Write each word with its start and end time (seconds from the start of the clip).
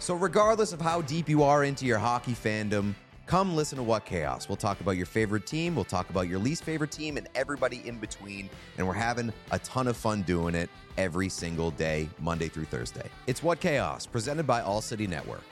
So, 0.00 0.14
regardless 0.14 0.72
of 0.72 0.80
how 0.80 1.02
deep 1.02 1.28
you 1.28 1.42
are 1.42 1.64
into 1.64 1.84
your 1.84 1.98
hockey 1.98 2.32
fandom, 2.32 2.94
come 3.26 3.54
listen 3.54 3.76
to 3.76 3.82
What 3.82 4.06
Chaos. 4.06 4.48
We'll 4.48 4.56
talk 4.56 4.80
about 4.80 4.92
your 4.92 5.04
favorite 5.04 5.46
team, 5.46 5.74
we'll 5.74 5.84
talk 5.84 6.08
about 6.08 6.26
your 6.26 6.38
least 6.38 6.64
favorite 6.64 6.90
team, 6.90 7.18
and 7.18 7.28
everybody 7.34 7.86
in 7.86 7.98
between. 7.98 8.48
And 8.78 8.86
we're 8.86 8.94
having 8.94 9.30
a 9.50 9.58
ton 9.58 9.86
of 9.88 9.98
fun 9.98 10.22
doing 10.22 10.54
it 10.54 10.70
every 10.96 11.28
single 11.28 11.70
day, 11.70 12.08
Monday 12.18 12.48
through 12.48 12.64
Thursday. 12.64 13.10
It's 13.26 13.42
What 13.42 13.60
Chaos, 13.60 14.06
presented 14.06 14.46
by 14.46 14.62
All 14.62 14.80
City 14.80 15.06
Network. 15.06 15.44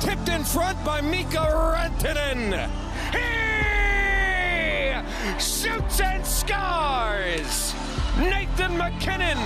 Tipped 0.00 0.28
in 0.28 0.42
front 0.42 0.82
by 0.84 1.00
Mikko 1.00 1.38
Rantanen. 1.38 2.68
He 3.12 3.32
shoots 5.38 6.00
and 6.00 6.26
scores. 6.26 7.74
Nathan 8.18 8.76
MacKinnon. 8.76 9.38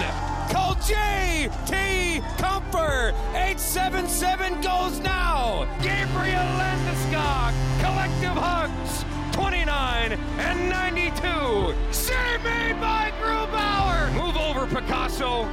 Call 0.50 0.74
J.T. 0.76 2.20
Compher. 2.38 3.12
877 3.34 4.60
goes 4.62 4.98
now. 5.00 5.66
Gabriel 5.82 6.46
Landeskog. 6.58 7.52
Collective 7.80 8.36
hugs. 8.36 9.15
29 9.36 10.12
and 10.12 10.70
92. 10.70 11.74
Save 11.90 12.42
made 12.42 12.80
by 12.80 13.12
Grubauer. 13.20 14.10
Move 14.14 14.34
over, 14.38 14.66
Picasso. 14.66 15.46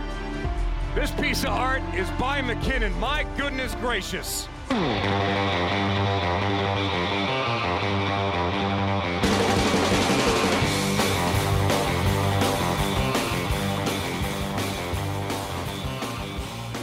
This 0.95 1.11
piece 1.11 1.43
of 1.43 1.49
art 1.49 1.81
is 1.93 2.09
by 2.11 2.41
MacKinnon. 2.41 2.97
My 2.97 3.25
goodness 3.35 3.75
gracious. 3.75 4.47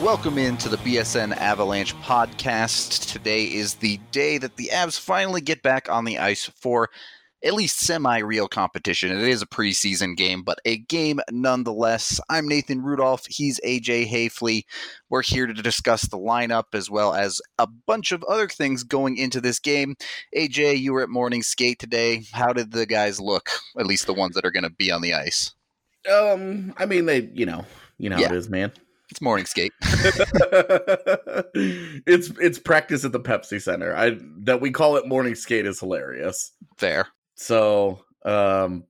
Welcome 0.01 0.39
into 0.39 0.69
the 0.71 0.79
BSN 0.79 1.37
Avalanche 1.37 1.95
podcast. 1.97 3.11
Today 3.13 3.45
is 3.45 3.75
the 3.75 3.99
day 4.13 4.39
that 4.39 4.57
the 4.57 4.71
Avs 4.73 4.99
finally 4.99 5.41
get 5.43 5.63
back 5.63 5.91
on 5.91 6.05
the 6.07 6.19
ice 6.19 6.47
for 6.57 6.89
at 7.45 7.53
least 7.53 7.79
semi 7.81 8.19
real 8.19 8.49
competition. 8.49 9.11
It 9.13 9.29
is 9.29 9.43
a 9.43 9.47
preseason 9.47 10.17
game, 10.17 10.43
but 10.43 10.59
a 10.65 10.79
game 10.79 11.21
nonetheless. 11.31 12.19
I'm 12.31 12.49
Nathan 12.49 12.83
Rudolph. 12.83 13.27
He's 13.27 13.61
AJ 13.61 14.09
Haefele. 14.11 14.65
We're 15.11 15.23
here 15.23 15.47
to 15.47 15.53
discuss 15.55 16.03
the 16.03 16.19
lineup 16.19 16.65
as 16.73 16.89
well 16.91 17.13
as 17.15 17.41
a 17.59 17.67
bunch 17.67 18.11
of 18.13 18.25
other 18.25 18.49
things 18.49 18.85
going 18.85 19.19
into 19.19 19.41
this 19.41 19.59
game. 19.59 19.97
AJ, 20.35 20.79
you 20.81 20.95
were 20.95 21.03
at 21.03 21.11
morning 21.11 21.43
skate 21.43 21.79
today. 21.79 22.25
How 22.33 22.53
did 22.55 22.73
the 22.73 22.87
guys 22.87 23.21
look? 23.21 23.51
At 23.79 23.87
least 23.87 24.07
the 24.07 24.15
ones 24.15 24.35
that 24.37 24.47
are 24.47 24.51
going 24.53 24.65
to 24.65 24.71
be 24.71 24.91
on 24.91 25.03
the 25.03 25.13
ice. 25.15 25.53
Um, 26.11 26.73
I 26.79 26.87
mean, 26.87 27.05
they, 27.05 27.29
you 27.35 27.45
know, 27.45 27.67
you 27.99 28.09
know 28.09 28.17
how 28.17 28.23
Yeah. 28.23 28.29
it 28.33 28.37
is, 28.37 28.49
man. 28.49 28.73
It's 29.11 29.21
morning 29.21 29.47
skate. 29.47 29.73
it's 32.07 32.31
it's 32.41 32.59
practice 32.59 33.05
at 33.05 33.13
the 33.13 33.21
Pepsi 33.21 33.61
Center. 33.61 33.95
I 33.95 34.19
that 34.43 34.61
we 34.61 34.71
call 34.71 34.97
it 34.97 35.07
morning 35.07 35.35
skate 35.35 35.67
is 35.67 35.81
hilarious. 35.81 36.53
Fair. 36.77 37.09
So, 37.35 38.05
um, 38.25 38.85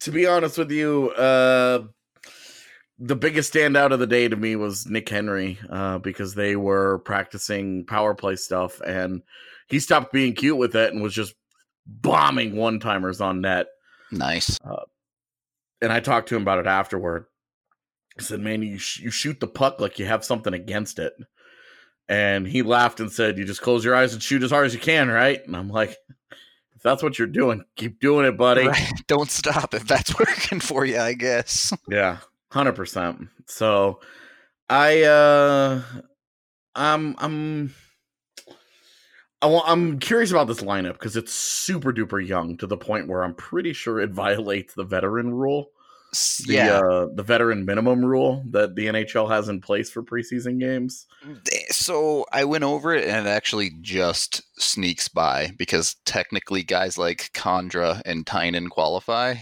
to 0.00 0.10
be 0.10 0.26
honest 0.26 0.58
with 0.58 0.70
you, 0.70 1.10
uh, 1.10 1.84
the 2.98 3.16
biggest 3.16 3.52
standout 3.52 3.92
of 3.92 3.98
the 3.98 4.06
day 4.06 4.28
to 4.28 4.36
me 4.36 4.56
was 4.56 4.86
Nick 4.86 5.08
Henry, 5.08 5.58
uh, 5.70 5.98
because 5.98 6.34
they 6.34 6.56
were 6.56 6.98
practicing 7.00 7.84
power 7.84 8.14
play 8.14 8.36
stuff, 8.36 8.80
and 8.80 9.22
he 9.68 9.78
stopped 9.78 10.12
being 10.12 10.34
cute 10.34 10.56
with 10.56 10.74
it 10.74 10.92
and 10.92 11.02
was 11.02 11.14
just 11.14 11.34
bombing 11.86 12.56
one 12.56 12.80
timers 12.80 13.20
on 13.20 13.40
net. 13.40 13.66
Nice. 14.10 14.58
Uh, 14.64 14.84
and 15.80 15.92
I 15.92 16.00
talked 16.00 16.28
to 16.28 16.36
him 16.36 16.42
about 16.42 16.58
it 16.58 16.66
afterward. 16.66 17.26
I 18.18 18.22
said, 18.22 18.40
"Man, 18.40 18.62
you 18.62 18.78
sh- 18.78 19.00
you 19.00 19.10
shoot 19.10 19.40
the 19.40 19.46
puck 19.46 19.80
like 19.80 19.98
you 19.98 20.06
have 20.06 20.24
something 20.24 20.52
against 20.54 20.98
it." 20.98 21.14
And 22.08 22.46
he 22.46 22.62
laughed 22.62 23.00
and 23.00 23.10
said, 23.10 23.38
"You 23.38 23.44
just 23.44 23.62
close 23.62 23.84
your 23.84 23.94
eyes 23.94 24.12
and 24.12 24.22
shoot 24.22 24.42
as 24.42 24.50
hard 24.50 24.66
as 24.66 24.74
you 24.74 24.80
can, 24.80 25.08
right?" 25.08 25.44
And 25.46 25.56
I'm 25.56 25.68
like, 25.70 25.96
"If 26.74 26.82
that's 26.82 27.02
what 27.02 27.18
you're 27.18 27.28
doing, 27.28 27.64
keep 27.76 28.00
doing 28.00 28.26
it, 28.26 28.36
buddy." 28.36 28.66
Right. 28.66 28.92
Don't 29.06 29.30
stop 29.30 29.74
if 29.74 29.86
that's 29.86 30.18
working 30.18 30.60
for 30.60 30.84
you, 30.84 30.98
I 30.98 31.14
guess. 31.14 31.72
Yeah, 31.88 32.18
hundred 32.50 32.74
percent. 32.74 33.28
So, 33.46 34.00
I 34.68 35.02
uh, 35.02 35.82
I'm 36.74 37.16
I'm. 37.18 37.74
I'm 39.44 39.98
curious 39.98 40.30
about 40.30 40.46
this 40.46 40.60
lineup 40.60 40.92
because 40.92 41.16
it's 41.16 41.32
super 41.32 41.92
duper 41.92 42.24
young 42.24 42.56
to 42.58 42.66
the 42.68 42.76
point 42.76 43.08
where 43.08 43.24
I'm 43.24 43.34
pretty 43.34 43.72
sure 43.72 44.00
it 44.00 44.10
violates 44.12 44.74
the 44.74 44.84
veteran 44.84 45.34
rule. 45.34 45.70
The 46.46 46.52
yeah. 46.54 46.78
uh, 46.80 47.08
the 47.14 47.22
veteran 47.22 47.64
minimum 47.64 48.04
rule 48.04 48.44
that 48.50 48.74
the 48.74 48.86
NHL 48.86 49.30
has 49.30 49.48
in 49.48 49.62
place 49.62 49.90
for 49.90 50.02
preseason 50.02 50.60
games. 50.60 51.06
So 51.70 52.26
I 52.30 52.44
went 52.44 52.64
over 52.64 52.92
it 52.94 53.08
and 53.08 53.26
it 53.26 53.30
actually 53.30 53.70
just 53.80 54.42
sneaks 54.60 55.08
by 55.08 55.52
because 55.56 55.94
technically 56.04 56.62
guys 56.64 56.98
like 56.98 57.30
Condra 57.32 58.02
and 58.04 58.26
Tynan 58.26 58.68
qualify. 58.68 59.36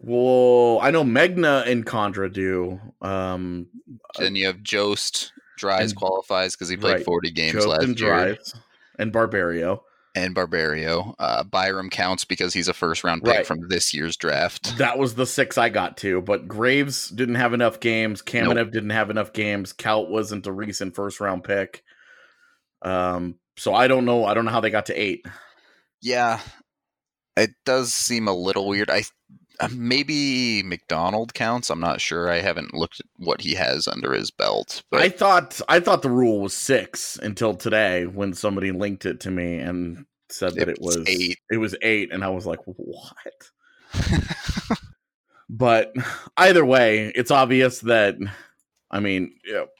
Well, 0.00 0.80
I 0.82 0.90
know 0.90 1.04
Megna 1.04 1.66
and 1.66 1.86
Condra 1.86 2.32
do. 2.32 2.80
Um, 3.00 3.66
Then 4.18 4.34
you 4.34 4.46
have 4.46 4.62
Jost 4.62 5.32
Dries 5.56 5.90
And- 5.92 5.98
qualifies 5.98 6.54
because 6.54 6.68
he 6.68 6.76
played 6.76 6.94
right, 6.94 7.04
40 7.04 7.30
games 7.30 7.52
Jost 7.52 7.66
last 7.68 7.82
and 7.84 7.98
year. 8.00 8.08
Drives 8.08 8.54
and 8.98 9.12
Barberio. 9.12 9.84
And 10.14 10.34
Barberio. 10.34 11.14
Uh, 11.18 11.44
Byram 11.44 11.90
counts 11.90 12.24
because 12.24 12.52
he's 12.52 12.68
a 12.68 12.74
first 12.74 13.04
round 13.04 13.22
pick 13.22 13.34
Right. 13.34 13.46
from 13.46 13.68
this 13.68 13.94
year's 13.94 14.16
draft. 14.16 14.76
That 14.78 14.98
was 14.98 15.14
the 15.14 15.26
six 15.26 15.56
I 15.58 15.68
got 15.68 15.96
to, 15.98 16.20
but 16.20 16.48
Graves 16.48 17.08
didn't 17.08 17.36
have 17.36 17.54
enough 17.54 17.78
games. 17.80 18.20
Kamenev 18.22 18.72
didn't 18.72 18.90
have 18.90 19.10
enough 19.10 19.32
games. 19.32 19.72
Kaut 19.72 20.08
wasn't 20.08 20.46
a 20.46 20.52
recent 20.52 20.94
first 20.96 21.20
round 21.20 21.44
pick. 21.44 21.82
Um, 22.82 23.36
so 23.56 23.74
I 23.74 23.88
don't 23.88 24.04
know. 24.04 24.24
I 24.24 24.34
don't 24.34 24.44
know 24.44 24.50
how 24.50 24.60
they 24.60 24.70
got 24.70 24.86
to 24.86 25.00
eight. 25.00 25.24
Yeah, 26.00 26.40
it 27.36 27.50
does 27.64 27.92
seem 27.92 28.28
a 28.28 28.32
little 28.32 28.66
weird. 28.68 28.90
I 28.90 29.02
Uh, 29.60 29.68
maybe 29.72 30.62
MacDonald 30.62 31.34
counts. 31.34 31.68
I'm 31.70 31.80
not 31.80 32.00
sure. 32.00 32.30
I 32.30 32.40
haven't 32.40 32.74
looked 32.74 33.00
at 33.00 33.06
what 33.16 33.40
he 33.40 33.54
has 33.54 33.88
under 33.88 34.12
his 34.12 34.30
belt. 34.30 34.82
But 34.90 35.02
I 35.02 35.08
thought 35.08 35.60
I 35.68 35.80
thought 35.80 36.02
the 36.02 36.10
rule 36.10 36.40
was 36.40 36.54
six 36.54 37.18
until 37.22 37.54
today 37.54 38.06
when 38.06 38.34
somebody 38.34 38.70
linked 38.70 39.04
it 39.04 39.20
to 39.20 39.30
me 39.30 39.58
and 39.58 40.06
said 40.28 40.54
that 40.54 40.68
it 40.68 40.78
It 40.78 40.80
was 40.80 41.08
eight. 41.08 41.38
It 41.50 41.56
was 41.56 41.74
eight, 41.82 42.12
and 42.12 42.22
I 42.22 42.28
was 42.28 42.46
like, 42.46 42.60
what? 42.64 43.50
but 45.48 45.92
either 46.36 46.64
way, 46.64 47.12
it's 47.14 47.30
obvious 47.30 47.80
that 47.80 48.16
I 48.90 49.00
mean, 49.00 49.34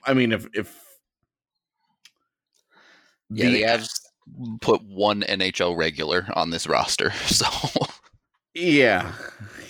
I 0.05 0.15
mean, 0.15 0.33
if 0.33 0.47
if 0.55 0.77
yeah, 3.31 3.51
the 3.51 3.63
Avs 3.63 4.01
put 4.61 4.83
one 4.83 5.23
NHL 5.23 5.77
regular 5.77 6.27
on 6.35 6.51
this 6.51 6.67
roster. 6.67 7.13
So 7.27 7.47
Yeah, 8.59 9.13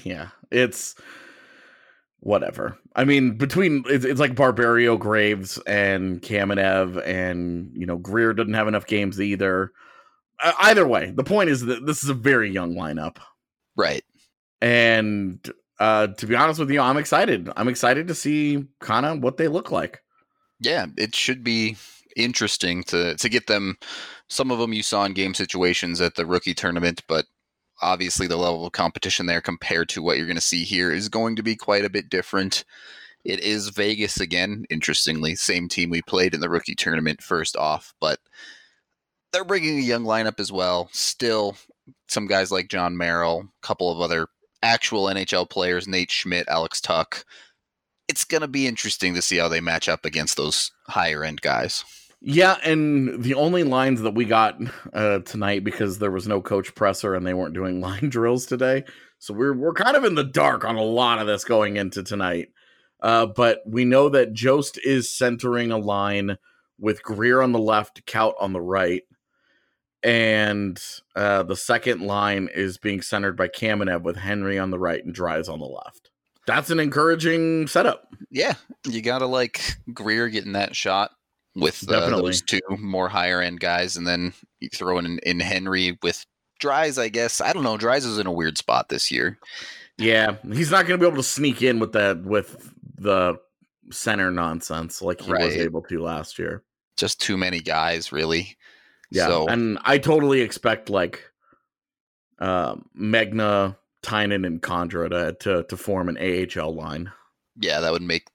yeah, 0.05 0.29
it's 0.51 0.95
whatever. 2.21 2.79
I 2.97 3.05
mean, 3.05 3.37
between 3.37 3.85
it's, 3.87 4.05
it's 4.05 4.21
like 4.21 4.35
Barberio, 4.35 4.97
Graves, 4.97 5.59
and 5.67 6.23
Kamenev, 6.23 7.07
and 7.07 7.71
you 7.75 7.87
know 7.87 7.97
Greer 7.97 8.33
doesn't 8.33 8.55
have 8.55 8.69
enough 8.69 8.87
games 8.87 9.21
either. 9.21 9.73
Uh, 10.43 10.53
either 10.61 10.87
way, 10.87 11.11
the 11.11 11.25
point 11.25 11.51
is 11.51 11.67
that 11.67 11.85
this 11.87 12.03
is 12.03 12.09
a 12.09 12.15
very 12.15 12.51
young 12.51 12.75
lineup, 12.75 13.19
right. 13.77 14.05
and 14.61 15.51
uh, 15.79 16.09
to 16.09 16.27
be 16.27 16.35
honest 16.35 16.59
with 16.59 16.71
you, 16.71 16.81
I'm 16.81 16.97
excited. 16.97 17.51
I'm 17.57 17.69
excited 17.69 18.09
to 18.09 18.15
see 18.15 18.65
kind 18.81 19.07
of 19.07 19.23
what 19.23 19.37
they 19.37 19.49
look 19.49 19.71
like. 19.71 20.03
Yeah, 20.61 20.87
it 20.97 21.15
should 21.15 21.45
be 21.45 21.77
interesting 22.17 22.83
to 22.85 23.17
to 23.17 23.29
get 23.29 23.47
them. 23.47 23.77
Some 24.29 24.51
of 24.51 24.59
them 24.59 24.73
you 24.73 24.83
saw 24.83 25.05
in 25.05 25.13
game 25.13 25.35
situations 25.35 26.01
at 26.01 26.15
the 26.15 26.27
rookie 26.27 26.55
tournament, 26.55 27.03
but 27.07 27.27
obviously 27.81 28.27
the 28.27 28.37
level 28.37 28.67
of 28.67 28.73
competition 28.73 29.27
there 29.27 29.41
compared 29.41 29.89
to 29.91 30.03
what 30.03 30.17
you're 30.17 30.27
going 30.27 30.37
to 30.37 30.43
see 30.43 30.65
here 30.65 30.93
is 30.93 31.09
going 31.09 31.37
to 31.37 31.43
be 31.43 31.57
quite 31.57 31.85
a 31.85 31.91
bit 31.91 32.09
different. 32.09 32.65
It 33.25 33.41
is 33.41 33.69
Vegas 33.69 34.21
again, 34.21 34.65
interestingly, 34.71 35.35
same 35.35 35.69
team 35.69 35.91
we 35.91 36.03
played 36.03 36.35
in 36.35 36.41
the 36.41 36.49
rookie 36.49 36.75
tournament 36.75 37.23
first 37.23 37.57
off, 37.57 37.95
but 38.01 38.21
they're 39.33 39.45
bringing 39.45 39.79
a 39.79 39.83
young 39.83 40.05
lineup 40.05 40.41
as 40.41 40.51
well. 40.51 40.89
Still, 40.93 41.57
some 42.09 42.27
guys 42.27 42.51
like 42.51 42.69
Jon 42.69 42.97
Merrill, 42.97 43.41
a 43.41 43.67
couple 43.67 43.91
of 43.91 44.01
other 44.01 44.29
actual 44.63 45.05
NHL 45.05 45.49
players, 45.49 45.87
Nate 45.87 46.11
Schmidt, 46.11 46.49
Alex 46.49 46.81
Tuch. 46.81 47.25
It's 48.09 48.25
going 48.25 48.41
to 48.41 48.49
be 48.49 48.67
interesting 48.67 49.15
to 49.15 49.23
see 49.23 49.37
how 49.37 49.49
they 49.49 49.61
match 49.61 49.89
up 49.89 50.05
against 50.05 50.37
those 50.37 50.73
higher 50.89 51.23
end 51.25 51.43
guys. 51.43 51.85
Yeah, 52.21 52.57
and 52.65 53.23
the 53.23 53.35
only 53.35 53.63
lines 53.63 54.03
that 54.03 54.15
we 54.15 54.25
got 54.25 54.59
uh, 54.93 55.21
tonight 55.21 55.63
because 55.63 55.99
there 55.99 56.11
was 56.11 56.27
no 56.27 56.43
coach 56.43 56.75
presser 56.75 57.15
and 57.15 57.25
they 57.25 57.35
weren't 57.35 57.55
doing 57.55 57.81
line 57.83 58.09
drills 58.09 58.47
today, 58.47 58.85
so 59.19 59.35
we're 59.35 59.55
we're 59.55 59.75
kind 59.75 59.97
of 59.97 60.05
in 60.05 60.15
the 60.15 60.25
dark 60.25 60.65
on 60.65 60.77
a 60.77 60.83
lot 60.83 61.21
of 61.21 61.27
this 61.27 61.45
going 61.45 61.77
into 61.77 62.03
tonight. 62.03 62.49
Uh, 63.01 63.27
but 63.27 63.61
we 63.65 63.85
know 63.85 64.09
that 64.09 64.33
Jost 64.33 64.81
is 64.83 65.13
centering 65.13 65.71
a 65.71 65.79
line 65.79 66.39
with 66.81 67.03
Greer 67.05 67.41
on 67.41 67.53
the 67.53 67.61
left, 67.61 68.05
Kaut 68.07 68.35
on 68.41 68.53
the 68.53 68.61
right, 68.61 69.03
and 70.03 70.83
uh, 71.15 71.45
the 71.45 71.55
second 71.55 72.03
line 72.03 72.49
is 72.53 72.79
being 72.79 73.01
centered 73.01 73.37
by 73.37 73.47
Kamenev 73.47 74.03
with 74.03 74.17
Henry 74.17 74.59
on 74.59 74.71
the 74.71 74.79
right 74.79 75.05
and 75.05 75.15
Dries 75.15 75.49
on 75.49 75.61
the 75.61 75.67
left. 75.67 76.11
That's 76.49 76.71
an 76.71 76.81
encouraging 76.81 77.69
setup. 77.69 78.09
Yeah, 78.29 78.55
you 78.89 79.03
got 79.03 79.19
to 79.21 79.27
like 79.27 79.77
Greer 79.93 80.29
getting 80.29 80.55
that 80.55 80.75
shot 80.75 81.13
with 81.61 81.89
uh, 81.91 82.11
those 82.11 82.43
two 82.43 82.61
more 82.79 83.09
higher 83.09 83.41
end 83.41 83.61
guys, 83.61 83.97
and 83.97 84.07
then 84.07 84.33
you 84.61 84.69
throw 84.69 84.99
in, 84.99 85.19
in 85.21 85.41
Henry 85.41 85.99
with 86.03 86.25
Dries. 86.59 86.99
I 86.99 87.09
guess 87.09 87.41
I 87.41 87.53
don't 87.53 87.63
know. 87.65 87.77
Dries 87.77 88.05
is 88.05 88.19
in 88.19 88.27
a 88.27 88.33
weird 88.33 88.59
spot 88.59 88.89
this 88.89 89.11
year. 89.11 89.39
Yeah, 89.97 90.37
he's 90.53 90.71
not 90.71 90.87
going 90.87 90.99
to 90.99 91.05
be 91.05 91.09
able 91.09 91.23
to 91.23 91.29
sneak 91.29 91.63
in 91.63 91.79
with 91.79 91.93
that 91.93 92.23
with 92.23 92.73
the 92.97 93.39
center 93.91 94.31
nonsense 94.31 95.03
like 95.03 95.21
he 95.21 95.33
was 95.33 95.57
able 95.57 95.83
to 95.83 96.03
last 96.03 96.39
year. 96.39 96.63
Just 96.97 97.21
too 97.21 97.37
many 97.37 97.61
guys, 97.61 98.13
really. 98.13 98.57
Yeah, 99.11 99.27
So 99.27 99.47
and 99.49 99.79
I 99.85 99.99
totally 99.99 100.41
expect 100.41 100.91
like 100.91 101.23
um 102.39 102.89
Megna, 102.97 103.77
Tynan, 104.03 104.45
and 104.45 104.61
Condra 104.63 105.11
to, 105.11 105.33
to 105.41 105.63
to 105.65 105.77
form 105.77 106.09
an 106.09 106.19
AHL 106.19 106.75
line. 106.75 107.11
yeah, 107.57 107.81
that 107.81 107.91
would 107.93 108.03
make 108.03 108.29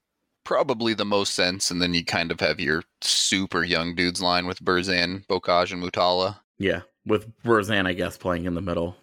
probably 0.43 0.93
the 0.93 1.05
most 1.05 1.33
sense. 1.33 1.71
And 1.71 1.81
then 1.81 1.93
you 1.93 2.03
kind 2.03 2.31
of 2.31 2.39
have 2.39 2.59
your 2.59 2.83
super 3.01 3.63
young 3.63 3.95
dudes 3.95 4.21
line 4.21 4.45
with 4.45 4.63
Burzan, 4.63 5.25
Beaucage, 5.27 5.71
and 5.71 5.83
Mutala. 5.83 6.37
Yeah, 6.57 6.81
with 7.05 7.27
Burzan, 7.43 7.87
I 7.87 7.93
guess, 7.93 8.17
playing 8.17 8.45
in 8.45 8.53
the 8.53 8.61
middle. 8.61 8.95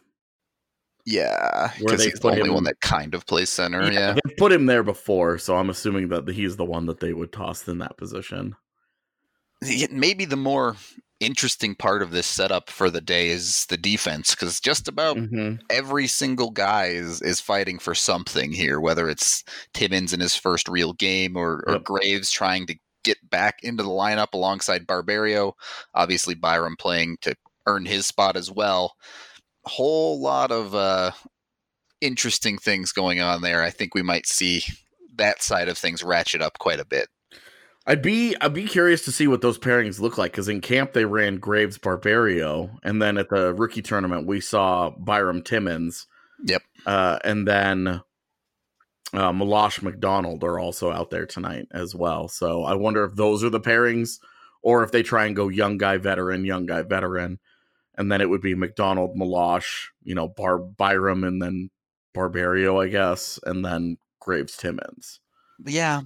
Yeah, 1.07 1.73
because 1.79 2.05
he's 2.05 2.21
the 2.21 2.29
only 2.29 2.43
him- 2.43 2.55
one 2.55 2.65
that 2.65 2.81
kind 2.81 3.15
of 3.15 3.27
plays 3.27 3.51
center. 3.51 3.91
Yeah. 3.91 4.15
they 4.15 4.35
put 4.37 4.53
him 4.53 4.67
there 4.67 4.83
before, 4.83 5.39
so 5.39 5.57
I'm 5.57 5.71
assuming 5.71 6.09
that 6.09 6.29
he's 6.29 6.57
the 6.57 6.65
one 6.65 6.87
that 6.87 7.01
they 7.01 7.13
would 7.13 7.33
toss 7.33 7.67
in 7.69 7.79
that 7.79 7.97
position. 7.97 8.55
Yeah, 9.63 9.89
maybe 9.91 10.25
the 10.25 10.37
more 10.37 10.77
interesting 11.21 11.75
part 11.75 12.03
of 12.03 12.11
this 12.11 12.27
setup 12.27 12.71
for 12.71 12.89
the 12.91 13.01
day 13.01 13.29
is 13.29 13.67
the 13.67 13.77
defense 13.77 14.35
because 14.35 14.59
just 14.59 14.89
about 14.89 15.17
Mhm. 15.19 15.61
every 15.69 16.07
single 16.07 16.51
guy 16.51 16.87
is, 16.87 17.21
is 17.21 17.41
fighting 17.41 17.79
for 17.79 17.95
something 17.95 18.53
here 18.53 18.81
whether 18.81 19.09
it's 19.09 19.45
timmins 19.75 20.13
in 20.15 20.21
his 20.21 20.35
first 20.35 20.67
real 20.67 20.95
game 20.95 21.37
or, 21.37 21.63
or 21.67 21.75
Yep. 21.75 21.85
graves 21.85 22.31
trying 22.31 22.67
to 22.67 22.75
get 23.05 23.19
back 23.31 23.57
into 23.63 23.83
the 23.83 23.89
lineup 23.91 24.33
alongside 24.33 24.87
barberio 24.87 25.55
obviously 25.95 26.35
byram 26.35 26.77
playing 26.77 27.19
to 27.21 27.35
earn 27.67 27.85
his 27.85 28.07
spot 28.07 28.37
as 28.37 28.51
well 28.51 28.95
whole 29.67 30.21
lot 30.21 30.51
of 30.51 30.75
uh, 30.75 31.11
interesting 32.01 32.57
things 32.57 32.93
going 32.93 33.21
on 33.21 33.43
there 33.43 33.63
i 33.63 33.69
think 33.71 33.95
we 33.95 34.03
might 34.03 34.27
see 34.27 34.63
that 35.17 35.43
side 35.43 35.69
of 35.69 35.77
things 35.77 36.03
ratchet 36.03 36.41
up 36.41 36.59
quite 36.59 36.81
a 36.81 36.85
bit 36.87 37.09
I'd 37.91 38.03
be 38.03 38.37
I'd 38.41 38.55
be 38.55 38.67
curious 38.67 39.05
to 39.07 39.11
see 39.11 39.27
what 39.27 39.41
those 39.41 39.59
pairings 39.59 39.99
look 39.99 40.17
like 40.17 40.31
because 40.31 40.49
in 40.49 40.61
camp 40.61 40.93
they 40.93 41.05
ran 41.05 41.39
Graves 41.39 41.77
Barberio, 41.77 42.71
and 42.85 43.03
then 43.03 43.19
at 43.19 43.31
the 43.31 43.53
rookie 43.53 43.83
tournament 43.83 44.29
we 44.29 44.41
saw 44.41 44.91
Byram 44.91 45.43
Timmins. 45.43 46.07
Yep. 46.45 46.63
Uh, 46.87 47.19
and 47.25 47.49
then 47.49 47.89
uh, 49.13 49.33
Milosh 49.33 49.83
MacDonald 49.83 50.45
are 50.45 50.61
also 50.61 50.93
out 50.93 51.11
there 51.11 51.27
tonight 51.27 51.67
as 51.73 51.93
well. 51.93 52.29
So 52.29 52.63
I 52.63 52.75
wonder 52.75 53.03
if 53.03 53.17
those 53.17 53.43
are 53.43 53.51
the 53.51 53.59
pairings, 53.59 54.21
or 54.63 54.85
if 54.85 54.93
they 54.93 55.03
try 55.03 55.27
and 55.27 55.35
go 55.35 55.49
young 55.49 55.77
guy 55.77 55.97
veteran, 55.97 56.45
young 56.45 56.67
guy 56.67 56.83
veteran, 56.83 57.41
and 57.97 58.13
then 58.13 58.21
it 58.21 58.31
would 58.31 58.41
be 58.41 58.55
MacDonald, 58.55 59.17
Milosh, 59.17 59.89
you 60.05 60.15
know, 60.15 60.29
Bar 60.29 60.59
Byram, 60.59 61.25
and 61.25 61.43
then 61.43 61.71
Barberio, 62.15 62.81
I 62.81 62.87
guess, 62.87 63.41
and 63.45 63.65
then 63.65 63.97
Graves 64.21 64.57
Timmins 64.57 65.19
yeah 65.67 66.01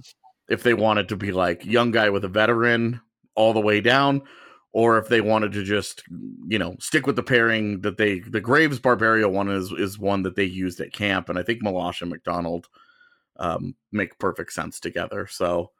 if 0.49 0.63
they 0.63 0.73
wanted 0.73 1.09
to 1.09 1.15
be 1.15 1.31
like 1.31 1.65
young 1.65 1.91
guy 1.91 2.09
with 2.09 2.23
a 2.25 2.29
veteran 2.29 3.01
all 3.35 3.53
the 3.53 3.61
way 3.61 3.81
down 3.81 4.21
or 4.71 4.97
if 4.97 5.07
they 5.07 5.21
wanted 5.21 5.51
to 5.51 5.63
just 5.63 6.03
you 6.47 6.59
know 6.59 6.75
stick 6.79 7.07
with 7.07 7.15
the 7.15 7.23
pairing 7.23 7.81
that 7.81 7.97
they 7.97 8.19
the 8.19 8.41
graves 8.41 8.79
barberio 8.79 9.27
one 9.27 9.49
is 9.49 9.71
is 9.71 9.99
one 9.99 10.23
that 10.23 10.35
they 10.35 10.43
used 10.43 10.79
at 10.79 10.93
camp 10.93 11.29
and 11.29 11.37
i 11.37 11.43
think 11.43 11.61
Milosh 11.61 12.01
and 12.01 12.09
macdonald 12.09 12.67
um 13.37 13.75
make 13.91 14.17
perfect 14.19 14.53
sense 14.53 14.79
together. 14.79 15.27
So 15.27 15.71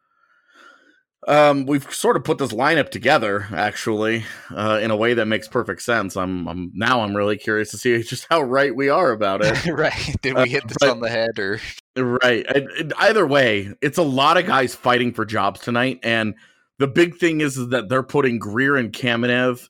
um 1.28 1.66
we've 1.66 1.92
sort 1.94 2.16
of 2.16 2.24
put 2.24 2.38
this 2.38 2.52
lineup 2.52 2.90
together 2.90 3.48
actually 3.54 4.24
uh 4.56 4.80
in 4.82 4.92
a 4.92 4.96
way 4.96 5.14
that 5.16 5.26
makes 5.26 5.48
perfect 5.48 5.82
sense 5.82 6.16
i'm 6.16 6.48
i'm 6.48 6.72
now 6.76 7.02
i'm 7.02 7.16
really 7.16 7.38
curious 7.38 7.72
to 7.72 7.78
see 7.78 8.02
just 8.04 8.28
how 8.30 8.42
right 8.42 8.76
we 8.76 8.90
are 8.90 9.12
about 9.12 9.42
it 9.44 9.66
right 9.72 10.16
did 10.22 10.36
we 10.36 10.42
Uh, 10.42 10.46
hit 10.46 10.68
this 10.68 10.78
but- 10.80 10.90
on 10.90 11.00
the 11.00 11.10
head 11.10 11.38
or 11.40 11.60
Right. 11.98 12.46
And 12.54 12.94
Either 12.98 13.26
way, 13.26 13.72
it's 13.82 13.98
a 13.98 14.04
lot 14.04 14.36
of 14.36 14.46
guys 14.46 14.76
fighting 14.76 15.14
for 15.14 15.24
jobs 15.24 15.62
tonight, 15.62 16.00
and 16.04 16.36
the 16.78 16.88
big 16.88 17.16
thing 17.16 17.40
is, 17.40 17.56
is 17.56 17.70
that 17.70 17.88
they're 17.88 18.04
putting 18.04 18.38
Greer 18.38 18.76
and 18.76 18.92
Kamenev, 18.92 19.70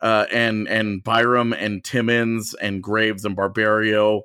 uh, 0.00 0.24
and 0.32 0.66
and 0.66 1.04
Byram 1.04 1.52
and 1.52 1.84
Timmins 1.84 2.54
and 2.54 2.82
Graves 2.82 3.26
and 3.26 3.36
Barberio, 3.36 4.22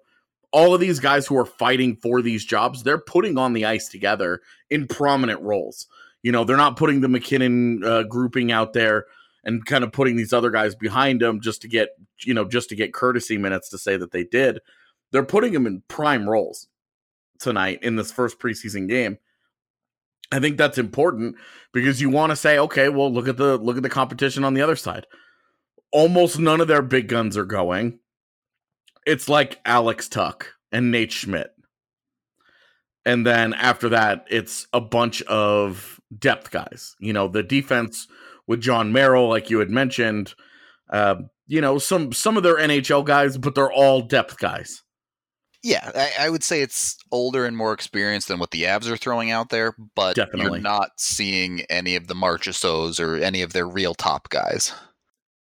all 0.54 0.74
of 0.74 0.80
these 0.80 1.02
guys 1.02 1.28
who 1.28 1.38
are 1.38 1.44
fighting 1.46 1.98
for 1.98 2.22
these 2.22 2.46
jobs, 2.46 2.84
they're 2.84 2.98
putting 2.98 3.38
on 3.38 3.52
the 3.52 3.66
ice 3.66 3.90
together 3.90 4.40
in 4.70 4.88
prominent 4.88 5.42
roles. 5.42 5.86
You 6.24 6.32
know, 6.32 6.44
they're 6.44 6.58
not 6.58 6.78
putting 6.78 7.02
the 7.02 7.10
MacKinnon 7.10 7.84
uh, 7.84 8.04
grouping 8.04 8.52
out 8.52 8.74
there 8.74 9.06
and 9.44 9.66
kind 9.66 9.84
of 9.84 9.92
putting 9.92 10.16
these 10.16 10.34
other 10.34 10.50
guys 10.50 10.74
behind 10.74 11.22
them 11.22 11.42
just 11.42 11.62
to 11.62 11.68
get 11.68 11.90
you 12.24 12.34
know 12.34 12.46
just 12.46 12.70
to 12.70 12.76
get 12.76 12.94
courtesy 12.94 13.38
minutes 13.38 13.70
to 13.70 13.78
say 13.78 13.98
that 13.98 14.12
they 14.12 14.24
did. 14.24 14.60
They're 15.12 15.24
putting 15.24 15.54
them 15.54 15.68
in 15.68 15.84
prime 15.88 16.28
roles 16.28 16.68
tonight 17.40 17.80
in 17.84 17.96
this 17.96 18.12
first 18.12 18.40
preseason 18.40 18.88
game. 18.90 19.20
I 20.32 20.40
think 20.40 20.58
that's 20.58 20.80
important 20.80 21.36
because 21.74 22.02
you 22.02 22.10
want 22.10 22.32
to 22.32 22.36
say, 22.36 22.58
okay, 22.58 22.90
well, 22.90 23.14
look 23.14 23.28
at 23.28 23.38
the 23.38 23.58
look 23.58 23.78
at 23.78 23.84
the 23.84 23.90
competition 23.90 24.44
on 24.44 24.54
the 24.54 24.62
other 24.62 24.76
side. 24.76 25.06
Almost 25.92 26.40
none 26.40 26.60
of 26.60 26.68
their 26.68 26.82
big 26.82 27.08
guns 27.08 27.38
are 27.38 27.46
going. 27.46 28.00
It's 29.06 29.30
like 29.30 29.60
Alex 29.66 30.08
Tuch 30.08 30.46
and 30.72 30.90
Nate 30.90 31.12
Schmidt. 31.12 31.52
And 33.06 33.28
then 33.28 33.54
after 33.54 33.90
that, 33.90 34.26
it's 34.30 34.66
a 34.72 34.80
bunch 34.80 35.22
of 35.24 36.00
depth 36.20 36.52
guys. 36.52 36.96
You 37.00 37.14
know, 37.14 37.28
the 37.28 37.44
defense 37.44 38.08
with 38.48 38.62
Jon 38.62 38.92
Merrill, 38.92 39.30
like 39.30 39.50
you 39.50 39.60
had 39.60 39.70
mentioned, 39.70 40.34
uh, 40.90 41.16
you 41.48 41.62
know, 41.62 41.78
some 41.78 42.14
some 42.14 42.38
of 42.38 42.44
their 42.44 42.58
NHL 42.58 43.06
guys, 43.06 43.38
but 43.38 43.56
they're 43.56 43.72
all 43.72 44.02
depth 44.02 44.40
guys 44.40 44.82
Yeah, 45.62 45.92
I, 45.96 46.26
I, 46.26 46.30
would 46.30 46.44
say 46.44 46.62
it's 46.62 46.98
older 47.12 47.46
and 47.46 47.56
more 47.56 47.74
experienced 47.74 48.28
than 48.28 48.40
what 48.40 48.52
the 48.52 48.64
Avs 48.64 48.90
are 48.90 48.98
throwing 48.98 49.32
out 49.32 49.50
there, 49.50 49.76
but 49.96 50.16
Definitely. 50.16 50.44
you're 50.44 50.60
not 50.60 50.92
seeing 50.98 51.62
any 51.70 51.96
of 51.96 52.08
the 52.08 52.16
Marchessaults 52.16 53.00
or 53.00 53.18
any 53.18 53.42
of 53.42 53.54
their 53.54 53.68
real 53.68 53.94
top 53.94 54.30
guys. 54.30 54.74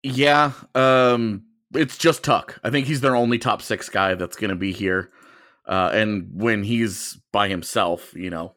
Yeah, 0.03 0.51
um, 0.75 1.43
it's 1.73 1.97
just 1.97 2.23
Tuch. 2.23 2.57
I 2.63 2.69
think 2.69 2.87
he's 2.87 3.01
their 3.01 3.15
only 3.15 3.37
top 3.37 3.61
six 3.61 3.89
guy 3.89 4.15
that's 4.15 4.35
going 4.35 4.49
to 4.49 4.55
be 4.55 4.71
here. 4.71 5.11
Uh, 5.67 5.91
and 5.93 6.29
when 6.33 6.63
he's 6.63 7.19
by 7.31 7.47
himself, 7.47 8.13
you 8.15 8.29
know, 8.29 8.55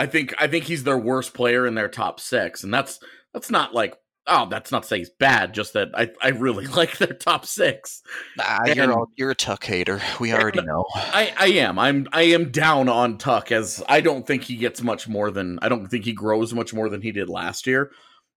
I 0.00 0.06
think 0.06 0.34
I 0.38 0.46
think 0.46 0.64
he's 0.64 0.82
their 0.82 0.96
worst 0.96 1.34
player 1.34 1.66
in 1.66 1.74
their 1.74 1.88
top 1.88 2.20
six, 2.20 2.64
and 2.64 2.72
that's 2.72 3.00
that's 3.34 3.50
not 3.50 3.74
like 3.74 3.98
oh, 4.26 4.48
that's 4.48 4.72
not 4.72 4.84
to 4.84 4.88
say 4.88 4.98
he's 4.98 5.10
bad, 5.10 5.52
just 5.52 5.74
that 5.74 5.90
I, 5.92 6.10
I 6.22 6.28
really 6.28 6.66
like 6.78 6.96
their 6.96 7.12
top 7.12 7.44
six. 7.44 8.00
Nah, 8.38 8.60
and, 8.66 8.76
you're 8.76 8.92
all, 8.92 9.10
you're 9.16 9.32
a 9.32 9.34
Tuch 9.34 9.66
hater. 9.66 10.00
We 10.18 10.32
already 10.32 10.62
know. 10.62 10.86
I, 10.94 11.34
I 11.38 11.46
am. 11.48 11.78
I'm 11.78 12.08
I 12.14 12.22
am 12.22 12.50
down 12.50 12.88
on 12.88 13.18
Tuch 13.18 13.52
as 13.52 13.82
I 13.90 14.00
don't 14.00 14.26
think 14.26 14.44
he 14.44 14.56
gets 14.56 14.80
much 14.80 15.06
more 15.06 15.30
than 15.30 15.58
I 15.60 15.68
don't 15.68 15.86
think 15.86 16.06
he 16.06 16.14
grows 16.14 16.54
much 16.54 16.72
more 16.72 16.88
than 16.88 17.02
he 17.02 17.12
did 17.12 17.28
last 17.28 17.66
year. 17.66 17.90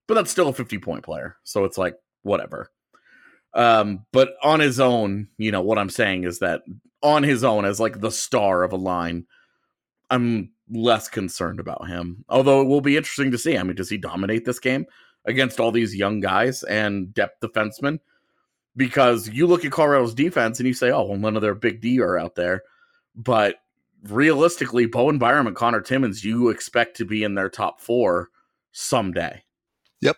But 0.06 0.16
that's 0.16 0.32
still 0.32 0.50
a 0.50 0.54
50 0.54 0.80
point 0.80 1.06
player. 1.06 1.38
So 1.46 1.64
it's 1.64 1.78
like 1.78 1.96
whatever. 2.24 2.72
Um, 3.54 4.06
but 4.12 4.34
on 4.44 4.60
his 4.60 4.82
own, 4.82 5.30
you 5.38 5.54
know, 5.54 5.62
what 5.62 5.78
I'm 5.78 5.90
saying 5.90 6.26
is 6.26 6.40
that 6.40 6.64
on 7.02 7.24
his 7.24 7.46
own 7.46 7.64
as 7.64 7.80
like 7.80 8.02
the 8.02 8.12
star 8.12 8.64
of 8.64 8.74
a 8.74 8.78
line, 8.78 9.28
I'm 10.10 10.50
less 10.70 11.08
concerned 11.10 11.60
about 11.60 11.88
him. 11.88 12.24
Although 12.30 12.62
it 12.62 12.68
will 12.68 12.82
be 12.82 12.98
interesting 12.98 13.32
to 13.32 13.38
see. 13.38 13.58
I 13.58 13.64
mean, 13.64 13.76
does 13.76 13.90
he 13.90 13.98
dominate 13.98 14.46
this 14.46 14.60
game? 14.60 14.86
against 15.26 15.60
all 15.60 15.72
these 15.72 15.96
young 15.96 16.20
guys 16.20 16.64
and 16.64 17.14
depth 17.14 17.40
defensemen 17.42 18.00
because 18.76 19.30
you 19.30 19.48
look 19.48 19.64
at 19.64 19.72
Colorado's 19.72 20.14
defense 20.14 20.60
and 20.60 20.68
you 20.68 20.74
say, 20.74 20.92
oh, 20.92 21.04
well, 21.04 21.18
none 21.18 21.36
of 21.36 21.42
their 21.42 21.56
big 21.56 21.82
D 21.82 22.00
are 22.02 22.18
out 22.18 22.36
there. 22.36 22.64
But 23.16 23.58
realistically, 24.04 24.86
Bowen 24.86 25.20
Byram 25.20 25.48
and 25.48 25.56
Conor 25.56 25.82
Timmins, 25.82 26.24
you 26.24 26.50
expect 26.50 26.98
to 26.98 27.06
be 27.06 27.24
in 27.24 27.36
their 27.36 27.50
top 27.50 27.80
four 27.80 28.30
someday. 28.72 29.44
Yep. 30.02 30.18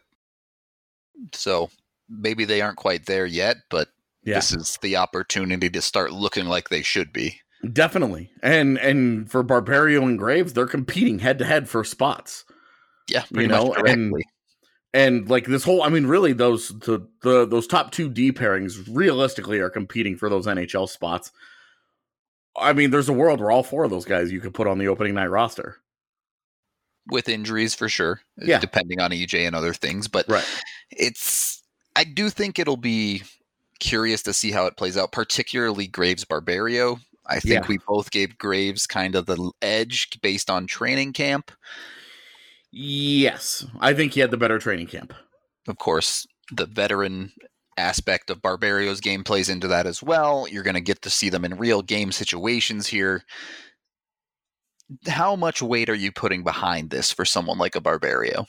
So 1.34 1.70
maybe 2.10 2.46
they 2.46 2.62
aren't 2.62 2.78
quite 2.78 3.06
there 3.06 3.26
yet, 3.26 3.58
but 3.70 3.90
yeah. 4.24 4.36
this 4.36 4.54
is 4.54 4.80
the 4.82 4.96
opportunity 4.96 5.70
to 5.70 5.82
start 5.82 6.14
looking 6.14 6.46
like 6.46 6.70
they 6.70 6.82
should 6.82 7.12
be. 7.12 7.42
Definitely. 7.72 8.32
And 8.44 8.78
and 8.78 9.30
for 9.30 9.44
Barberio 9.44 10.04
and 10.04 10.20
Graves, 10.20 10.54
they're 10.54 10.68
competing 10.68 11.20
head 11.20 11.40
to 11.40 11.46
head 11.46 11.68
for 11.70 11.84
spots. 11.84 12.46
Yeah, 13.10 13.24
you 13.32 13.48
know, 13.48 13.74
and 13.74 14.14
and 14.96 15.30
like 15.30 15.46
this 15.46 15.64
whole 15.64 15.84
i 15.84 15.90
mean 15.90 16.08
really 16.08 16.34
those 16.34 16.70
the, 16.80 17.06
the 17.22 17.46
those 17.46 17.68
top 17.68 17.92
two 17.92 18.10
d 18.10 18.32
pairings 18.32 18.88
realistically 18.90 19.60
are 19.60 19.70
competing 19.70 20.16
for 20.18 20.30
those 20.30 20.48
nhl 20.48 20.90
spots 20.90 21.32
i 22.58 22.72
mean 22.74 22.90
there's 22.90 23.10
a 23.10 23.14
world 23.14 23.40
where 23.40 23.52
all 23.52 23.62
four 23.62 23.84
of 23.84 23.92
those 23.92 24.06
guys 24.06 24.32
you 24.32 24.40
could 24.40 24.54
put 24.54 24.68
on 24.68 24.80
the 24.80 24.88
opening 24.88 25.14
night 25.14 25.28
roster 25.28 25.78
with 27.08 27.30
injuries 27.30 27.76
for 27.76 27.90
sure 27.90 28.22
eh, 28.42 28.46
yeah. 28.48 28.60
depending 28.60 29.00
on 29.00 29.12
ej 29.12 29.46
and 29.46 29.56
other 29.56 29.74
things 29.74 30.08
but 30.08 30.26
right. 30.30 30.46
it's 30.90 31.62
i 31.96 32.04
do 32.04 32.30
think 32.30 32.58
it'll 32.58 32.78
be 32.78 33.22
curious 33.80 34.24
to 34.24 34.34
see 34.34 34.50
how 34.50 34.66
it 34.66 34.78
plays 34.78 34.98
out 34.98 35.12
particularly 35.12 35.86
graves 35.86 36.24
barberio 36.24 36.98
i 37.28 37.40
think 37.40 37.64
yeah. 37.64 37.68
we 37.68 37.78
both 37.88 38.12
gave 38.12 38.38
graves 38.38 38.86
kind 38.88 39.16
of 39.16 39.26
the 39.26 39.52
edge 39.62 40.20
based 40.22 40.50
on 40.50 40.68
training 40.68 41.14
camp 41.14 41.52
Yes, 42.78 43.66
I 43.80 43.94
think 43.94 44.12
he 44.12 44.20
had 44.20 44.32
the 44.32 44.38
better 44.38 44.60
training 44.60 44.88
camp. 44.88 45.14
Of 45.66 45.78
course, 45.78 46.28
the 46.52 46.66
veteran 46.66 47.32
aspect 47.78 48.30
of 48.30 48.42
Barberio's 48.42 49.00
game 49.00 49.24
plays 49.24 49.48
into 49.48 49.70
that 49.70 49.88
as 49.88 50.04
well. 50.04 50.46
You're 50.52 50.62
going 50.62 50.76
to 50.76 50.82
get 50.82 51.02
to 51.04 51.10
see 51.10 51.30
them 51.30 51.46
in 51.46 51.58
real 51.58 51.82
game 51.82 52.12
situations 52.12 52.88
here. 52.88 53.24
How 55.08 55.38
much 55.38 55.62
weight 55.62 55.90
are 55.90 55.96
you 55.96 56.12
putting 56.12 56.44
behind 56.44 56.90
this 56.90 57.14
for 57.14 57.24
someone 57.24 57.58
like 57.58 57.78
a 57.78 57.82
Barberio? 57.82 58.46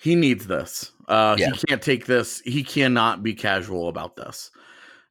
He 0.00 0.16
needs 0.16 0.48
this. 0.48 0.90
Uh, 1.06 1.36
yeah. 1.38 1.52
He 1.52 1.66
can't 1.68 1.80
take 1.80 2.06
this. 2.06 2.40
He 2.40 2.64
cannot 2.64 3.22
be 3.22 3.32
casual 3.32 3.88
about 3.88 4.16
this. 4.16 4.50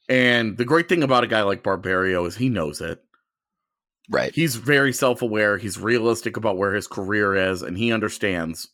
And 0.10 0.58
the 0.58 0.66
great 0.66 0.88
thing 0.88 1.04
about 1.04 1.24
a 1.24 1.28
guy 1.28 1.42
like 1.44 1.64
Barberio 1.64 2.26
is 2.26 2.36
he 2.36 2.50
knows 2.50 2.82
it. 2.82 3.04
Right. 4.10 4.34
He's 4.34 4.56
very 4.56 4.94
self 4.94 5.22
aware. 5.22 5.58
He's 5.58 5.78
realistic 5.78 6.38
about 6.38 6.58
where 6.58 6.74
his 6.74 6.88
career 6.88 7.36
is, 7.36 7.62
and 7.62 7.78
he 7.78 7.92
understands 7.92 8.70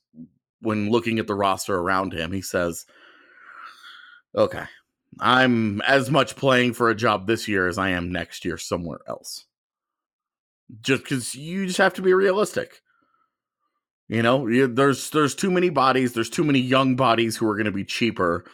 when 0.61 0.91
looking 0.91 1.17
at 1.19 1.27
the 1.27 1.35
roster 1.35 1.75
around 1.75 2.13
him. 2.13 2.31
He 2.31 2.41
says, 2.41 2.85
okay, 4.35 4.65
I'm 5.19 5.81
as 5.81 6.11
much 6.11 6.35
playing 6.35 6.73
for 6.73 6.89
a 6.89 6.95
job 6.95 7.25
this 7.25 7.47
year 7.47 7.67
as 7.67 7.77
I 7.77 7.89
am 7.89 8.11
next 8.11 8.45
year 8.45 8.57
somewhere 8.57 8.99
else. 9.07 9.45
Just 10.81 11.03
because 11.03 11.35
you 11.35 11.65
just 11.65 11.79
have 11.79 11.93
to 11.95 12.01
be 12.01 12.13
realistic. 12.13 12.81
You 14.07 14.21
know, 14.21 14.67
there's 14.67 15.09
there's 15.09 15.33
too 15.33 15.49
many 15.49 15.69
bodies. 15.69 16.13
There's 16.13 16.29
too 16.29 16.43
many 16.43 16.59
young 16.59 16.95
bodies 16.95 17.37
who 17.37 17.47
are 17.47 17.55
going 17.55 17.65
to 17.65 17.71
be 17.71 17.85
cheaper. 17.85 18.45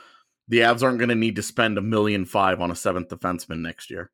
The 0.49 0.59
Avs 0.59 0.83
aren't 0.83 0.97
going 0.97 1.09
to 1.09 1.15
need 1.15 1.35
to 1.37 1.43
spend 1.43 1.77
a 1.77 1.81
million 1.81 2.25
five 2.25 2.59
on 2.59 2.71
a 2.71 2.75
seventh 2.75 3.09
defenseman 3.09 3.59
next 3.59 3.89
year. 3.89 4.11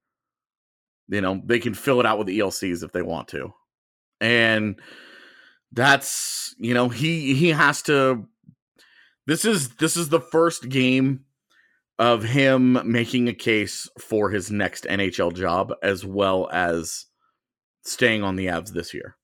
You 1.07 1.21
know, 1.21 1.41
they 1.45 1.59
can 1.59 1.73
fill 1.73 1.99
it 1.99 2.05
out 2.05 2.17
with 2.19 2.27
ELCs 2.27 2.83
if 2.83 2.91
they 2.91 3.01
want 3.01 3.29
to. 3.29 3.53
And 4.19 4.79
that's, 5.71 6.55
you 6.57 6.73
know, 6.73 6.89
he 6.89 7.33
he 7.35 7.49
has 7.49 7.81
to 7.83 8.27
this 9.27 9.45
is 9.45 9.75
this 9.75 9.97
is 9.97 10.09
the 10.09 10.21
first 10.21 10.69
game 10.69 11.25
of 11.97 12.23
him 12.23 12.79
making 12.89 13.27
a 13.27 13.33
case 13.33 13.89
for 13.99 14.29
his 14.29 14.51
next 14.51 14.85
NHL 14.85 15.33
job 15.33 15.73
as 15.81 16.05
well 16.05 16.49
as 16.51 17.05
staying 17.83 18.23
on 18.23 18.35
the 18.35 18.47
Avs 18.47 18.71
this 18.71 18.93
year. 18.93 19.14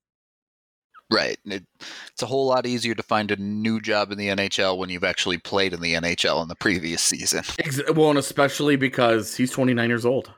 Right. 1.12 1.38
It, 1.46 1.66
it's 2.12 2.22
a 2.22 2.26
whole 2.26 2.48
lot 2.48 2.66
easier 2.66 2.96
to 2.96 3.04
find 3.04 3.32
a 3.32 3.36
new 3.36 3.82
job 3.82 4.12
in 4.12 4.18
the 4.18 4.30
NHL 4.30 4.78
when 4.78 4.90
you've 4.90 5.04
actually 5.04 5.38
played 5.38 5.74
in 5.74 5.82
the 5.82 5.94
NHL 5.94 6.42
in 6.42 6.48
the 6.48 6.56
previous 6.56 7.02
season. 7.02 7.44
Well, 7.96 8.10
and 8.10 8.20
especially 8.20 8.76
because 8.76 9.36
he's 9.36 9.52
29 9.52 9.90
years 9.90 10.06
old. 10.06 10.32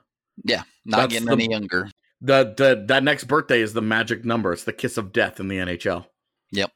Yeah, 0.43 0.63
not 0.85 0.97
That's 0.97 1.13
getting 1.13 1.27
the, 1.27 1.33
any 1.33 1.51
younger. 1.51 1.89
The 2.21 2.53
the 2.55 2.83
that 2.87 3.03
next 3.03 3.25
birthday 3.25 3.61
is 3.61 3.73
the 3.73 3.81
magic 3.81 4.25
number. 4.25 4.53
It's 4.53 4.63
the 4.63 4.73
kiss 4.73 4.97
of 4.97 5.11
death 5.11 5.39
in 5.39 5.47
the 5.47 5.57
NHL. 5.57 6.05
Yep. 6.51 6.71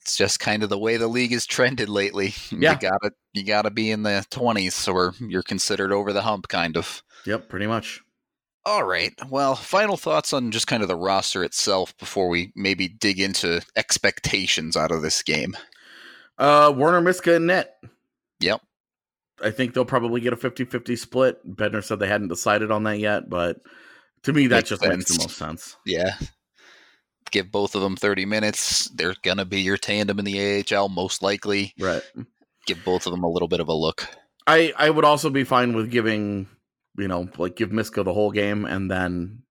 It's 0.00 0.16
just 0.16 0.40
kind 0.40 0.62
of 0.62 0.68
the 0.68 0.78
way 0.78 0.96
the 0.96 1.08
league 1.08 1.32
has 1.32 1.46
trended 1.46 1.88
lately. 1.88 2.34
Yeah. 2.50 2.72
You 2.72 2.78
gotta 2.78 3.12
you 3.32 3.44
gotta 3.44 3.70
be 3.70 3.90
in 3.90 4.02
the 4.02 4.24
twenties 4.30 4.88
or 4.88 5.14
you're 5.20 5.42
considered 5.42 5.92
over 5.92 6.12
the 6.12 6.22
hump 6.22 6.48
kind 6.48 6.76
of. 6.76 7.02
Yep, 7.26 7.48
pretty 7.48 7.66
much. 7.66 8.00
All 8.64 8.84
right. 8.84 9.12
Well, 9.28 9.56
final 9.56 9.96
thoughts 9.96 10.32
on 10.32 10.50
just 10.52 10.66
kind 10.68 10.82
of 10.82 10.88
the 10.88 10.96
roster 10.96 11.42
itself 11.42 11.96
before 11.98 12.28
we 12.28 12.52
maybe 12.54 12.88
dig 12.88 13.18
into 13.18 13.60
expectations 13.76 14.76
out 14.76 14.92
of 14.92 15.02
this 15.02 15.22
game. 15.22 15.56
Uh 16.38 16.72
Werner 16.74 17.00
Miska 17.00 17.36
and 17.36 17.46
net. 17.46 17.74
Yep. 18.40 18.60
I 19.42 19.50
think 19.50 19.74
they'll 19.74 19.84
probably 19.84 20.20
get 20.20 20.32
a 20.32 20.36
50-50 20.36 20.96
split. 20.96 21.56
Bednar 21.56 21.82
said 21.82 21.98
they 21.98 22.06
hadn't 22.06 22.28
decided 22.28 22.70
on 22.70 22.84
that 22.84 22.98
yet, 22.98 23.28
but 23.28 23.58
to 24.22 24.32
me 24.32 24.46
that 24.46 24.56
makes 24.56 24.68
just 24.68 24.82
sense. 24.82 24.96
makes 24.96 25.16
the 25.16 25.22
most 25.24 25.36
sense. 25.36 25.76
Yeah. 25.84 26.14
Give 27.32 27.50
both 27.50 27.74
of 27.74 27.82
them 27.82 27.96
30 27.96 28.26
minutes. 28.26 28.88
They're 28.90 29.16
going 29.22 29.38
to 29.38 29.44
be 29.44 29.62
your 29.62 29.78
tandem 29.78 30.18
in 30.18 30.24
the 30.24 30.64
AHL 30.70 30.88
most 30.88 31.22
likely. 31.22 31.72
Right. 31.78 32.02
Give 32.66 32.84
both 32.84 33.06
of 33.06 33.12
them 33.12 33.24
a 33.24 33.28
little 33.30 33.48
bit 33.48 33.60
of 33.60 33.68
a 33.68 33.72
look. 33.72 34.06
I 34.46 34.72
I 34.76 34.90
would 34.90 35.04
also 35.04 35.30
be 35.30 35.44
fine 35.44 35.74
with 35.74 35.90
giving, 35.90 36.48
you 36.96 37.08
know, 37.08 37.28
like 37.38 37.56
give 37.56 37.72
Miska 37.72 38.02
the 38.02 38.12
whole 38.12 38.30
game 38.30 38.64
and 38.64 38.90
then 38.90 39.42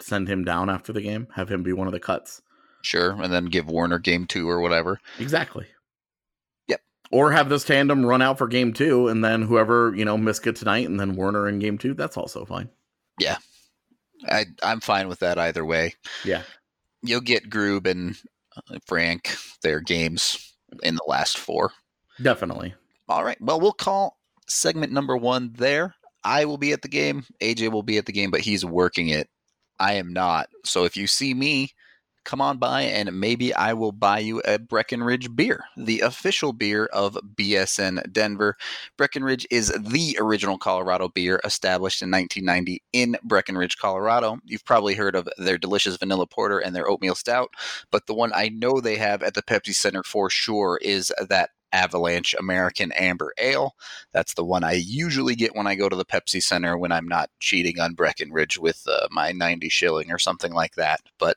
send 0.00 0.28
him 0.28 0.44
down 0.44 0.68
after 0.70 0.92
the 0.92 1.00
game, 1.00 1.28
have 1.34 1.50
him 1.50 1.62
be 1.62 1.72
one 1.72 1.86
of 1.86 1.92
the 1.92 2.00
cuts. 2.00 2.42
Sure, 2.82 3.12
and 3.20 3.32
then 3.32 3.46
give 3.46 3.68
Werner 3.70 3.98
game 3.98 4.26
2 4.26 4.48
or 4.48 4.60
whatever. 4.60 5.00
Exactly 5.18 5.66
Yep. 6.68 6.80
or 7.10 7.32
have 7.32 7.48
this 7.48 7.64
tandem 7.64 8.04
run 8.06 8.22
out 8.22 8.38
for 8.38 8.46
game 8.46 8.72
two, 8.72 9.08
and 9.08 9.24
then 9.24 9.42
whoever 9.42 9.92
you 9.96 10.04
know 10.04 10.16
Miska 10.18 10.52
tonight, 10.52 10.86
and 10.88 10.98
then 11.00 11.16
Werner 11.16 11.48
in 11.48 11.58
game 11.58 11.78
two. 11.78 11.94
That's 11.94 12.16
also 12.16 12.44
fine. 12.44 12.68
Yeah, 13.18 13.38
I 14.28 14.46
I'm 14.62 14.80
fine 14.80 15.08
with 15.08 15.20
that 15.20 15.38
either 15.38 15.64
way. 15.64 15.94
Yeah, 16.24 16.42
you'll 17.02 17.20
get 17.22 17.48
Groob 17.50 17.86
and 17.86 18.16
uh, 18.56 18.78
Frank 18.86 19.36
their 19.62 19.80
games 19.80 20.54
in 20.82 20.94
the 20.96 21.04
last 21.08 21.38
four. 21.38 21.72
Definitely. 22.20 22.74
All 23.08 23.24
right. 23.24 23.40
Well, 23.40 23.60
we'll 23.60 23.72
call 23.72 24.18
segment 24.46 24.92
number 24.92 25.16
one 25.16 25.52
there. 25.56 25.94
I 26.26 26.44
will 26.44 26.58
be 26.58 26.72
at 26.72 26.82
the 26.82 26.88
game. 26.88 27.24
AJ 27.40 27.70
will 27.70 27.84
be 27.84 27.98
at 27.98 28.06
the 28.06 28.12
game, 28.12 28.32
but 28.32 28.40
he's 28.40 28.64
working 28.64 29.08
it. 29.08 29.28
I 29.78 29.94
am 29.94 30.12
not. 30.12 30.48
So 30.64 30.84
if 30.84 30.96
you 30.96 31.06
see 31.06 31.32
me 31.32 31.70
come 32.24 32.40
on 32.40 32.58
by 32.58 32.82
and 32.82 33.20
maybe 33.20 33.54
I 33.54 33.72
will 33.72 33.92
buy 33.92 34.18
you 34.18 34.42
a 34.44 34.58
Breckenridge 34.58 35.36
beer, 35.36 35.64
the 35.76 36.00
official 36.00 36.52
beer 36.52 36.86
of 36.86 37.16
BSN 37.36 38.12
Denver. 38.12 38.56
Breckenridge 38.96 39.46
is 39.48 39.68
the 39.68 40.18
original 40.20 40.58
Colorado 40.58 41.08
beer 41.08 41.40
established 41.44 42.02
in 42.02 42.10
1990 42.10 42.82
in 42.92 43.16
Breckenridge, 43.22 43.78
Colorado. 43.78 44.38
You've 44.44 44.64
probably 44.64 44.94
heard 44.94 45.14
of 45.14 45.28
their 45.38 45.56
delicious 45.56 45.96
vanilla 45.96 46.26
porter 46.26 46.58
and 46.58 46.74
their 46.74 46.88
oatmeal 46.88 47.14
stout, 47.14 47.50
but 47.92 48.06
the 48.06 48.14
one 48.14 48.32
I 48.34 48.48
know 48.48 48.80
they 48.80 48.96
have 48.96 49.22
at 49.22 49.34
the 49.34 49.42
Pepsi 49.42 49.74
Center 49.74 50.02
for 50.02 50.28
sure 50.28 50.80
is 50.82 51.12
that 51.28 51.50
Avalanche 51.76 52.34
American 52.38 52.90
Amber 52.92 53.34
Ale. 53.38 53.74
That's 54.12 54.32
the 54.32 54.44
one 54.44 54.64
I 54.64 54.72
usually 54.72 55.34
get 55.34 55.54
when 55.54 55.66
I 55.66 55.74
go 55.74 55.90
to 55.90 55.96
the 55.96 56.06
Pepsi 56.06 56.42
Center 56.42 56.78
when 56.78 56.90
I'm 56.90 57.06
not 57.06 57.28
cheating 57.38 57.78
on 57.78 57.92
Breckenridge 57.92 58.58
with 58.58 58.82
uh, 58.88 59.08
my 59.10 59.32
90 59.32 59.68
shilling 59.68 60.10
or 60.10 60.18
something 60.18 60.54
like 60.54 60.74
that. 60.76 61.00
But 61.18 61.36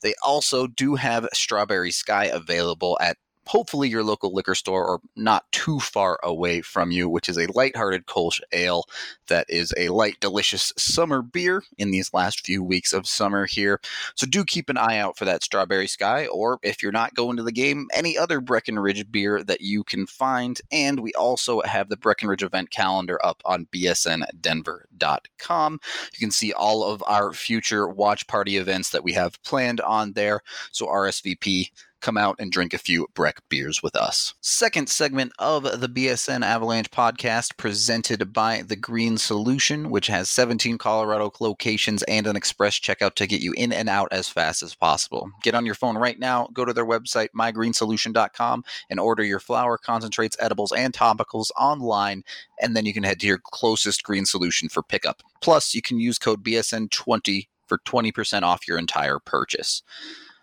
they 0.00 0.14
also 0.24 0.68
do 0.68 0.94
have 0.94 1.28
Strawberry 1.34 1.90
Sky 1.90 2.26
available 2.26 2.96
at 3.00 3.18
hopefully 3.50 3.88
your 3.88 4.04
local 4.04 4.32
liquor 4.32 4.54
store 4.54 4.86
or 4.86 5.00
not 5.16 5.50
too 5.50 5.80
far 5.80 6.20
away 6.22 6.60
from 6.60 6.92
you, 6.92 7.08
which 7.08 7.28
is 7.28 7.36
a 7.36 7.52
lighthearted 7.52 8.06
Kolsch 8.06 8.40
ale 8.52 8.84
that 9.26 9.44
is 9.48 9.74
a 9.76 9.88
light, 9.88 10.14
delicious 10.20 10.72
summer 10.78 11.20
beer 11.20 11.64
in 11.76 11.90
these 11.90 12.14
last 12.14 12.46
few 12.46 12.62
weeks 12.62 12.92
of 12.92 13.08
summer 13.08 13.46
here. 13.46 13.80
So 14.14 14.24
do 14.24 14.44
keep 14.44 14.68
an 14.68 14.76
eye 14.76 14.98
out 14.98 15.18
for 15.18 15.24
that 15.24 15.42
Strawberry 15.42 15.88
Sky, 15.88 16.28
or 16.28 16.60
if 16.62 16.80
you're 16.80 16.92
not 16.92 17.14
going 17.14 17.36
to 17.38 17.42
the 17.42 17.50
game, 17.50 17.88
any 17.92 18.16
other 18.16 18.40
Breckenridge 18.40 19.10
beer 19.10 19.42
that 19.42 19.62
you 19.62 19.82
can 19.82 20.06
find. 20.06 20.60
And 20.70 21.00
we 21.00 21.12
also 21.14 21.60
have 21.62 21.88
the 21.88 21.96
Breckenridge 21.96 22.44
event 22.44 22.70
calendar 22.70 23.18
up 23.24 23.42
on 23.44 23.66
bsndenver.com. 23.72 25.80
You 26.12 26.18
can 26.20 26.30
see 26.30 26.52
all 26.52 26.84
of 26.84 27.02
our 27.04 27.32
future 27.32 27.88
watch 27.88 28.28
party 28.28 28.58
events 28.58 28.90
that 28.90 29.02
we 29.02 29.14
have 29.14 29.42
planned 29.42 29.80
on 29.80 30.12
there. 30.12 30.42
So 30.70 30.86
RSVP 30.86 31.70
come 32.00 32.16
out 32.16 32.36
and 32.38 32.50
drink 32.50 32.74
a 32.74 32.78
few 32.78 33.06
Breck 33.14 33.40
beers 33.48 33.82
with 33.82 33.96
us. 33.96 34.34
Second 34.40 34.88
segment 34.88 35.32
of 35.38 35.80
the 35.80 35.88
BSN 35.88 36.44
Avalanche 36.44 36.90
podcast 36.90 37.56
presented 37.56 38.32
by 38.32 38.62
The 38.62 38.76
Green 38.76 39.18
Solution, 39.18 39.90
which 39.90 40.06
has 40.06 40.30
17 40.30 40.78
Colorado 40.78 41.32
locations 41.40 42.02
and 42.04 42.26
an 42.26 42.36
express 42.36 42.78
checkout 42.78 43.14
to 43.14 43.26
get 43.26 43.40
you 43.40 43.52
in 43.56 43.72
and 43.72 43.88
out 43.88 44.08
as 44.10 44.28
fast 44.28 44.62
as 44.62 44.74
possible. 44.74 45.30
Get 45.42 45.54
on 45.54 45.66
your 45.66 45.74
phone 45.74 45.96
right 45.96 46.18
now, 46.18 46.48
go 46.52 46.64
to 46.64 46.72
their 46.72 46.86
website, 46.86 47.28
mygreensolution.com, 47.36 48.64
and 48.88 49.00
order 49.00 49.22
your 49.22 49.40
flower, 49.40 49.78
concentrates, 49.78 50.36
edibles, 50.40 50.72
and 50.72 50.92
topicals 50.92 51.50
online, 51.58 52.24
and 52.60 52.76
then 52.76 52.86
you 52.86 52.92
can 52.92 53.02
head 53.02 53.20
to 53.20 53.26
your 53.26 53.40
closest 53.42 54.02
green 54.02 54.26
solution 54.26 54.68
for 54.68 54.82
pickup. 54.82 55.22
Plus, 55.40 55.74
you 55.74 55.82
can 55.82 55.98
use 55.98 56.18
code 56.18 56.44
BSN20 56.44 57.48
for 57.66 57.78
20% 57.78 58.42
off 58.42 58.66
your 58.66 58.78
entire 58.78 59.18
purchase. 59.18 59.82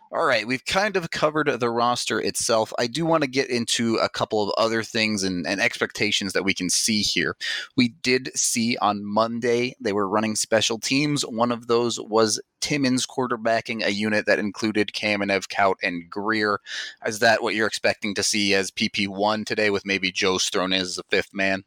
All 0.10 0.26
right, 0.26 0.48
we've 0.48 0.64
kind 0.64 0.96
of 0.96 1.12
covered 1.12 1.60
the 1.60 1.70
roster 1.70 2.20
itself. 2.20 2.72
I 2.80 2.88
do 2.88 3.06
want 3.06 3.24
to 3.24 3.30
get 3.30 3.50
into 3.50 3.98
a 3.98 4.08
couple 4.08 4.42
of 4.42 4.54
other 4.58 4.82
things 4.82 5.24
and, 5.24 5.46
and, 5.46 5.60
expectations 5.60 6.32
that 6.32 6.46
we 6.46 6.54
can 6.54 6.70
see 6.70 7.02
here. 7.02 7.36
We 7.76 7.90
did 7.90 8.32
see 8.34 8.78
on 8.78 9.04
Monday 9.04 9.76
they 9.82 9.92
were 9.92 10.08
running 10.08 10.36
special 10.36 10.80
teams. 10.80 11.24
One 11.24 11.52
of 11.52 11.68
those 11.68 12.00
was 12.00 12.40
Timmins 12.62 13.06
quarterbacking 13.06 13.84
a 13.84 13.92
unit 13.92 14.26
that 14.28 14.40
included 14.40 14.94
Kamenev, 14.94 15.50
Kaut, 15.50 15.76
and 15.84 16.10
Greer. 16.10 16.62
Is 17.06 17.20
that 17.20 17.44
what 17.44 17.56
you're 17.56 17.68
expecting 17.68 18.16
to 18.16 18.24
see 18.24 18.54
as 18.54 18.72
PP1 18.72 19.46
today 19.46 19.70
with 19.70 19.86
maybe 19.86 20.12
Jost 20.12 20.54
thrown 20.54 20.72
in 20.72 20.82
as 20.82 20.98
a 20.98 21.04
fifth 21.10 21.34
man? 21.34 21.64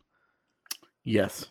Yes. 1.05 1.47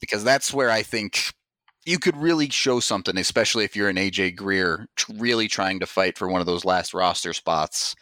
Because 0.00 0.22
that's 0.22 0.54
where 0.54 0.70
I 0.70 0.82
think 0.82 1.34
you 1.84 1.98
could 1.98 2.16
really 2.16 2.48
show 2.50 2.80
something, 2.80 3.16
especially 3.16 3.64
if 3.64 3.74
you're 3.74 3.88
an 3.88 3.96
AJ 3.96 4.36
Greer 4.36 4.86
really 5.14 5.48
trying 5.48 5.80
to 5.80 5.86
fight 5.86 6.18
for 6.18 6.28
one 6.28 6.40
of 6.40 6.46
those 6.46 6.64
last 6.64 6.92
roster 6.92 7.32
spots. 7.32 7.94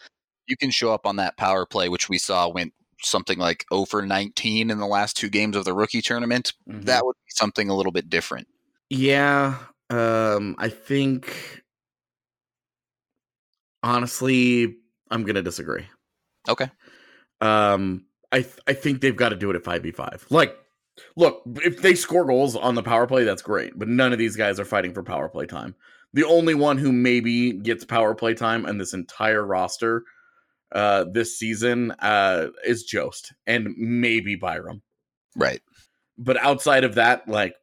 You 0.46 0.56
can 0.56 0.70
show 0.70 0.92
up 0.92 1.06
on 1.06 1.16
that 1.16 1.36
power 1.36 1.66
play, 1.66 1.88
which 1.88 2.08
we 2.08 2.18
saw 2.18 2.48
went 2.48 2.72
something 3.00 3.38
like 3.38 3.64
over 3.70 4.04
19 4.04 4.70
in 4.70 4.78
the 4.78 4.86
last 4.86 5.16
two 5.16 5.28
games 5.28 5.56
of 5.56 5.64
the 5.64 5.74
rookie 5.74 6.02
tournament. 6.02 6.52
Mm-hmm. 6.68 6.82
That 6.82 7.04
would 7.04 7.14
be 7.24 7.30
something 7.30 7.68
a 7.68 7.76
little 7.76 7.92
bit 7.92 8.10
different. 8.10 8.48
Yeah. 8.90 9.58
Um, 9.90 10.56
I 10.58 10.68
think 10.68 11.62
honestly, 13.82 14.76
I'm 15.10 15.24
gonna 15.24 15.42
disagree. 15.42 15.86
Okay. 16.48 16.70
Um, 17.40 18.06
I 18.32 18.42
th- 18.42 18.58
I 18.66 18.72
think 18.72 19.00
they've 19.00 19.16
got 19.16 19.30
to 19.30 19.36
do 19.36 19.50
it 19.50 19.56
at 19.56 19.64
five 19.64 19.82
v 19.82 19.90
five. 19.90 20.26
Like 20.30 20.58
Look, 21.16 21.42
if 21.56 21.82
they 21.82 21.94
score 21.94 22.24
goals 22.24 22.56
on 22.56 22.74
the 22.74 22.82
power 22.82 23.06
play, 23.06 23.24
that's 23.24 23.42
great. 23.42 23.78
But 23.78 23.88
none 23.88 24.12
of 24.12 24.18
these 24.18 24.36
guys 24.36 24.60
are 24.60 24.64
fighting 24.64 24.92
for 24.92 25.02
power 25.02 25.28
play 25.28 25.46
time. 25.46 25.74
The 26.14 26.24
only 26.24 26.54
one 26.54 26.78
who 26.78 26.92
maybe 26.92 27.52
gets 27.52 27.84
power 27.84 28.14
play 28.14 28.34
time 28.34 28.66
on 28.66 28.78
this 28.78 28.94
entire 28.94 29.44
roster 29.44 30.04
uh, 30.72 31.04
this 31.12 31.38
season 31.38 31.92
uh, 31.98 32.48
is 32.64 32.84
Jost 32.84 33.32
and 33.46 33.74
maybe 33.76 34.34
Byram. 34.34 34.82
Right. 35.36 35.60
But 36.16 36.42
outside 36.42 36.84
of 36.84 36.96
that, 36.96 37.28
like 37.28 37.54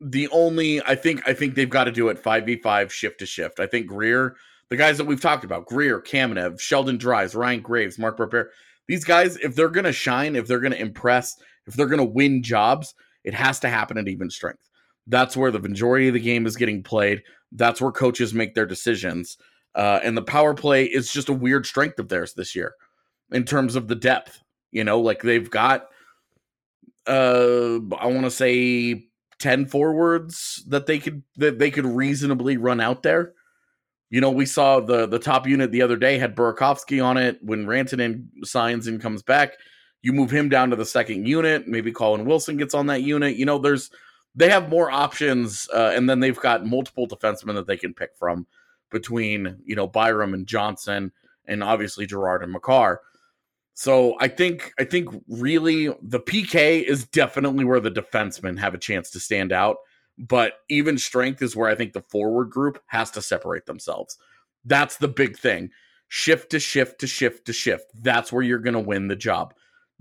the 0.00 0.28
only 0.28 0.82
I 0.82 0.94
think 0.94 1.26
I 1.28 1.34
think 1.34 1.54
they've 1.54 1.68
got 1.68 1.84
to 1.84 1.92
do 1.92 2.08
it 2.08 2.18
five 2.18 2.46
v 2.46 2.56
five 2.56 2.92
shift 2.92 3.20
to 3.20 3.26
shift. 3.26 3.60
I 3.60 3.66
think 3.66 3.86
Greer, 3.86 4.36
the 4.68 4.76
guys 4.76 4.98
that 4.98 5.06
we've 5.06 5.20
talked 5.20 5.44
about, 5.44 5.66
Greer, 5.66 6.00
Kamenev, 6.00 6.58
Sheldon 6.58 6.96
Dries, 6.96 7.34
Ryan 7.34 7.60
Graves, 7.60 7.98
Mark 7.98 8.16
Barberio, 8.16 8.46
these 8.88 9.04
guys, 9.04 9.36
if 9.36 9.54
they're 9.54 9.68
gonna 9.68 9.92
shine, 9.92 10.36
if 10.36 10.46
they're 10.46 10.60
gonna 10.60 10.76
impress, 10.76 11.36
if 11.66 11.74
they're 11.74 11.86
going 11.86 11.98
to 11.98 12.04
win 12.04 12.42
jobs, 12.42 12.94
it 13.24 13.34
has 13.34 13.60
to 13.60 13.68
happen 13.68 13.98
at 13.98 14.08
even 14.08 14.30
strength. 14.30 14.68
That's 15.06 15.36
where 15.36 15.50
the 15.50 15.58
majority 15.58 16.08
of 16.08 16.14
the 16.14 16.20
game 16.20 16.46
is 16.46 16.56
getting 16.56 16.82
played. 16.82 17.22
That's 17.52 17.80
where 17.80 17.92
coaches 17.92 18.32
make 18.32 18.54
their 18.54 18.66
decisions. 18.66 19.36
Uh, 19.74 20.00
and 20.02 20.16
the 20.16 20.22
power 20.22 20.54
play 20.54 20.84
is 20.84 21.12
just 21.12 21.28
a 21.28 21.34
weird 21.34 21.66
strength 21.66 21.98
of 21.98 22.08
theirs 22.08 22.34
this 22.34 22.54
year 22.54 22.74
in 23.32 23.44
terms 23.44 23.76
of 23.76 23.88
the 23.88 23.94
depth. 23.94 24.40
You 24.72 24.84
know, 24.84 25.00
like 25.00 25.22
they've 25.22 25.50
got, 25.50 25.88
uh, 27.06 27.78
I 27.98 28.06
want 28.06 28.22
to 28.22 28.30
say 28.30 29.10
10 29.40 29.66
forwards 29.66 30.64
that 30.68 30.86
they 30.86 30.98
could 30.98 31.22
that 31.36 31.58
they 31.58 31.70
could 31.70 31.86
reasonably 31.86 32.56
run 32.56 32.80
out 32.80 33.02
there. 33.02 33.32
You 34.10 34.20
know, 34.20 34.30
we 34.30 34.46
saw 34.46 34.80
the 34.80 35.06
the 35.06 35.18
top 35.18 35.46
unit 35.46 35.72
the 35.72 35.82
other 35.82 35.96
day 35.96 36.18
had 36.18 36.36
Burakovsky 36.36 37.04
on 37.04 37.16
it 37.16 37.38
when 37.42 37.66
Rantanen 37.66 38.26
signs 38.44 38.86
and 38.86 39.00
comes 39.00 39.22
back. 39.22 39.54
You 40.02 40.12
move 40.12 40.30
him 40.30 40.48
down 40.48 40.70
to 40.70 40.76
the 40.76 40.86
second 40.86 41.26
unit. 41.26 41.68
Maybe 41.68 41.92
Colin 41.92 42.24
Wilson 42.24 42.56
gets 42.56 42.74
on 42.74 42.86
that 42.86 43.02
unit. 43.02 43.36
You 43.36 43.44
know, 43.44 43.58
there's 43.58 43.90
they 44.34 44.48
have 44.48 44.68
more 44.68 44.90
options, 44.90 45.68
uh, 45.74 45.92
and 45.94 46.08
then 46.08 46.20
they've 46.20 46.38
got 46.38 46.64
multiple 46.64 47.06
defensemen 47.06 47.54
that 47.54 47.66
they 47.66 47.76
can 47.76 47.92
pick 47.92 48.16
from 48.16 48.46
between 48.90 49.58
you 49.64 49.76
know 49.76 49.86
Byram 49.86 50.34
and 50.34 50.46
Johnson, 50.46 51.12
and 51.46 51.62
obviously 51.62 52.06
Girard 52.06 52.42
and 52.42 52.52
Makar. 52.52 53.00
So 53.74 54.16
I 54.20 54.28
think 54.28 54.72
I 54.78 54.84
think 54.84 55.08
really 55.28 55.94
the 56.02 56.20
PK 56.20 56.82
is 56.82 57.06
definitely 57.06 57.64
where 57.64 57.80
the 57.80 57.90
defensemen 57.90 58.58
have 58.58 58.74
a 58.74 58.78
chance 58.78 59.10
to 59.10 59.20
stand 59.20 59.52
out. 59.52 59.76
But 60.18 60.54
even 60.68 60.98
strength 60.98 61.40
is 61.40 61.56
where 61.56 61.70
I 61.70 61.74
think 61.74 61.92
the 61.92 62.02
forward 62.02 62.50
group 62.50 62.82
has 62.86 63.10
to 63.12 63.22
separate 63.22 63.64
themselves. 63.66 64.18
That's 64.64 64.98
the 64.98 65.08
big 65.08 65.38
thing. 65.38 65.70
Shift 66.08 66.50
to 66.50 66.60
shift 66.60 67.00
to 67.00 67.06
shift 67.06 67.46
to 67.46 67.54
shift. 67.54 67.86
That's 67.94 68.30
where 68.30 68.42
you're 68.42 68.58
going 68.58 68.74
to 68.74 68.80
win 68.80 69.08
the 69.08 69.16
job 69.16 69.54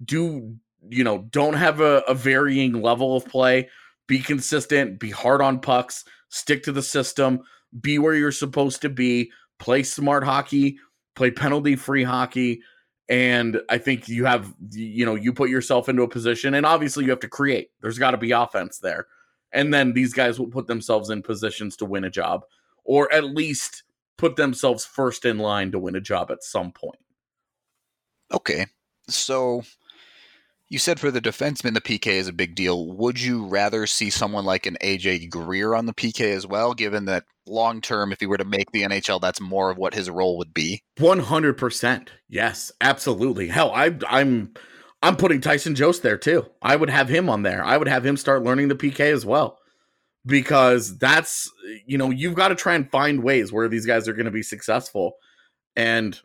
do 0.03 0.55
you 0.89 1.03
know 1.03 1.19
don't 1.29 1.53
have 1.53 1.81
a, 1.81 2.03
a 2.07 2.13
varying 2.13 2.81
level 2.81 3.15
of 3.15 3.25
play 3.25 3.67
be 4.07 4.19
consistent 4.19 4.99
be 4.99 5.09
hard 5.09 5.41
on 5.41 5.59
pucks 5.59 6.05
stick 6.29 6.63
to 6.63 6.71
the 6.71 6.81
system 6.81 7.41
be 7.81 7.99
where 7.99 8.15
you're 8.15 8.31
supposed 8.31 8.81
to 8.81 8.89
be 8.89 9.31
play 9.59 9.83
smart 9.83 10.23
hockey 10.23 10.77
play 11.15 11.29
penalty 11.29 11.75
free 11.75 12.03
hockey 12.03 12.61
and 13.09 13.59
i 13.69 13.77
think 13.77 14.07
you 14.07 14.25
have 14.25 14.53
you 14.71 15.05
know 15.05 15.15
you 15.15 15.33
put 15.33 15.49
yourself 15.49 15.89
into 15.89 16.03
a 16.03 16.07
position 16.07 16.53
and 16.53 16.65
obviously 16.65 17.03
you 17.03 17.09
have 17.09 17.19
to 17.19 17.27
create. 17.27 17.69
There's 17.81 17.99
got 17.99 18.11
to 18.11 18.17
be 18.17 18.31
offense 18.31 18.79
there 18.79 19.07
and 19.51 19.73
then 19.73 19.93
these 19.93 20.13
guys 20.13 20.39
will 20.39 20.47
put 20.47 20.67
themselves 20.67 21.09
in 21.09 21.21
positions 21.23 21.75
to 21.77 21.85
win 21.85 22.03
a 22.03 22.09
job 22.09 22.45
or 22.83 23.11
at 23.11 23.25
least 23.25 23.83
put 24.17 24.35
themselves 24.35 24.85
first 24.85 25.25
in 25.25 25.39
line 25.39 25.71
to 25.71 25.79
win 25.79 25.95
a 25.95 26.01
job 26.01 26.31
at 26.31 26.43
some 26.43 26.71
point. 26.71 26.99
Okay 28.31 28.65
so 29.11 29.63
you 30.69 30.77
said 30.77 30.99
for 30.99 31.09
the 31.09 31.21
defenseman, 31.21 31.73
the 31.73 31.81
PK 31.81 32.07
is 32.07 32.27
a 32.27 32.33
big 32.33 32.53
deal. 32.53 32.85
Would 32.87 33.19
you 33.19 33.45
rather 33.45 33.87
see 33.87 34.11
someone 34.11 34.45
like 34.45 34.67
an 34.67 34.77
AJ 34.81 35.29
Greer 35.29 35.73
on 35.73 35.87
the 35.87 35.93
PK 35.93 36.35
as 36.35 36.45
well, 36.45 36.75
given 36.75 37.05
that 37.05 37.25
long 37.47 37.81
term, 37.81 38.11
if 38.11 38.19
he 38.19 38.27
were 38.27 38.37
to 38.37 38.45
make 38.45 38.71
the 38.71 38.83
NHL, 38.83 39.19
that's 39.19 39.41
more 39.41 39.71
of 39.71 39.77
what 39.77 39.95
his 39.95 40.09
role 40.09 40.37
would 40.37 40.53
be? 40.53 40.83
One 40.99 41.19
hundred 41.19 41.57
percent. 41.57 42.11
Yes, 42.27 42.71
absolutely. 42.81 43.47
Hell, 43.47 43.71
I, 43.71 43.97
I'm 44.07 44.53
I'm 45.01 45.15
putting 45.15 45.41
Tyson 45.41 45.73
Jost 45.73 46.03
there 46.03 46.17
too. 46.17 46.45
I 46.61 46.75
would 46.75 46.89
have 46.89 47.09
him 47.09 47.29
on 47.29 47.41
there. 47.41 47.63
I 47.63 47.75
would 47.77 47.87
have 47.87 48.05
him 48.05 48.15
start 48.15 48.43
learning 48.43 48.67
the 48.67 48.75
PK 48.75 48.99
as 49.11 49.25
well. 49.25 49.57
Because 50.25 50.97
that's 50.99 51.49
you 51.87 51.97
know, 51.97 52.11
you've 52.11 52.35
got 52.35 52.49
to 52.49 52.55
try 52.55 52.75
and 52.75 52.91
find 52.91 53.23
ways 53.23 53.51
where 53.51 53.67
these 53.67 53.87
guys 53.87 54.07
are 54.07 54.13
going 54.13 54.25
to 54.25 54.31
be 54.31 54.43
successful. 54.43 55.13
And 55.75 56.19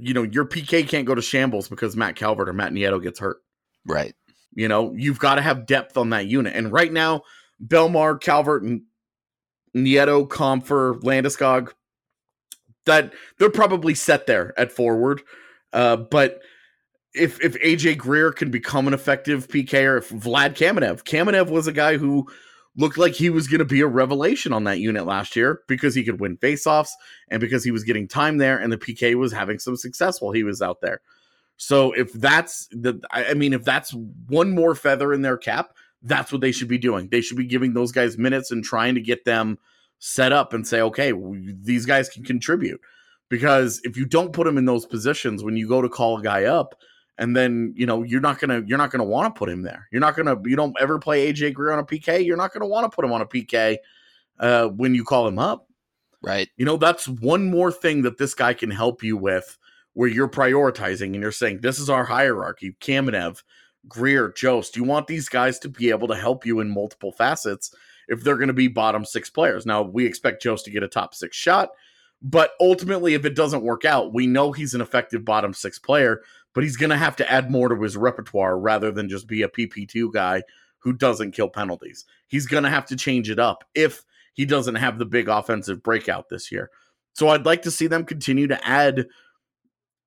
you 0.00 0.14
know, 0.14 0.22
your 0.22 0.44
PK 0.44 0.88
can't 0.88 1.06
go 1.06 1.14
to 1.14 1.22
shambles 1.22 1.68
because 1.68 1.96
Matt 1.96 2.16
Calvert 2.16 2.48
or 2.48 2.52
Matt 2.52 2.72
Nieto 2.72 3.02
gets 3.02 3.18
hurt. 3.18 3.38
Right. 3.86 4.14
You 4.54 4.68
know, 4.68 4.92
you've 4.94 5.18
got 5.18 5.36
to 5.36 5.42
have 5.42 5.66
depth 5.66 5.96
on 5.96 6.10
that 6.10 6.26
unit. 6.26 6.54
And 6.54 6.72
right 6.72 6.92
now, 6.92 7.22
Bellemare, 7.64 8.20
Calvert, 8.20 8.62
and 8.62 8.82
Nieto, 9.76 10.26
Compher, 10.26 11.00
Landeskog, 11.02 11.72
that 12.86 13.12
they're 13.38 13.50
probably 13.50 13.94
set 13.94 14.26
there 14.26 14.58
at 14.58 14.72
forward. 14.72 15.22
Uh, 15.72 15.96
but 15.96 16.40
if 17.14 17.40
if 17.40 17.54
AJ 17.60 17.98
Greer 17.98 18.32
can 18.32 18.50
become 18.50 18.86
an 18.88 18.94
effective 18.94 19.48
PK 19.48 19.84
or 19.84 19.96
if 19.98 20.10
Vlad 20.10 20.54
Kamenev, 20.54 21.04
Kamenev 21.04 21.50
was 21.50 21.66
a 21.66 21.72
guy 21.72 21.96
who 21.96 22.26
looked 22.76 22.98
like 22.98 23.14
he 23.14 23.30
was 23.30 23.48
going 23.48 23.58
to 23.58 23.64
be 23.64 23.80
a 23.80 23.86
revelation 23.86 24.52
on 24.52 24.64
that 24.64 24.78
unit 24.78 25.04
last 25.04 25.34
year 25.34 25.60
because 25.66 25.94
he 25.94 26.04
could 26.04 26.20
win 26.20 26.36
faceoffs 26.36 26.90
and 27.28 27.40
because 27.40 27.64
he 27.64 27.70
was 27.70 27.84
getting 27.84 28.06
time 28.06 28.38
there 28.38 28.58
and 28.58 28.72
the 28.72 28.78
PK 28.78 29.14
was 29.16 29.32
having 29.32 29.58
some 29.58 29.76
success 29.76 30.20
while 30.20 30.32
he 30.32 30.44
was 30.44 30.62
out 30.62 30.80
there. 30.80 31.00
So 31.56 31.92
if 31.92 32.12
that's 32.12 32.68
the, 32.70 33.00
I 33.10 33.34
mean, 33.34 33.52
if 33.52 33.64
that's 33.64 33.92
one 34.28 34.54
more 34.54 34.74
feather 34.74 35.12
in 35.12 35.22
their 35.22 35.36
cap, 35.36 35.76
that's 36.02 36.32
what 36.32 36.40
they 36.40 36.52
should 36.52 36.68
be 36.68 36.78
doing. 36.78 37.08
They 37.08 37.20
should 37.20 37.36
be 37.36 37.44
giving 37.44 37.74
those 37.74 37.92
guys 37.92 38.16
minutes 38.16 38.50
and 38.50 38.64
trying 38.64 38.94
to 38.94 39.00
get 39.00 39.24
them 39.24 39.58
set 39.98 40.32
up 40.32 40.54
and 40.54 40.66
say, 40.66 40.80
okay, 40.80 41.12
these 41.60 41.84
guys 41.84 42.08
can 42.08 42.24
contribute. 42.24 42.80
Because 43.28 43.80
if 43.84 43.96
you 43.96 44.06
don't 44.06 44.32
put 44.32 44.44
them 44.44 44.56
in 44.56 44.64
those 44.64 44.86
positions 44.86 45.44
when 45.44 45.56
you 45.56 45.68
go 45.68 45.82
to 45.82 45.88
call 45.88 46.18
a 46.18 46.22
guy 46.22 46.44
up, 46.44 46.74
and 47.20 47.36
then 47.36 47.72
you 47.76 47.86
know 47.86 48.02
you're 48.02 48.20
not 48.20 48.40
gonna 48.40 48.62
you're 48.66 48.78
not 48.78 48.90
gonna 48.90 49.04
want 49.04 49.32
to 49.32 49.38
put 49.38 49.48
him 49.48 49.62
there. 49.62 49.86
You're 49.92 50.00
not 50.00 50.16
gonna 50.16 50.36
you 50.44 50.56
don't 50.56 50.74
ever 50.80 50.98
play 50.98 51.30
AJ 51.30 51.52
Greer 51.52 51.70
on 51.70 51.78
a 51.78 51.84
PK. 51.84 52.24
You're 52.24 52.38
not 52.38 52.52
gonna 52.52 52.66
want 52.66 52.90
to 52.90 52.94
put 52.94 53.04
him 53.04 53.12
on 53.12 53.20
a 53.20 53.26
PK 53.26 53.76
uh, 54.40 54.68
when 54.68 54.94
you 54.94 55.04
call 55.04 55.28
him 55.28 55.38
up. 55.38 55.68
Right. 56.22 56.48
You 56.56 56.64
know 56.64 56.78
that's 56.78 57.06
one 57.06 57.44
more 57.44 57.70
thing 57.70 58.02
that 58.02 58.18
this 58.18 58.34
guy 58.34 58.54
can 58.54 58.70
help 58.70 59.02
you 59.02 59.18
with, 59.18 59.58
where 59.92 60.08
you're 60.08 60.28
prioritizing 60.28 61.12
and 61.12 61.16
you're 61.16 61.30
saying 61.30 61.60
this 61.60 61.78
is 61.78 61.90
our 61.90 62.04
hierarchy. 62.04 62.74
Kamenev, 62.80 63.42
Greer, 63.86 64.32
Jost. 64.32 64.74
You 64.74 64.84
want 64.84 65.06
these 65.06 65.28
guys 65.28 65.58
to 65.60 65.68
be 65.68 65.90
able 65.90 66.08
to 66.08 66.16
help 66.16 66.46
you 66.46 66.60
in 66.60 66.70
multiple 66.70 67.12
facets 67.12 67.74
if 68.08 68.24
they're 68.24 68.36
going 68.36 68.48
to 68.48 68.54
be 68.54 68.66
bottom 68.66 69.04
six 69.04 69.28
players. 69.28 69.66
Now 69.66 69.82
we 69.82 70.06
expect 70.06 70.42
Jost 70.42 70.64
to 70.64 70.70
get 70.70 70.82
a 70.82 70.88
top 70.88 71.14
six 71.14 71.36
shot, 71.36 71.68
but 72.22 72.52
ultimately, 72.60 73.14
if 73.14 73.24
it 73.24 73.34
doesn't 73.34 73.62
work 73.62 73.84
out, 73.84 74.12
we 74.12 74.26
know 74.26 74.52
he's 74.52 74.74
an 74.74 74.80
effective 74.80 75.24
bottom 75.24 75.54
six 75.54 75.78
player 75.78 76.22
but 76.54 76.64
he's 76.64 76.76
going 76.76 76.90
to 76.90 76.96
have 76.96 77.16
to 77.16 77.30
add 77.30 77.50
more 77.50 77.68
to 77.68 77.80
his 77.80 77.96
repertoire 77.96 78.58
rather 78.58 78.90
than 78.90 79.08
just 79.08 79.26
be 79.26 79.42
a 79.42 79.48
PP2 79.48 80.12
guy 80.12 80.42
who 80.78 80.92
doesn't 80.92 81.32
kill 81.32 81.48
penalties. 81.48 82.04
He's 82.26 82.46
going 82.46 82.64
to 82.64 82.70
have 82.70 82.86
to 82.86 82.96
change 82.96 83.30
it 83.30 83.38
up 83.38 83.64
if 83.74 84.04
he 84.32 84.44
doesn't 84.44 84.76
have 84.76 84.98
the 84.98 85.04
big 85.04 85.28
offensive 85.28 85.82
breakout 85.82 86.28
this 86.28 86.50
year. 86.50 86.70
So 87.12 87.28
I'd 87.28 87.46
like 87.46 87.62
to 87.62 87.70
see 87.70 87.86
them 87.86 88.04
continue 88.04 88.46
to 88.46 88.66
add 88.66 89.06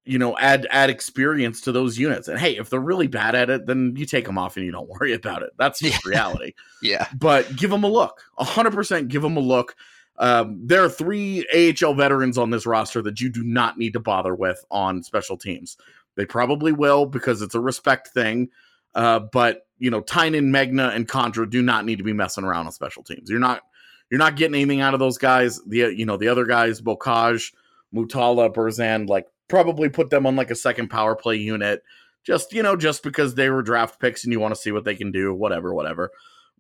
you 0.06 0.20
know 0.20 0.38
add 0.38 0.68
add 0.70 0.90
experience 0.90 1.62
to 1.62 1.72
those 1.72 1.98
units. 1.98 2.28
And 2.28 2.40
hey, 2.40 2.58
if 2.58 2.70
they're 2.70 2.80
really 2.80 3.08
bad 3.08 3.36
at 3.36 3.50
it, 3.50 3.66
then 3.66 3.96
you 3.96 4.06
take 4.06 4.26
them 4.26 4.38
off 4.38 4.58
and 4.58 4.66
you 4.66 4.72
don't 4.72 4.90
worry 5.00 5.14
about 5.14 5.44
it. 5.44 5.52
That's 5.58 5.80
just 5.80 6.06
reality. 6.06 6.54
Yeah. 6.82 7.08
But 7.18 7.56
give 7.56 7.72
them 7.72 7.86
a 7.86 7.88
look. 7.88 8.20
100% 8.40 9.08
give 9.08 9.22
them 9.22 9.38
a 9.38 9.40
look. 9.40 9.74
Um, 10.18 10.60
there 10.62 10.84
are 10.84 10.90
three 10.90 11.46
AHL 11.82 11.94
veterans 11.94 12.38
on 12.38 12.50
this 12.50 12.66
roster 12.66 13.02
that 13.04 13.22
you 13.22 13.30
do 13.30 13.42
not 13.42 13.78
need 13.78 13.94
to 13.94 14.02
bother 14.02 14.36
with 14.36 14.66
on 14.70 15.02
special 15.02 15.38
teams. 15.38 15.78
They 16.16 16.26
probably 16.26 16.72
will 16.72 17.06
because 17.06 17.42
it's 17.42 17.56
a 17.56 17.60
respect 17.60 18.10
thing. 18.10 18.50
Uh, 18.96 19.20
but 19.20 19.66
you 19.80 19.90
know, 19.90 20.02
Tynan, 20.02 20.52
Megna, 20.52 20.96
and 20.96 21.08
Condra 21.08 21.50
do 21.50 21.62
not 21.62 21.86
need 21.86 21.98
to 21.98 22.04
be 22.04 22.14
messing 22.14 22.44
around 22.44 22.68
on 22.68 22.72
special 22.72 23.04
teams. 23.04 23.30
You're 23.30 23.40
not 23.40 23.62
you're 24.10 24.20
not 24.20 24.36
getting 24.36 24.56
anything 24.56 24.82
out 24.82 24.94
of 24.94 25.00
those 25.00 25.18
guys. 25.18 25.62
The 25.66 25.94
you 25.96 26.06
know 26.06 26.18
the 26.18 26.28
other 26.28 26.46
guys, 26.46 26.82
Beaucage, 26.82 27.54
Mutala, 27.94 28.54
Burzan, 28.54 29.10
like 29.10 29.26
probably 29.48 29.90
put 29.90 30.10
them 30.10 30.26
on 30.26 30.36
like 30.36 30.52
a 30.52 30.56
second 30.56 30.90
power 30.90 31.16
play 31.16 31.36
unit. 31.36 31.84
Just 32.24 32.54
you 32.54 32.64
know, 32.64 32.76
just 32.76 33.04
because 33.04 33.36
they 33.36 33.50
were 33.50 33.64
draft 33.64 34.00
picks 34.00 34.24
and 34.24 34.32
you 34.32 34.40
want 34.40 34.54
to 34.54 34.62
see 34.62 34.72
what 34.72 34.86
they 34.86 34.96
can 34.96 35.12
do, 35.12 35.34
whatever, 35.34 35.74
whatever. 35.74 36.12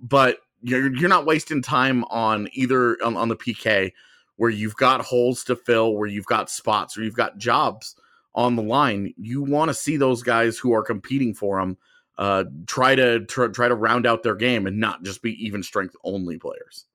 But 0.01 0.39
you're 0.61 0.93
you're 0.95 1.09
not 1.09 1.25
wasting 1.25 1.61
time 1.61 2.03
on 2.05 2.49
either 2.53 2.97
on, 3.03 3.15
on 3.15 3.29
the 3.29 3.35
PK 3.35 3.93
where 4.37 4.49
you've 4.49 4.75
got 4.75 5.01
holes 5.01 5.43
to 5.43 5.55
fill, 5.55 5.95
where 5.95 6.09
you've 6.09 6.25
got 6.25 6.49
spots, 6.49 6.97
where 6.97 7.05
you've 7.05 7.15
got 7.15 7.37
jobs 7.37 7.95
on 8.35 8.55
the 8.55 8.63
line. 8.63 9.13
You 9.17 9.43
want 9.43 9.69
to 9.69 9.73
see 9.73 9.97
those 9.97 10.23
guys 10.23 10.57
who 10.57 10.73
are 10.73 10.83
competing 10.83 11.33
for 11.33 11.59
them 11.59 11.77
uh, 12.17 12.43
try 12.67 12.93
to 12.95 13.21
try, 13.25 13.47
try 13.47 13.67
to 13.67 13.75
round 13.75 14.05
out 14.05 14.21
their 14.23 14.35
game 14.35 14.67
and 14.67 14.79
not 14.79 15.03
just 15.03 15.21
be 15.23 15.31
even 15.43 15.63
strength 15.63 15.95
only 16.03 16.37
players. 16.37 16.85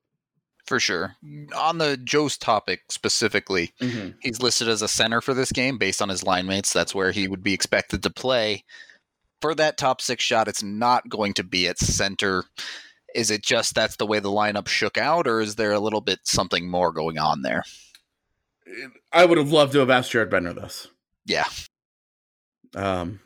For 0.65 0.79
sure. 0.79 1.17
On 1.57 1.79
the 1.79 1.97
Jost 1.97 2.41
topic 2.43 2.83
specifically, 2.91 3.73
Mhm. 3.81 4.15
he's 4.21 4.43
listed 4.43 4.69
as 4.69 4.83
a 4.83 4.87
center 4.89 5.21
for 5.21 5.35
this 5.35 5.51
game 5.51 5.79
based 5.79 6.01
on 6.03 6.09
his 6.09 6.23
line 6.23 6.47
mates. 6.47 6.73
That's 6.73 6.95
where 6.95 7.11
he 7.11 7.27
would 7.27 7.43
be 7.43 7.55
expected 7.55 8.03
to 8.03 8.11
play. 8.11 8.65
For 9.41 9.55
that 9.55 9.79
top 9.79 10.01
six 10.01 10.23
shot, 10.23 10.47
it's 10.47 10.63
not 10.63 11.09
going 11.09 11.33
to 11.35 11.43
be 11.45 11.67
at 11.67 11.79
center. 11.79 12.45
Is 13.15 13.31
it 13.31 13.43
just 13.43 13.75
that's 13.75 13.97
the 13.97 14.07
way 14.07 14.21
the 14.21 14.29
lineup 14.31 14.69
shook 14.69 14.99
out, 14.99 15.27
or 15.27 15.41
is 15.41 15.55
there 15.57 15.73
a 15.73 15.81
little 15.81 16.03
bit 16.03 16.21
something 16.25 16.69
more 16.69 16.93
going 16.93 17.19
on 17.19 17.43
there? 17.43 17.65
I 19.13 19.25
would 19.25 19.39
have 19.39 19.51
loved 19.51 19.73
to 19.73 19.79
have 19.79 19.91
asked 19.91 20.11
Jared 20.11 20.31
Bednar 20.31 20.55
this. 20.55 20.89
Yeah. 21.29 21.47
um, 22.75 23.21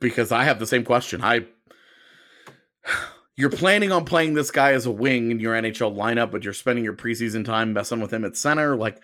because 0.00 0.30
I 0.30 0.44
have 0.44 0.58
the 0.58 0.66
same 0.66 0.84
question. 0.84 1.22
I 1.22 1.46
you're 3.36 3.50
planning 3.50 3.92
on 3.92 4.04
playing 4.04 4.34
this 4.34 4.50
guy 4.50 4.72
as 4.72 4.86
a 4.86 4.90
wing 4.90 5.30
in 5.30 5.40
your 5.40 5.54
NHL 5.54 5.94
lineup, 5.96 6.30
but 6.30 6.44
you're 6.44 6.52
spending 6.52 6.84
your 6.84 6.94
preseason 6.94 7.44
time 7.44 7.72
messing 7.72 8.00
with 8.00 8.12
him 8.12 8.24
at 8.24 8.36
center. 8.36 8.76
Like, 8.76 9.00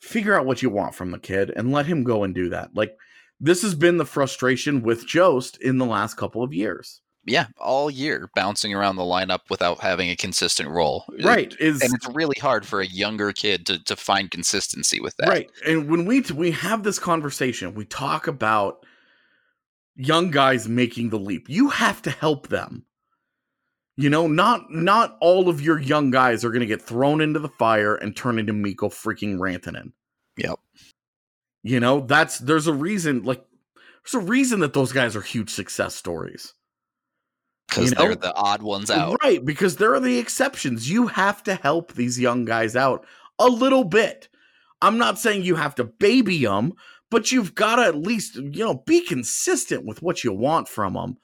figure 0.00 0.38
out 0.38 0.46
what 0.46 0.62
you 0.62 0.70
want 0.70 0.94
from 0.94 1.10
the 1.10 1.18
kid 1.18 1.52
and 1.56 1.72
let 1.72 1.86
him 1.86 2.04
go 2.04 2.22
and 2.24 2.34
do 2.34 2.50
that. 2.50 2.70
Like, 2.74 2.96
this 3.40 3.62
has 3.62 3.74
been 3.74 3.96
the 3.96 4.04
frustration 4.04 4.82
with 4.82 5.06
Jost 5.06 5.60
in 5.60 5.78
the 5.78 5.86
last 5.86 6.16
couple 6.16 6.42
of 6.42 6.54
years. 6.54 7.00
Yeah, 7.26 7.48
all 7.58 7.90
year 7.90 8.30
bouncing 8.36 8.72
around 8.72 8.96
the 8.96 9.02
lineup 9.02 9.40
without 9.50 9.80
having 9.80 10.10
a 10.10 10.16
consistent 10.16 10.68
role. 10.68 11.04
Right, 11.24 11.54
is- 11.58 11.82
and 11.82 11.92
it's 11.92 12.08
really 12.14 12.38
hard 12.40 12.64
for 12.64 12.80
a 12.80 12.86
younger 12.86 13.32
kid 13.32 13.66
to, 13.66 13.82
to 13.84 13.96
find 13.96 14.30
consistency 14.30 15.00
with 15.00 15.16
that. 15.16 15.28
Right. 15.28 15.50
And 15.66 15.90
when 15.90 16.06
we 16.06 16.20
we 16.34 16.52
have 16.52 16.84
this 16.84 16.98
conversation, 16.98 17.74
we 17.74 17.84
talk 17.84 18.28
about 18.28 18.86
young 19.96 20.30
guys 20.30 20.68
making 20.68 21.10
the 21.10 21.18
leap. 21.18 21.48
You 21.48 21.68
have 21.70 22.00
to 22.02 22.10
help 22.10 22.48
them. 22.48 22.84
You 23.96 24.10
know, 24.10 24.26
not 24.28 24.70
not 24.70 25.16
all 25.20 25.48
of 25.48 25.60
your 25.60 25.80
young 25.80 26.10
guys 26.10 26.44
are 26.44 26.50
going 26.50 26.60
to 26.60 26.66
get 26.66 26.82
thrown 26.82 27.20
into 27.20 27.40
the 27.40 27.48
fire 27.48 27.96
and 27.96 28.14
turn 28.14 28.38
into 28.38 28.52
Mikko 28.52 28.90
freaking 28.90 29.38
Rantanen. 29.38 29.92
Yep. 30.36 30.58
You 31.62 31.80
know, 31.80 32.00
that's 32.00 32.38
there's 32.38 32.66
a 32.66 32.74
reason 32.74 33.24
like 33.24 33.42
there's 34.04 34.22
a 34.22 34.26
reason 34.26 34.60
that 34.60 34.74
those 34.74 34.92
guys 34.92 35.16
are 35.16 35.22
huge 35.22 35.50
success 35.50 35.94
stories. 35.94 36.52
Because 37.68 37.90
You 37.90 37.96
know? 37.96 38.02
they're 38.02 38.14
the 38.16 38.34
odd 38.34 38.62
ones 38.62 38.90
out. 38.90 39.16
Right, 39.22 39.44
because 39.44 39.76
there 39.76 39.94
are 39.94 40.00
the 40.00 40.18
exceptions. 40.18 40.90
You 40.90 41.06
have 41.08 41.42
to 41.44 41.54
help 41.54 41.92
these 41.92 42.18
young 42.18 42.44
guys 42.44 42.76
out 42.76 43.06
a 43.38 43.48
little 43.48 43.84
bit. 43.84 44.28
I'm 44.82 44.98
not 44.98 45.18
saying 45.18 45.42
you 45.42 45.56
have 45.56 45.74
to 45.76 45.84
baby 45.84 46.44
them, 46.44 46.74
but 47.10 47.32
you've 47.32 47.54
got 47.54 47.76
to 47.76 47.82
at 47.82 47.96
least, 47.96 48.36
you 48.36 48.64
know, 48.64 48.82
be 48.86 49.00
consistent 49.00 49.84
with 49.84 50.02
what 50.02 50.22
you 50.24 50.32
want 50.32 50.68
from 50.68 50.94
them. 50.94 51.16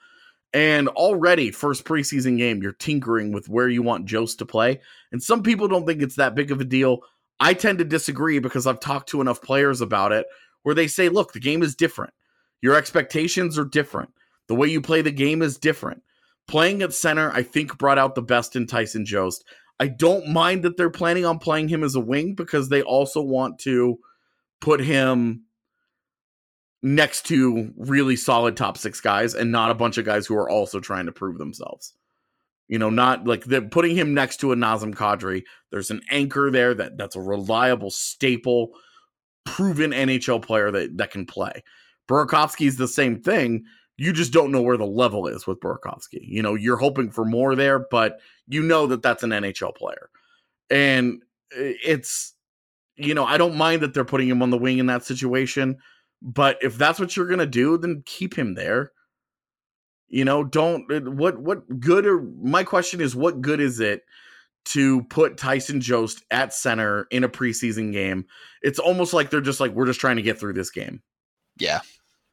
And 0.53 0.87
already, 0.89 1.49
first 1.49 1.83
preseason 1.83 2.37
game, 2.37 2.61
you're 2.61 2.73
tinkering 2.73 3.31
with 3.31 3.49
where 3.49 3.69
you 3.69 3.81
want 3.81 4.05
Jost 4.05 4.37
to 4.39 4.45
play. 4.45 4.79
And 5.11 5.21
some 5.21 5.41
people 5.41 5.67
don't 5.67 5.85
think 5.85 6.01
it's 6.01 6.15
that 6.17 6.35
big 6.35 6.51
of 6.51 6.61
a 6.61 6.65
deal. 6.65 6.99
I 7.39 7.53
tend 7.53 7.79
to 7.79 7.85
disagree 7.85 8.39
because 8.39 8.67
I've 8.67 8.79
talked 8.79 9.09
to 9.09 9.21
enough 9.21 9.41
players 9.41 9.81
about 9.81 10.11
it 10.11 10.27
where 10.61 10.75
they 10.75 10.87
say, 10.87 11.09
look, 11.09 11.33
the 11.33 11.39
game 11.39 11.63
is 11.63 11.75
different. 11.75 12.13
Your 12.61 12.75
expectations 12.75 13.57
are 13.57 13.65
different. 13.65 14.11
The 14.47 14.55
way 14.55 14.67
you 14.67 14.79
play 14.79 15.01
the 15.01 15.11
game 15.11 15.41
is 15.41 15.57
different. 15.57 16.03
Playing 16.47 16.81
at 16.81 16.93
center, 16.93 17.31
I 17.31 17.43
think, 17.43 17.77
brought 17.77 17.97
out 17.97 18.15
the 18.15 18.21
best 18.21 18.55
in 18.55 18.67
Tyson 18.67 19.05
Jost. 19.05 19.45
I 19.79 19.87
don't 19.87 20.27
mind 20.27 20.63
that 20.63 20.77
they're 20.77 20.89
planning 20.89 21.25
on 21.25 21.39
playing 21.39 21.69
him 21.69 21.83
as 21.83 21.95
a 21.95 21.99
wing 21.99 22.35
because 22.35 22.69
they 22.69 22.81
also 22.81 23.21
want 23.21 23.59
to 23.59 23.97
put 24.61 24.79
him 24.79 25.43
next 26.81 27.25
to 27.27 27.71
really 27.77 28.15
solid 28.15 28.57
top 28.57 28.77
six 28.77 28.99
guys 28.99 29.33
and 29.33 29.51
not 29.51 29.71
a 29.71 29.75
bunch 29.75 29.97
of 29.97 30.05
guys 30.05 30.27
who 30.27 30.35
are 30.35 30.49
also 30.49 30.79
trying 30.79 31.05
to 31.05 31.11
prove 31.11 31.37
themselves. 31.37 31.93
You 32.67 32.77
know, 32.77 32.89
not 32.89 33.25
like 33.25 33.45
they're 33.45 33.61
putting 33.61 33.95
him 33.95 34.13
next 34.13 34.37
to 34.37 34.51
a 34.51 34.55
Nazem 34.55 34.93
Kadri. 34.93 35.43
There's 35.71 35.91
an 35.91 36.01
anchor 36.11 36.49
there 36.51 36.73
that 36.73 36.97
that's 36.97 37.15
a 37.15 37.21
reliable, 37.21 37.91
staple, 37.91 38.71
proven 39.45 39.91
NHL 39.91 40.41
player 40.41 40.71
that 40.71 40.97
that 40.97 41.11
can 41.11 41.25
play. 41.25 41.63
Burakovsky's 42.09 42.77
the 42.77 42.87
same 42.87 43.21
thing. 43.21 43.65
You 43.97 44.11
just 44.11 44.33
don't 44.33 44.51
know 44.51 44.61
where 44.61 44.77
the 44.77 44.85
level 44.85 45.27
is 45.27 45.45
with 45.45 45.59
Burakovsky. 45.59 46.19
You 46.21 46.41
know, 46.41 46.55
you're 46.55 46.77
hoping 46.77 47.11
for 47.11 47.25
more 47.25 47.55
there, 47.55 47.79
but 47.79 48.19
you 48.47 48.63
know 48.63 48.87
that 48.87 49.01
that's 49.01 49.23
an 49.23 49.29
NHL 49.29 49.75
player. 49.75 50.09
And 50.69 51.21
it's, 51.51 52.33
you 52.95 53.13
know, 53.13 53.25
I 53.25 53.37
don't 53.37 53.55
mind 53.55 53.81
that 53.81 53.93
they're 53.93 54.05
putting 54.05 54.27
him 54.27 54.41
on 54.41 54.49
the 54.49 54.57
wing 54.57 54.79
in 54.79 54.87
that 54.87 55.05
situation, 55.05 55.77
but 56.21 56.57
if 56.61 56.77
that's 56.77 56.99
what 56.99 57.15
you're 57.15 57.27
going 57.27 57.39
to 57.39 57.45
do, 57.45 57.77
then 57.77 58.03
keep 58.05 58.35
him 58.35 58.55
there. 58.55 58.91
You 60.07 60.25
know, 60.25 60.43
don't, 60.43 60.91
uh, 60.91 61.11
what, 61.11 61.39
what 61.39 61.79
good 61.79 62.05
or 62.05 62.21
my 62.41 62.63
question 62.63 63.01
is, 63.01 63.15
what 63.15 63.41
good 63.41 63.59
is 63.59 63.79
it 63.79 64.01
to 64.65 65.03
put 65.03 65.37
Tyson 65.37 65.81
Jost 65.81 66.23
at 66.31 66.53
center 66.53 67.07
in 67.11 67.23
a 67.23 67.29
preseason 67.29 67.91
game? 67.91 68.25
It's 68.61 68.79
almost 68.79 69.13
like 69.13 69.29
they're 69.29 69.41
just 69.41 69.59
like, 69.59 69.71
we're 69.71 69.87
just 69.87 69.99
trying 69.99 70.15
to 70.15 70.21
get 70.21 70.39
through 70.39 70.53
this 70.53 70.69
game. 70.69 71.01
Yeah. 71.57 71.81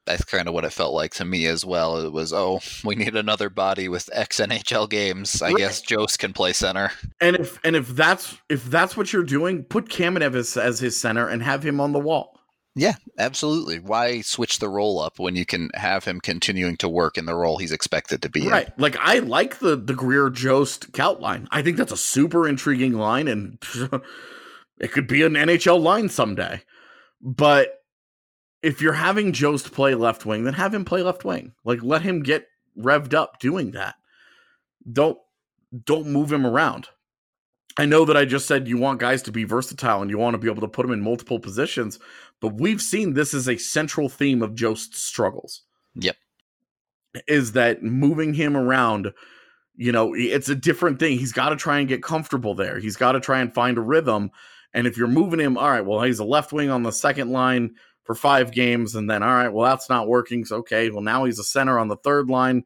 That's 0.07 0.25
kind 0.25 0.49
of 0.49 0.55
what 0.55 0.65
it 0.65 0.73
felt 0.73 0.95
like 0.95 1.13
to 1.15 1.25
me 1.25 1.47
as 1.47 1.65
well. 1.65 1.99
It 2.05 2.13
was, 2.13 2.33
oh, 2.33 2.61
we 2.85 2.95
need 2.97 3.15
another 3.17 3.51
body 3.51 3.89
with 3.89 4.09
X 4.13 4.41
NHL 4.41 4.89
games. 4.91 5.41
I 5.43 5.49
Right. 5.49 5.57
guess 5.59 5.81
Jost 5.83 6.19
can 6.19 6.33
play 6.33 6.53
center. 6.53 6.91
And 7.21 7.37
if 7.37 7.59
and 7.63 7.77
if 7.77 7.89
that's 7.89 8.37
if 8.49 8.65
that's 8.65 8.97
what 8.97 9.13
you're 9.13 9.23
doing, 9.23 9.63
put 9.65 9.89
Kamenev 9.91 10.35
as, 10.35 10.57
as 10.57 10.81
his 10.81 10.99
center 10.99 11.29
and 11.29 11.43
have 11.43 11.63
him 11.63 11.81
on 11.81 11.93
the 11.93 11.99
wall. 12.01 12.41
Yeah, 12.75 12.95
absolutely. 13.19 13.79
Why 13.79 14.21
switch 14.23 14.59
the 14.59 14.69
role 14.69 15.01
up 15.01 15.19
when 15.19 15.37
you 15.37 15.45
can 15.45 15.71
have 15.75 16.05
him 16.05 16.21
continuing 16.21 16.77
to 16.79 16.89
work 16.89 17.19
in 17.19 17.27
the 17.27 17.35
role 17.35 17.59
he's 17.59 17.73
expected 17.73 18.23
to 18.23 18.31
be 18.31 18.45
in? 18.47 18.49
Right. 18.51 18.79
Like 18.79 18.97
I 18.99 19.19
like 19.19 19.59
the 19.59 19.77
the 19.77 19.93
Greer 19.93 20.31
Jost 20.31 20.93
Kaut 20.93 21.21
line. 21.21 21.47
I 21.51 21.61
think 21.63 21.77
that's 21.77 21.93
a 21.93 21.97
super 21.97 22.49
intriguing 22.49 22.95
line 22.95 23.29
and 23.29 23.59
it 24.79 24.93
could 24.93 25.07
be 25.07 25.23
an 25.23 25.35
NHL 25.35 25.81
line 25.83 26.09
someday. 26.09 26.63
But 27.21 27.80
if 28.63 28.81
you're 28.81 28.93
having 28.93 29.33
Jost 29.33 29.73
play 29.73 29.95
left 29.95 30.27
wing, 30.27 30.45
then 30.45 30.55
have 30.55 30.75
him 30.75 30.85
play 30.85 31.03
left 31.03 31.25
wing. 31.25 31.53
Like 31.65 31.83
let 31.83 32.03
him 32.03 32.23
get 32.23 32.47
revved 32.79 33.15
up 33.15 33.41
doing 33.41 33.73
that. 33.73 33.95
Don't 34.91 35.19
don't 35.85 36.09
move 36.09 36.33
him 36.33 36.47
around. 36.47 36.89
I 37.79 37.87
know 37.87 38.05
that 38.05 38.17
I 38.17 38.25
just 38.25 38.47
said 38.47 38.69
you 38.69 38.77
want 38.77 39.01
guys 39.01 39.23
to 39.23 39.33
be 39.33 39.45
versatile 39.45 40.03
and 40.03 40.11
you 40.11 40.19
want 40.19 40.35
to 40.35 40.39
be 40.39 40.51
able 40.51 40.61
to 40.63 40.69
put 40.69 40.83
them 40.83 40.93
in 40.93 41.01
multiple 41.01 41.39
positions, 41.39 41.99
but 42.41 42.55
we've 42.55 42.83
seen 42.83 43.15
this 43.15 43.33
is 43.33 43.49
a 43.49 43.57
central 43.57 44.09
theme 44.09 44.43
of 44.43 44.55
Jost's 44.55 45.03
struggles. 45.03 45.63
Yep. 45.95 46.17
Is 47.27 47.53
that 47.53 47.83
moving 47.83 48.35
him 48.35 48.57
around, 48.57 49.13
you 49.77 49.93
know, 49.93 50.13
it's 50.15 50.49
a 50.49 50.55
different 50.55 50.99
thing. 50.99 51.19
He's 51.19 51.33
got 51.33 51.51
to 51.51 51.57
try 51.57 51.79
and 51.79 51.89
get 51.89 52.03
comfortable 52.03 52.55
there. 52.55 52.79
He's 52.79 52.97
got 52.97 53.13
to 53.13 53.21
try 53.21 53.41
and 53.41 53.55
find 53.55 53.79
a 53.79 53.83
rhythm. 53.83 54.31
And 54.75 54.87
if 54.87 54.97
you're 54.97 55.09
moving 55.09 55.41
him, 55.41 55.57
all 55.57 55.71
right, 55.71 55.85
well, 55.85 56.03
he's 56.03 56.19
a 56.19 56.25
left 56.25 56.53
wing 56.53 56.71
on 56.71 56.83
the 56.83 56.93
second 56.93 57.31
line 57.31 57.77
for 58.11 58.17
five 58.17 58.51
games, 58.51 58.97
and 58.97 59.09
then 59.09 59.23
all 59.23 59.35
right, 59.35 59.53
well, 59.53 59.71
that's 59.71 59.89
not 59.89 60.09
working. 60.09 60.45
So 60.45 60.57
okay, 60.57 60.91
well, 60.91 61.01
now 61.01 61.27
he's 61.27 61.39
a 61.39 61.45
center 61.45 61.79
on 61.79 61.87
the 61.87 61.97
third 61.99 62.29
line. 62.29 62.65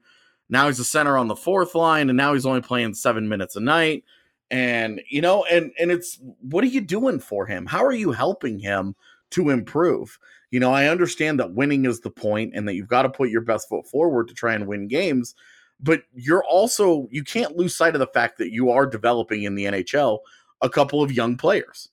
Now 0.48 0.68
he's 0.68 0.80
a 0.80 0.84
center 0.84 1.18
on 1.18 1.28
the 1.28 1.36
fourth 1.36 1.74
line, 1.74 2.08
and 2.08 2.16
now 2.16 2.32
he's 2.32 2.46
only 2.46 2.62
playing 2.62 2.94
seven 2.94 3.28
minutes 3.28 3.54
a 3.54 3.60
night 3.60 4.04
and 4.50 5.02
you 5.08 5.20
know 5.20 5.44
and 5.46 5.72
and 5.78 5.90
it's 5.90 6.20
what 6.40 6.62
are 6.62 6.68
you 6.68 6.80
doing 6.80 7.18
for 7.18 7.46
him 7.46 7.64
how 7.64 7.82
are 7.84 7.94
you 7.94 8.12
helping 8.12 8.58
him 8.58 8.94
to 9.30 9.48
improve 9.50 10.18
you 10.50 10.60
know 10.60 10.70
i 10.70 10.86
understand 10.86 11.40
that 11.40 11.54
winning 11.54 11.86
is 11.86 12.00
the 12.00 12.10
point 12.10 12.52
and 12.54 12.68
that 12.68 12.74
you've 12.74 12.86
got 12.86 13.02
to 13.02 13.08
put 13.08 13.30
your 13.30 13.40
best 13.40 13.68
foot 13.68 13.86
forward 13.86 14.28
to 14.28 14.34
try 14.34 14.54
and 14.54 14.66
win 14.66 14.86
games 14.86 15.34
but 15.80 16.02
you're 16.14 16.44
also 16.44 17.08
you 17.10 17.24
can't 17.24 17.56
lose 17.56 17.74
sight 17.74 17.94
of 17.94 18.00
the 18.00 18.06
fact 18.08 18.36
that 18.36 18.52
you 18.52 18.70
are 18.70 18.86
developing 18.86 19.44
in 19.44 19.54
the 19.54 19.64
nhl 19.64 20.18
a 20.60 20.68
couple 20.68 21.02
of 21.02 21.10
young 21.10 21.36
players 21.36 21.88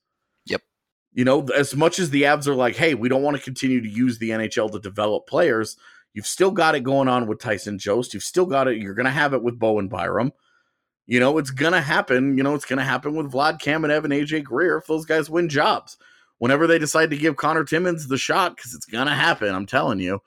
you 1.12 1.24
know 1.24 1.44
as 1.56 1.76
much 1.76 1.98
as 1.98 2.10
the 2.10 2.22
avs 2.22 2.46
are 2.46 2.54
like 2.54 2.76
hey 2.76 2.94
we 2.94 3.08
don't 3.08 3.22
want 3.22 3.36
to 3.36 3.42
continue 3.42 3.80
to 3.80 3.88
use 3.88 4.18
the 4.18 4.30
nhl 4.30 4.70
to 4.70 4.78
develop 4.78 5.26
players 5.26 5.76
you've 6.14 6.26
still 6.26 6.50
got 6.50 6.74
it 6.74 6.80
going 6.80 7.08
on 7.08 7.26
with 7.26 7.38
tyson 7.38 7.78
jost 7.78 8.14
you've 8.14 8.22
still 8.22 8.46
got 8.46 8.68
it 8.68 8.78
you're 8.78 8.94
going 8.94 9.04
to 9.04 9.10
have 9.10 9.34
it 9.34 9.42
with 9.42 9.58
bowen 9.58 9.88
byram 9.88 10.32
you 11.06 11.20
know, 11.20 11.38
it's 11.38 11.50
gonna 11.50 11.80
happen. 11.80 12.36
You 12.36 12.42
know, 12.42 12.54
it's 12.54 12.64
gonna 12.64 12.84
happen 12.84 13.14
with 13.14 13.32
Vlad 13.32 13.60
Kamenev 13.60 14.04
and 14.04 14.12
AJ 14.12 14.44
Greer 14.44 14.78
if 14.78 14.86
those 14.86 15.04
guys 15.04 15.28
win 15.28 15.48
jobs. 15.48 15.96
Whenever 16.38 16.66
they 16.66 16.78
decide 16.78 17.10
to 17.10 17.16
give 17.16 17.36
Conor 17.36 17.64
Timmins 17.64 18.08
the 18.08 18.18
shot, 18.18 18.56
because 18.56 18.74
it's 18.74 18.86
gonna 18.86 19.14
happen, 19.14 19.54
I'm 19.54 19.66
telling 19.66 20.00
you. 20.00 20.20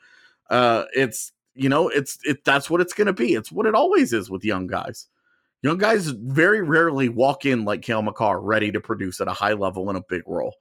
Uh, 0.50 0.84
it's 0.94 1.32
you 1.56 1.70
know, 1.70 1.88
it's 1.90 2.20
it 2.24 2.44
that's 2.44 2.70
what 2.70 2.82
it's 2.82 2.94
gonna 2.94 3.14
be. 3.14 3.34
It's 3.34 3.52
what 3.52 3.66
it 3.66 3.76
always 3.76 4.14
is 4.14 4.30
with 4.30 4.46
young 4.46 4.68
guys. 4.68 5.08
Young 5.62 5.78
guys 5.78 6.08
very 6.10 6.62
rarely 6.62 7.10
walk 7.10 7.46
in 7.46 7.66
like 7.66 7.82
Cale 7.82 8.02
Makar, 8.02 8.40
ready 8.40 8.72
to 8.72 8.82
produce 8.82 9.20
at 9.22 9.28
a 9.28 9.34
high 9.34 9.54
level 9.54 9.90
in 9.90 9.96
a 9.96 10.04
big 10.08 10.24
role. 10.28 10.54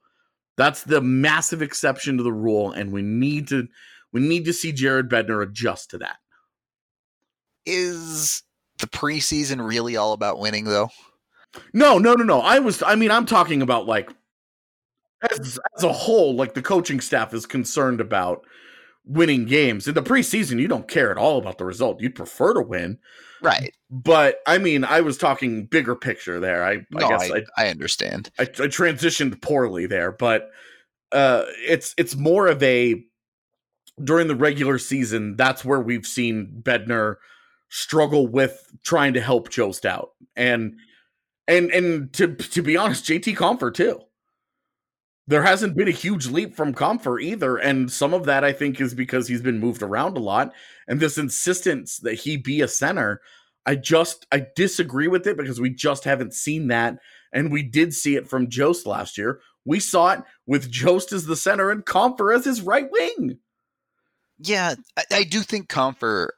That's 0.56 0.84
the 0.84 1.00
massive 1.00 1.62
exception 1.62 2.16
to 2.16 2.22
the 2.22 2.32
rule, 2.32 2.72
and 2.72 2.92
we 2.92 3.02
need 3.02 3.48
to 3.48 3.66
we 4.12 4.20
need 4.20 4.44
to 4.44 4.52
see 4.52 4.72
Jared 4.72 5.08
Bednar 5.08 5.42
adjust 5.42 5.90
to 5.90 5.98
that. 5.98 6.16
Is 7.66 8.42
the 8.78 8.86
preseason 8.86 9.66
really 9.66 9.96
all 9.96 10.12
about 10.12 10.38
winning 10.38 10.64
though? 10.64 10.90
No, 11.72 11.98
no, 11.98 12.14
no, 12.14 12.24
no. 12.24 12.40
I 12.40 12.58
was 12.60 12.82
I 12.82 12.94
mean, 12.94 13.10
I'm 13.10 13.26
talking 13.26 13.62
about 13.62 13.86
like 13.86 14.10
as, 15.30 15.58
as 15.76 15.84
a 15.84 15.92
whole, 15.92 16.34
like 16.34 16.54
the 16.54 16.62
coaching 16.62 17.00
staff 17.00 17.34
is 17.34 17.46
concerned 17.46 18.00
about 18.00 18.44
winning 19.04 19.44
games. 19.44 19.88
In 19.88 19.94
the 19.94 20.02
preseason, 20.02 20.60
you 20.60 20.68
don't 20.68 20.88
care 20.88 21.10
at 21.10 21.18
all 21.18 21.38
about 21.38 21.58
the 21.58 21.64
result. 21.64 22.00
You'd 22.00 22.14
prefer 22.14 22.54
to 22.54 22.60
win. 22.60 22.98
Right. 23.44 23.74
But 23.90 24.38
I 24.46 24.59
mean, 24.59 24.85
I 24.85 25.00
was 25.00 25.18
talking 25.18 25.66
bigger 25.66 25.94
picture 25.94 26.40
there. 26.40 26.64
I, 26.64 26.78
no, 26.90 27.07
I 27.07 27.09
guess 27.09 27.30
I, 27.30 27.37
I, 27.37 27.66
I 27.66 27.68
understand. 27.68 28.30
I, 28.38 28.42
I 28.42 28.66
transitioned 28.66 29.40
poorly 29.40 29.87
there, 29.87 30.12
but 30.12 30.50
uh 31.12 31.44
it's 31.59 31.94
it's 31.96 32.16
more 32.16 32.48
of 32.48 32.62
a 32.62 33.04
during 34.02 34.26
the 34.26 34.35
regular 34.35 34.78
season, 34.78 35.37
that's 35.37 35.64
where 35.64 35.80
we've 35.80 36.07
seen 36.07 36.62
Bednar 36.62 37.16
struggle 37.68 38.26
with 38.26 38.72
trying 38.83 39.14
to 39.14 39.20
help 39.20 39.50
Jost 39.50 39.87
out. 39.87 40.11
And 40.35 40.76
and 41.46 41.70
and 41.70 42.12
to 42.14 42.35
to 42.35 42.62
be 42.62 42.76
honest, 42.76 43.04
JT 43.04 43.37
Compher 43.37 43.72
too. 43.72 44.00
There 45.26 45.42
hasn't 45.42 45.76
been 45.76 45.88
a 45.88 45.92
huge 45.92 46.26
leap 46.26 46.54
from 46.54 46.74
Compher 46.74 47.20
either, 47.20 47.56
and 47.56 47.90
some 47.90 48.12
of 48.12 48.26
that 48.26 48.44
I 48.44 48.52
think 48.52 48.80
is 48.80 48.94
because 48.94 49.26
he's 49.26 49.40
been 49.40 49.58
moved 49.58 49.82
around 49.82 50.16
a 50.16 50.20
lot, 50.20 50.52
and 50.87 51.00
this 51.00 51.16
insistence 51.16 51.98
that 51.98 52.14
he 52.14 52.37
be 52.37 52.60
a 52.60 52.68
center. 52.68 53.20
I 53.66 53.76
just 53.76 54.26
I 54.30 54.46
disagree 54.54 55.08
with 55.08 55.26
it 55.26 55.38
because 55.38 55.60
we 55.60 55.70
just 55.70 56.04
haven't 56.04 56.34
seen 56.34 56.68
that, 56.68 56.98
and 57.32 57.50
we 57.50 57.62
did 57.62 57.94
see 57.94 58.16
it 58.16 58.28
from 58.28 58.50
Jost 58.50 58.87
last 58.87 59.16
year. 59.16 59.40
We 59.64 59.80
saw 59.80 60.12
it 60.12 60.22
with 60.46 60.70
Jost 60.70 61.12
as 61.12 61.24
the 61.24 61.37
center 61.37 61.70
and 61.70 61.87
Compher 61.87 62.34
as 62.34 62.44
his 62.44 62.60
right 62.60 62.90
wing. 62.90 63.38
Yeah, 64.38 64.74
I, 64.96 65.04
I 65.10 65.24
do 65.24 65.40
think 65.40 65.68
Compher 65.68 66.28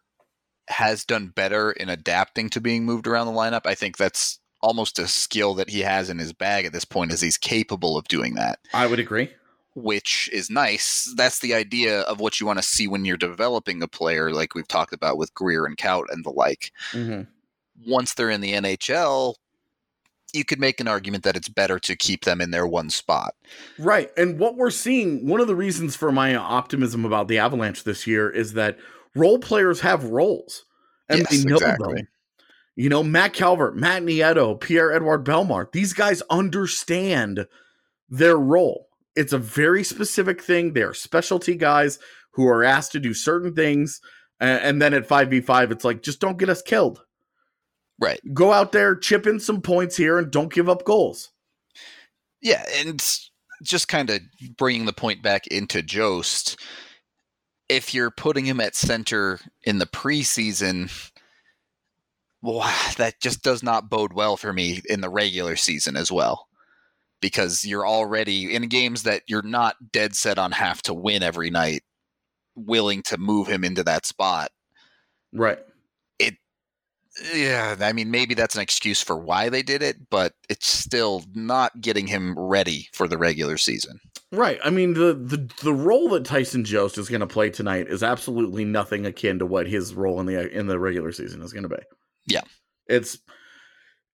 has 0.69 1.05
done 1.05 1.29
better 1.29 1.73
in 1.73 1.89
adapting 1.89 2.51
to 2.51 2.61
being 2.61 2.85
moved 2.85 3.07
around 3.07 3.27
the 3.27 3.33
lineup. 3.33 3.67
I 3.67 3.75
think 3.75 3.97
that's 3.97 4.39
almost 4.63 4.99
a 4.99 5.07
skill 5.07 5.55
that 5.55 5.71
he 5.71 5.81
has 5.81 6.11
in 6.11 6.19
his 6.19 6.33
bag 6.33 6.65
at 6.65 6.73
this 6.73 6.85
point 6.85 7.13
is 7.13 7.21
he's 7.21 7.39
capable 7.39 7.97
of 7.97 8.09
doing 8.09 8.35
that. 8.35 8.59
I 8.75 8.87
would 8.87 8.99
agree. 8.99 9.31
Which 9.75 10.31
is 10.33 10.49
nice. 10.49 11.13
That's 11.17 11.41
the 11.41 11.55
idea 11.55 12.01
of 12.03 12.19
what 12.19 12.41
you 12.41 12.47
want 12.47 12.59
to 12.59 12.63
see 12.63 12.89
when 12.89 13.05
you're 13.05 13.19
developing 13.19 13.83
a 13.83 13.89
player, 13.89 14.33
like 14.33 14.55
we've 14.55 14.67
talked 14.67 14.95
about 14.95 15.19
with 15.19 15.35
Greer 15.35 15.67
and 15.67 15.77
Kaut 15.77 16.07
and 16.11 16.25
the 16.25 16.31
like. 16.31 16.73
Mm-hmm. 16.93 17.23
Once 17.87 18.15
they're 18.15 18.31
in 18.31 18.41
the 18.41 18.55
NHL, 18.55 19.35
you 20.33 20.45
could 20.45 20.61
make 20.61 20.81
an 20.81 20.89
argument 20.89 21.25
that 21.25 21.37
it's 21.37 21.49
better 21.49 21.79
to 21.81 21.95
keep 21.95 22.25
them 22.25 22.41
in 22.41 22.51
their 22.51 22.67
one 22.67 22.89
spot. 22.89 23.35
Right. 23.79 24.11
And 24.17 24.39
what 24.39 24.57
we're 24.57 24.71
seeing, 24.71 25.27
one 25.27 25.41
of 25.41 25.47
the 25.47 25.57
reasons 25.57 25.95
for 25.95 26.11
my 26.11 26.35
optimism 26.35 27.05
about 27.05 27.29
the 27.29 27.39
Avalanche 27.39 27.85
this 27.85 28.07
year 28.07 28.31
is 28.31 28.55
that 28.55 28.79
role 29.15 29.39
players 29.39 29.81
have 29.81 30.05
roles 30.05 30.65
and 31.09 31.21
Yes, 31.21 31.31
they 31.31 31.49
know 31.49 31.57
exactly. 31.57 31.95
them. 31.95 32.09
You 32.77 32.91
know, 32.91 33.03
Matt 33.03 33.33
Calvert, 33.33 33.75
Matt 33.75 34.03
Nieto, 34.03 34.61
Pierre 34.61 34.93
Edouard 34.93 35.25
Bellemare, 35.25 35.73
these 35.73 35.95
guys 35.95 36.23
understand 36.29 37.47
their 38.09 38.37
role. 38.37 38.89
It's 39.17 39.33
a 39.33 39.39
very 39.39 39.83
specific 39.83 40.43
thing. 40.43 40.75
They 40.75 40.83
are 40.83 40.93
specialty 40.93 41.57
guys 41.57 41.99
who 42.33 42.47
are 42.47 42.63
asked 42.63 42.93
to 42.93 43.01
do 43.01 43.15
certain 43.15 43.55
things. 43.55 44.01
And 44.39 44.83
then 44.83 44.93
at 44.93 45.09
5v5, 45.09 45.73
it's 45.73 45.85
like, 45.85 46.03
just 46.03 46.21
don't 46.21 46.39
get 46.39 46.51
us 46.51 46.61
killed. 46.61 47.03
Right. 47.99 48.21
Go 48.35 48.53
out 48.53 48.73
there, 48.73 48.95
chip 48.95 49.27
in 49.27 49.41
some 49.41 49.63
points 49.63 49.97
here, 49.97 50.19
and 50.19 50.31
don't 50.31 50.53
give 50.53 50.69
up 50.69 50.85
goals. 50.85 51.31
Yeah, 52.43 52.63
and 52.77 53.03
just 53.63 53.89
kind 53.89 54.11
of 54.11 54.21
bringing 54.59 54.85
the 54.85 54.93
point 54.93 55.23
back 55.23 55.47
into 55.47 55.81
Jost, 55.83 56.61
if 57.71 57.95
you're 57.95 58.11
putting 58.11 58.45
him 58.45 58.61
at 58.61 58.77
center 58.77 59.41
in 59.63 59.79
the 59.79 59.87
preseason, 59.87 60.93
well, 62.47 62.73
that 62.97 63.21
just 63.21 63.43
does 63.43 63.63
not 63.63 63.91
bode 63.91 64.13
well 64.13 64.37
for 64.37 64.53
me 64.53 64.81
in 64.89 65.01
the 65.01 65.11
regular 65.11 65.57
season 65.57 65.97
as 65.97 66.13
well. 66.13 66.47
Because 67.21 67.65
you're 67.65 67.87
already 67.87 68.55
in 68.55 68.69
games 68.69 69.03
that 69.03 69.23
you're 69.27 69.43
not 69.43 69.77
dead 69.93 70.15
set 70.15 70.39
on 70.39 70.53
have 70.53 70.83
to 70.83 70.95
win 70.95 71.23
every 71.23 71.51
night, 71.51 71.83
willing 72.55 73.03
to 73.05 73.19
move 73.19 73.49
him 73.49 73.65
into 73.65 73.83
that 73.85 74.07
spot. 74.07 74.51
Right. 75.33 75.59
It, 76.19 76.35
yeah, 77.35 77.75
I 77.81 77.93
mean, 77.93 78.11
maybe 78.11 78.35
that's 78.35 78.55
an 78.55 78.61
excuse 78.61 79.03
for 79.03 79.17
why 79.17 79.49
they 79.49 79.63
did 79.63 79.83
it, 79.83 79.97
but 80.11 80.35
it's 80.51 80.69
still 80.69 81.25
not 81.35 81.81
getting 81.81 82.07
him 82.07 82.39
ready 82.39 82.89
for 82.93 83.09
the 83.09 83.19
regular 83.19 83.57
season. 83.57 83.99
Right. 84.31 84.59
I 84.63 84.71
mean, 84.71 84.93
the 84.95 85.15
the 85.15 85.51
the 85.63 85.73
role 85.73 86.11
that 86.11 86.27
Tyson 86.27 86.65
Jost 86.65 86.99
is 86.99 87.09
going 87.09 87.21
to 87.21 87.27
play 87.27 87.49
tonight 87.49 87.87
is 87.89 88.03
absolutely 88.03 88.65
nothing 88.65 89.07
akin 89.07 89.39
to 89.39 89.47
what 89.47 89.67
his 89.67 89.95
role 89.95 90.21
in 90.21 90.27
the 90.27 90.51
in 90.51 90.67
the 90.67 90.79
regular 90.79 91.13
season 91.13 91.41
is 91.43 91.53
going 91.53 91.63
to 91.63 91.69
be. 91.71 91.83
Yeah. 92.27 92.43
It's 92.87 93.19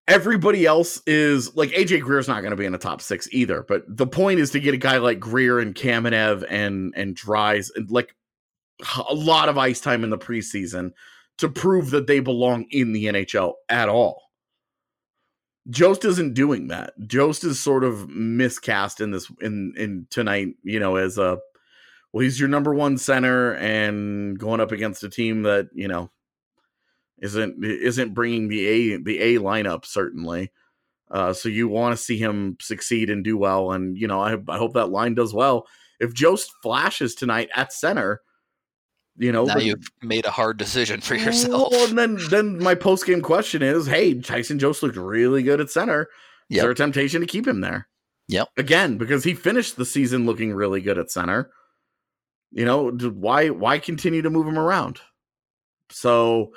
everybody 0.09 0.67
else 0.67 1.01
is 1.07 1.55
like 1.57 1.71
AJ 1.71 2.03
Greer's 2.03 2.29
not 2.29 2.41
going 2.41 2.51
to 2.51 2.57
be 2.57 2.65
in 2.65 2.73
the 2.73 2.79
top 2.79 3.01
six 3.01 3.29
either. 3.33 3.65
But 3.67 3.85
the 3.89 4.07
point 4.07 4.41
is 4.41 4.51
to 4.53 4.61
get 4.61 4.75
a 4.75 4.79
guy 4.79 4.99
like 4.99 5.21
Greer 5.21 5.59
and 5.59 5.75
Kamenev 5.75 6.45
and 6.49 6.93
and 6.97 7.15
Dries 7.15 7.71
and 7.75 7.91
like 7.91 8.15
a 9.09 9.15
lot 9.15 9.49
of 9.49 9.59
ice 9.59 9.81
time 9.81 10.05
in 10.05 10.11
the 10.11 10.19
preseason 10.19 10.91
to 11.39 11.49
prove 11.49 11.91
that 11.91 12.07
they 12.07 12.21
belong 12.21 12.67
in 12.71 12.93
the 12.93 13.07
NHL 13.07 13.55
at 13.69 13.89
all. 13.89 14.23
Jost 15.71 16.05
isn't 16.05 16.35
doing 16.35 16.69
that. 16.69 16.93
Jost 17.07 17.45
is 17.45 17.61
sort 17.61 17.85
of 17.85 18.09
miscast 18.09 19.01
in 19.01 19.13
this 19.13 19.31
in 19.41 19.75
in 19.77 20.07
tonight, 20.11 20.49
you 20.65 20.81
know, 20.81 20.97
as 20.97 21.19
a 21.19 21.39
well, 22.13 22.23
he's 22.23 22.39
your 22.39 22.49
number 22.49 22.75
one 22.75 22.99
center 22.99 23.55
and 23.55 24.39
going 24.39 24.61
up 24.61 24.73
against 24.73 25.05
a 25.05 25.09
team 25.09 25.43
that 25.43 25.69
you 25.73 25.89
know 25.89 26.11
isn't 27.23 27.65
isn't 27.65 28.15
bringing 28.15 28.49
the 28.49 28.67
a 28.67 28.97
the 28.99 29.19
a 29.21 29.39
lineup 29.39 29.87
certainly. 29.87 30.51
Uh, 31.11 31.33
so 31.33 31.49
you 31.49 31.69
want 31.69 31.97
to 31.97 32.03
see 32.03 32.17
him 32.17 32.57
succeed 32.61 33.11
and 33.11 33.23
do 33.23 33.37
well, 33.37 33.73
and 33.73 33.97
you 33.97 34.07
know 34.07 34.21
I 34.21 34.37
I 34.49 34.59
hope 34.59 34.75
that 34.75 34.91
line 34.91 35.15
does 35.15 35.33
well. 35.33 35.67
If 36.01 36.15
Jost 36.15 36.51
flashes 36.63 37.15
tonight 37.15 37.49
at 37.55 37.73
center, 37.73 38.21
you 39.17 39.31
know 39.31 39.45
now 39.45 39.59
you've 39.59 39.91
made 40.03 40.25
a 40.27 40.31
hard 40.31 40.57
decision 40.57 41.01
for 41.01 41.15
yourself. 41.15 41.71
well, 41.71 41.89
and 41.89 41.99
then 41.99 42.19
then 42.31 42.59
my 42.63 42.75
post 42.75 43.07
game 43.07 43.23
question 43.23 43.63
is, 43.63 43.87
hey, 43.87 44.21
Tyson 44.21 44.59
Jost 44.59 44.83
looked 44.83 44.97
really 44.97 45.43
good 45.43 45.61
at 45.61 45.71
center. 45.71 46.09
Is 46.51 46.57
Yep. 46.57 46.63
there 46.63 46.71
a 46.71 46.75
temptation 46.75 47.21
to 47.21 47.27
keep 47.27 47.47
him 47.47 47.61
there? 47.61 47.89
Yep. 48.29 48.49
Again, 48.57 48.99
because 48.99 49.23
he 49.25 49.35
finished 49.35 49.77
the 49.77 49.85
season 49.87 50.27
looking 50.27 50.53
really 50.53 50.81
good 50.81 50.99
at 50.99 51.11
center. 51.11 51.51
You 52.51 52.65
know, 52.65 52.91
why 52.91 53.51
why 53.51 53.79
continue 53.79 54.23
to 54.23 54.31
move 54.31 54.47
him 54.47 54.59
around? 54.59 55.01
So 55.91 56.53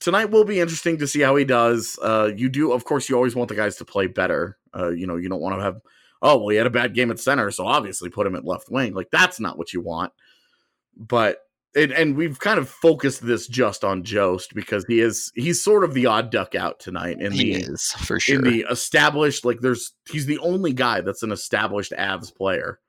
tonight 0.00 0.30
will 0.30 0.44
be 0.44 0.60
interesting 0.60 0.98
to 0.98 1.06
see 1.06 1.20
how 1.20 1.36
he 1.36 1.44
does. 1.44 1.98
Uh, 2.02 2.30
you 2.34 2.48
do, 2.48 2.72
of 2.72 2.84
course, 2.84 3.08
you 3.08 3.16
always 3.16 3.34
want 3.36 3.48
the 3.48 3.54
guys 3.54 3.76
to 3.76 3.84
play 3.84 4.06
better. 4.06 4.58
Uh, 4.74 4.90
you 4.90 5.06
know, 5.06 5.16
you 5.16 5.28
don't 5.28 5.40
want 5.40 5.56
to 5.56 5.62
have, 5.62 5.80
oh, 6.22 6.38
well, 6.38 6.48
he 6.48 6.56
had 6.56 6.66
a 6.66 6.70
bad 6.70 6.94
game 6.94 7.10
at 7.10 7.18
center, 7.18 7.50
so 7.50 7.66
obviously 7.66 8.10
put 8.10 8.26
him 8.26 8.36
at 8.36 8.44
left 8.44 8.70
wing. 8.70 8.94
Like 8.94 9.10
that's 9.10 9.40
not 9.40 9.58
what 9.58 9.72
you 9.72 9.80
want. 9.80 10.12
But 10.96 11.38
and, 11.76 11.92
and 11.92 12.16
we've 12.16 12.38
kind 12.38 12.58
of 12.58 12.68
focused 12.68 13.24
this 13.24 13.46
just 13.46 13.84
on 13.84 14.02
Jost 14.02 14.54
because 14.54 14.84
he 14.88 15.00
is 15.00 15.30
he's 15.34 15.62
sort 15.62 15.84
of 15.84 15.94
the 15.94 16.06
odd 16.06 16.30
duck 16.30 16.54
out 16.54 16.80
tonight 16.80 17.20
in 17.20 17.32
he 17.32 17.54
the 17.54 17.60
is 17.60 17.92
for 17.92 18.18
sure. 18.18 18.36
in 18.36 18.42
the 18.42 18.66
established 18.70 19.44
like 19.44 19.60
there's 19.60 19.92
he's 20.10 20.26
the 20.26 20.38
only 20.38 20.72
guy 20.72 21.00
that's 21.00 21.22
an 21.22 21.32
established 21.32 21.92
Avs 21.92 22.34
player. 22.34 22.80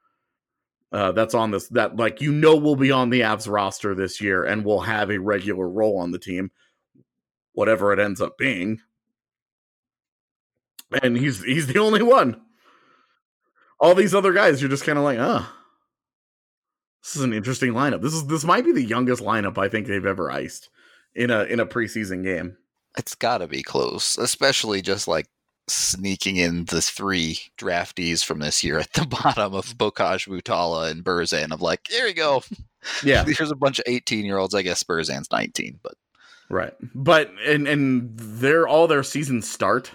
Uh, 0.91 1.11
that's 1.11 1.35
on 1.35 1.51
this 1.51 1.67
that 1.67 1.97
like 1.97 2.19
you 2.19 2.31
know 2.31 2.55
will 2.55 2.75
be 2.75 2.91
on 2.91 3.09
the 3.09 3.21
Avs 3.21 3.51
roster 3.51 3.93
this 3.93 4.19
year 4.19 4.43
and 4.43 4.65
will 4.65 4.81
have 4.81 5.11
a 5.11 5.19
regular 5.19 5.69
role 5.69 5.99
on 5.99 6.11
the 6.11 6.17
team, 6.17 6.49
whatever 7.59 7.91
it 7.91 7.99
ends 7.99 8.21
up 8.21 8.37
being. 8.37 8.79
And 11.03 11.17
he's 11.17 11.43
he's 11.43 11.67
the 11.67 11.77
only 11.77 12.01
one. 12.01 12.41
All 13.81 13.93
these 13.93 14.15
other 14.15 14.31
guys, 14.31 14.61
you're 14.61 14.69
just 14.69 14.85
kind 14.85 14.97
of 14.97 15.03
like, 15.03 15.19
ah, 15.19 15.53
this 17.03 17.17
is 17.17 17.21
an 17.21 17.33
interesting 17.33 17.73
lineup. 17.73 18.01
This 18.01 18.13
is 18.13 18.25
this 18.27 18.45
might 18.45 18.63
be 18.63 18.71
the 18.71 18.83
youngest 18.83 19.21
lineup 19.21 19.57
I 19.57 19.67
think 19.67 19.87
they've 19.87 20.05
ever 20.05 20.31
iced 20.31 20.69
in 21.13 21.29
a 21.29 21.43
in 21.43 21.59
a 21.59 21.65
preseason 21.65 22.23
game. 22.23 22.57
It's 22.97 23.13
got 23.13 23.39
to 23.39 23.47
be 23.47 23.61
close, 23.61 24.17
especially 24.17 24.81
just 24.81 25.07
like 25.07 25.27
sneaking 25.67 26.37
in 26.37 26.65
the 26.65 26.81
three 26.81 27.39
draftees 27.57 28.23
from 28.23 28.39
this 28.39 28.63
year 28.63 28.79
at 28.79 28.93
the 28.93 29.05
bottom 29.23 29.53
of 29.53 29.77
Beaucage, 29.77 30.27
Mutala, 30.27 30.89
and 30.89 31.03
Burzan. 31.03 31.51
Of 31.51 31.61
like, 31.61 31.87
here 31.89 32.07
you 32.07 32.15
go. 32.15 32.41
Yeah, 33.03 33.23
here's 33.27 33.51
a 33.51 33.55
bunch 33.55 33.79
of 33.79 33.85
18 33.85 34.25
year 34.25 34.37
olds. 34.37 34.55
I 34.55 34.61
guess 34.61 34.83
Burzan's 34.83 35.31
19, 35.31 35.79
but 35.83 35.93
right. 36.49 36.73
But 36.95 37.31
and 37.45 37.67
and 37.67 38.11
they're 38.15 38.67
all 38.67 38.87
their 38.87 39.03
seasons 39.03 39.49
start 39.49 39.91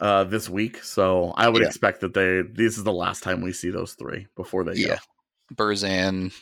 uh 0.00 0.24
this 0.24 0.48
week, 0.48 0.82
so 0.82 1.32
I 1.36 1.48
would 1.48 1.62
Yeah. 1.62 1.68
expect 1.68 2.00
that 2.00 2.14
they 2.14 2.42
this 2.42 2.78
is 2.78 2.84
the 2.84 2.92
last 2.92 3.22
time 3.22 3.40
we 3.42 3.52
see 3.52 3.70
those 3.70 3.94
three 3.94 4.26
before 4.36 4.64
they 4.64 4.74
yeah, 4.74 4.98
Burzan 5.54 6.32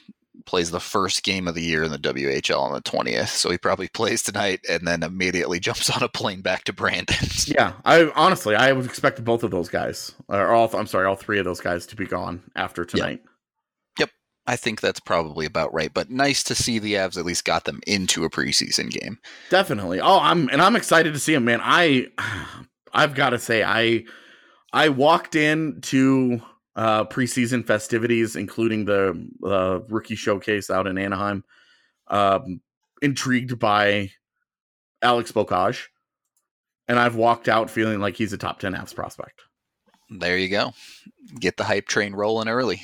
plays 0.46 0.70
the 0.70 0.80
first 0.80 1.24
game 1.24 1.48
of 1.48 1.54
the 1.56 1.62
year 1.62 1.82
in 1.82 1.90
the 1.90 1.98
WHL 1.98 2.60
on 2.60 2.72
the 2.72 2.80
20th, 2.80 3.28
so 3.28 3.50
he 3.50 3.58
probably 3.58 3.88
plays 3.92 4.22
tonight 4.22 4.60
and 4.70 4.86
then 4.86 5.02
immediately 5.02 5.58
jumps 5.68 5.90
on 5.90 6.02
a 6.02 6.08
plane 6.08 6.40
back 6.40 6.64
to 6.64 6.72
Brandon. 6.72 7.16
Yeah, 7.46 7.72
I 7.84 8.10
honestly 8.14 8.54
I 8.54 8.72
would 8.72 8.84
expect 8.84 9.24
both 9.24 9.42
of 9.42 9.50
those 9.50 9.68
guys, 9.68 10.14
or 10.28 10.48
all 10.52 10.70
I'm 10.76 10.86
sorry, 10.86 11.06
all 11.06 11.16
three 11.16 11.38
of 11.38 11.44
those 11.44 11.60
guys 11.60 11.86
to 11.86 11.96
be 11.96 12.06
gone 12.06 12.42
after 12.54 12.84
tonight. 12.84 13.22
I 14.48 14.56
think 14.56 14.80
that's 14.80 14.98
probably 14.98 15.44
about 15.44 15.74
right, 15.74 15.92
but 15.92 16.08
nice 16.08 16.42
to 16.44 16.54
see 16.54 16.78
the 16.78 16.94
Avs 16.94 17.18
at 17.18 17.26
least 17.26 17.44
got 17.44 17.66
them 17.66 17.80
into 17.86 18.24
a 18.24 18.30
preseason 18.30 18.90
game. 18.90 19.18
Definitely. 19.50 20.00
Oh, 20.00 20.20
I'm 20.20 20.48
and 20.48 20.62
I'm 20.62 20.74
excited 20.74 21.12
to 21.12 21.18
see 21.18 21.34
him, 21.34 21.44
man. 21.44 21.60
I 21.62 22.06
I've 22.94 23.14
got 23.14 23.30
to 23.30 23.38
say 23.38 23.62
I 23.62 24.04
I 24.72 24.88
walked 24.88 25.34
in 25.34 25.82
to 25.82 26.40
uh 26.76 27.04
preseason 27.04 27.66
festivities 27.66 28.36
including 28.36 28.86
the 28.86 29.28
uh 29.44 29.80
rookie 29.90 30.14
showcase 30.16 30.70
out 30.70 30.86
in 30.86 30.96
Anaheim 30.96 31.44
um 32.06 32.62
intrigued 33.02 33.58
by 33.58 34.12
Alex 35.02 35.30
Beaucage 35.30 35.88
and 36.88 36.98
I've 36.98 37.16
walked 37.16 37.48
out 37.48 37.68
feeling 37.68 38.00
like 38.00 38.16
he's 38.16 38.32
a 38.32 38.38
top 38.38 38.60
10 38.60 38.72
Avs 38.72 38.94
prospect. 38.94 39.42
There 40.08 40.38
you 40.38 40.48
go. 40.48 40.72
Get 41.38 41.58
the 41.58 41.64
hype 41.64 41.86
train 41.86 42.14
rolling 42.14 42.48
early. 42.48 42.80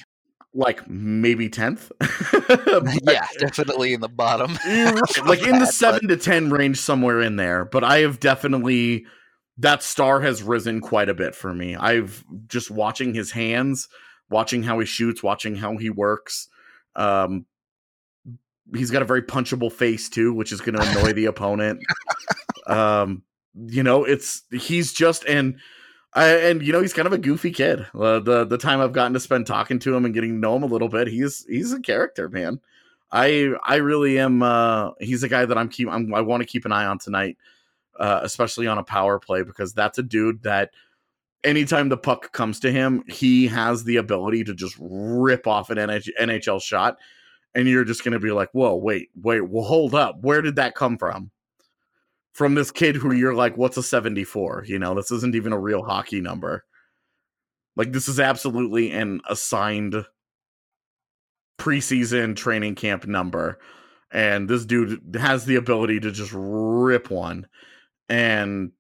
Like 0.55 0.89
maybe 0.89 1.49
10th. 1.49 1.91
yeah, 3.11 3.27
definitely 3.39 3.93
in 3.93 4.01
the 4.01 4.09
bottom. 4.09 4.53
like 5.27 5.43
in 5.43 5.59
the 5.59 5.65
Bad, 5.65 5.75
seven 5.75 6.09
to 6.09 6.17
ten 6.17 6.51
range 6.51 6.79
somewhere 6.79 7.21
in 7.21 7.37
there 7.37 7.65
but 7.65 7.85
i 7.85 7.99
have 7.99 8.21
definitely 8.21 9.05
that 9.59 9.83
star 9.83 10.21
has 10.21 10.43
risen 10.43 10.81
quite 10.81 11.09
a 11.09 11.15
bit 11.15 11.35
for 11.35 11.55
me 11.55 11.77
i've 11.77 12.25
just 12.47 12.71
watching 12.71 13.15
his 13.15 13.33
hands 13.33 13.89
watching 14.31 14.63
how 14.63 14.79
he 14.79 14.87
shoots 14.87 15.23
watching 15.23 15.57
how 15.57 15.77
he 15.77 15.91
works 15.91 16.49
um 16.97 17.47
he's 18.75 18.91
got 18.91 19.03
a 19.03 19.07
very 19.07 19.23
punchable 19.23 19.73
face 19.73 20.09
too 20.09 20.33
which 20.33 20.53
is 20.53 20.61
going 20.61 20.75
to 20.75 20.91
annoy 20.91 21.13
the 21.13 21.27
opponent 21.27 21.81
um 22.67 23.23
you 23.67 23.83
know 23.83 24.05
it's 24.05 24.43
he's 24.53 24.93
just 24.93 25.25
and 25.27 25.59
I, 26.15 26.29
and 26.29 26.63
you 26.63 26.73
know 26.73 26.81
he's 26.81 26.93
kind 26.93 27.07
of 27.07 27.13
a 27.13 27.19
goofy 27.19 27.51
kid. 27.51 27.87
Uh, 27.95 28.21
the 28.21 28.45
the 28.45 28.59
time 28.59 28.81
I've 28.81 28.93
gotten 28.93 29.15
to 29.15 29.21
spend 29.21 29.47
talking 29.47 29.81
to 29.81 29.95
him 29.95 30.05
and 30.05 30.15
getting 30.15 30.31
to 30.31 30.39
know 30.39 30.57
him 30.57 30.63
a 30.63 30.67
little 30.67 30.89
bit, 30.89 31.09
he's 31.09 31.45
he's 31.49 31.73
a 31.73 31.81
character, 31.81 32.29
man. 32.29 32.61
I 33.11 33.55
I 33.65 33.77
really 33.77 34.19
am. 34.19 34.43
Uh, 34.43 34.91
he's 35.01 35.23
a 35.25 35.29
guy 35.29 35.45
that 35.45 35.59
I'm 35.59 35.69
keep. 35.69 35.89
I'm, 35.89 36.15
I 36.15 36.21
want 36.21 36.43
to 36.43 36.47
keep 36.47 36.65
an 36.65 36.73
eye 36.73 36.87
on 36.87 36.99
tonight, 36.99 37.37
uh, 37.99 38.21
especially 38.23 38.69
on 38.69 38.79
a 38.79 38.85
power 38.85 39.19
play 39.19 39.43
because 39.43 39.73
that's 39.73 39.99
a 39.99 40.03
dude 40.05 40.43
that 40.45 40.71
anytime 41.43 41.89
the 41.89 41.97
puck 41.97 42.33
comes 42.33 42.61
to 42.61 42.71
him, 42.71 43.03
he 43.09 43.49
has 43.49 43.83
the 43.83 43.97
ability 43.97 44.45
to 44.45 44.55
just 44.55 44.77
rip 44.81 45.47
off 45.49 45.71
an 45.71 45.79
NH- 45.79 46.11
NHL 46.21 46.63
shot, 46.63 46.97
and 47.57 47.69
you're 47.69 47.85
just 47.85 48.05
gonna 48.05 48.21
be 48.21 48.31
like, 48.31 48.51
whoa, 48.53 48.77
wait, 48.77 49.11
wait, 49.21 49.49
well, 49.49 49.65
hold 49.65 49.97
up, 49.97 50.23
where 50.23 50.43
did 50.43 50.57
that 50.57 50.77
come 50.77 50.97
from? 50.97 51.33
From 52.35 52.55
this 52.55 52.71
kid 52.71 52.97
who 52.97 53.13
you're 53.13 53.35
like, 53.35 53.57
what's 53.57 53.77
a 53.77 53.83
74? 53.83 54.65
You 54.67 54.79
know, 54.79 54.95
this 54.95 55.11
isn't 55.11 55.35
even 55.35 55.53
a 55.53 55.59
real 55.59 55.83
hockey 55.83 56.21
number. 56.21 56.65
Like 57.77 57.93
this 57.93 58.09
is 58.09 58.21
absolutely 58.21 58.91
an 58.91 59.21
assigned 59.29 60.05
preseason 61.59 62.37
training 62.37 62.75
camp 62.75 63.07
number 63.07 63.59
and 64.11 64.49
this 64.49 64.65
dude 64.65 65.17
has 65.19 65.45
the 65.45 65.57
ability 65.57 66.01
to 66.01 66.11
just 66.11 66.33
rip 66.35 67.11
one 67.11 67.47
and 68.09 68.73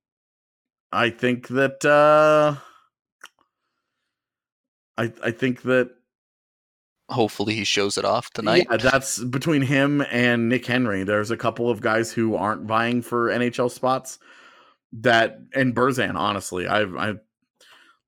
i 0.92 1.08
think 1.08 1.48
that 1.48 1.84
uh 1.84 2.54
i 4.98 5.12
i 5.22 5.30
think 5.30 5.62
that 5.62 5.90
Hopefully 7.10 7.54
he 7.54 7.64
shows 7.64 7.98
it 7.98 8.04
off 8.04 8.30
tonight. 8.30 8.66
yeah, 8.70 8.78
that's 8.78 9.18
between 9.18 9.62
him 9.62 10.02
and 10.10 10.48
Nick 10.48 10.64
Henry. 10.64 11.04
There's 11.04 11.30
a 11.30 11.36
couple 11.36 11.68
of 11.68 11.80
guys 11.80 12.10
who 12.10 12.34
aren't 12.34 12.62
vying 12.62 13.02
for 13.02 13.28
NHL 13.28 13.70
spots 13.70 14.18
that 14.92 15.38
and 15.54 15.74
Burzan, 15.74 16.16
honestly. 16.16 16.66
I've 16.66 16.94
I 16.96 17.14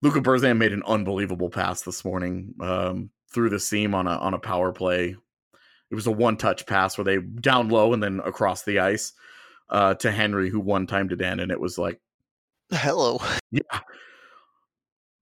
Luka 0.02 0.20
Burzan 0.20 0.56
made 0.56 0.72
an 0.72 0.82
unbelievable 0.86 1.50
pass 1.50 1.82
this 1.82 2.04
morning 2.04 2.54
um 2.60 3.10
through 3.32 3.50
the 3.50 3.60
seam 3.60 3.94
on 3.94 4.06
a 4.06 4.12
on 4.12 4.34
a 4.34 4.38
power 4.38 4.72
play. 4.72 5.16
It 5.90 5.94
was 5.94 6.06
a 6.06 6.12
one 6.12 6.36
touch 6.36 6.64
pass 6.66 6.96
where 6.96 7.04
they 7.04 7.18
down 7.18 7.68
low 7.68 7.92
and 7.92 8.02
then 8.02 8.20
across 8.24 8.62
the 8.62 8.78
ice 8.78 9.12
uh 9.68 9.94
to 9.94 10.10
Henry 10.10 10.48
who 10.48 10.60
one 10.60 10.86
timed 10.86 11.12
it 11.12 11.20
in 11.20 11.40
and 11.40 11.52
it 11.52 11.60
was 11.60 11.76
like 11.76 12.00
Hello. 12.70 13.20
yeah. 13.50 13.80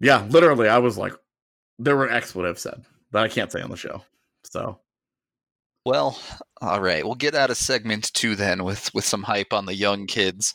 Yeah, 0.00 0.24
literally 0.28 0.68
I 0.68 0.78
was 0.78 0.96
like 0.96 1.14
there 1.78 1.96
were 1.96 2.08
expletives 2.08 2.62
said 2.62 2.84
that 3.14 3.24
I 3.24 3.28
can't 3.28 3.50
say 3.50 3.62
on 3.62 3.70
the 3.70 3.76
show. 3.76 4.02
So 4.44 4.78
Well, 5.84 6.18
all 6.60 6.80
right. 6.80 7.04
We'll 7.04 7.14
get 7.14 7.34
out 7.34 7.50
of 7.50 7.56
segment 7.56 8.12
two 8.12 8.36
then 8.36 8.64
with 8.64 8.92
with 8.94 9.04
some 9.04 9.22
hype 9.22 9.52
on 9.52 9.66
the 9.66 9.74
young 9.74 10.06
kids, 10.06 10.54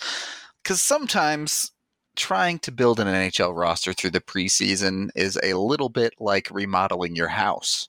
because 0.64 0.82
sometimes 0.82 1.72
trying 2.16 2.60
to 2.60 2.72
build 2.72 3.00
an 3.00 3.08
NHL 3.08 3.58
roster 3.58 3.94
through 3.94 4.12
the 4.12 4.22
preseason 4.22 5.10
is 5.16 5.40
a 5.42 5.54
little 5.54 5.90
bit 5.90 6.14
like 6.20 6.52
remodeling 6.52 7.16
your 7.16 7.30
house. 7.30 7.88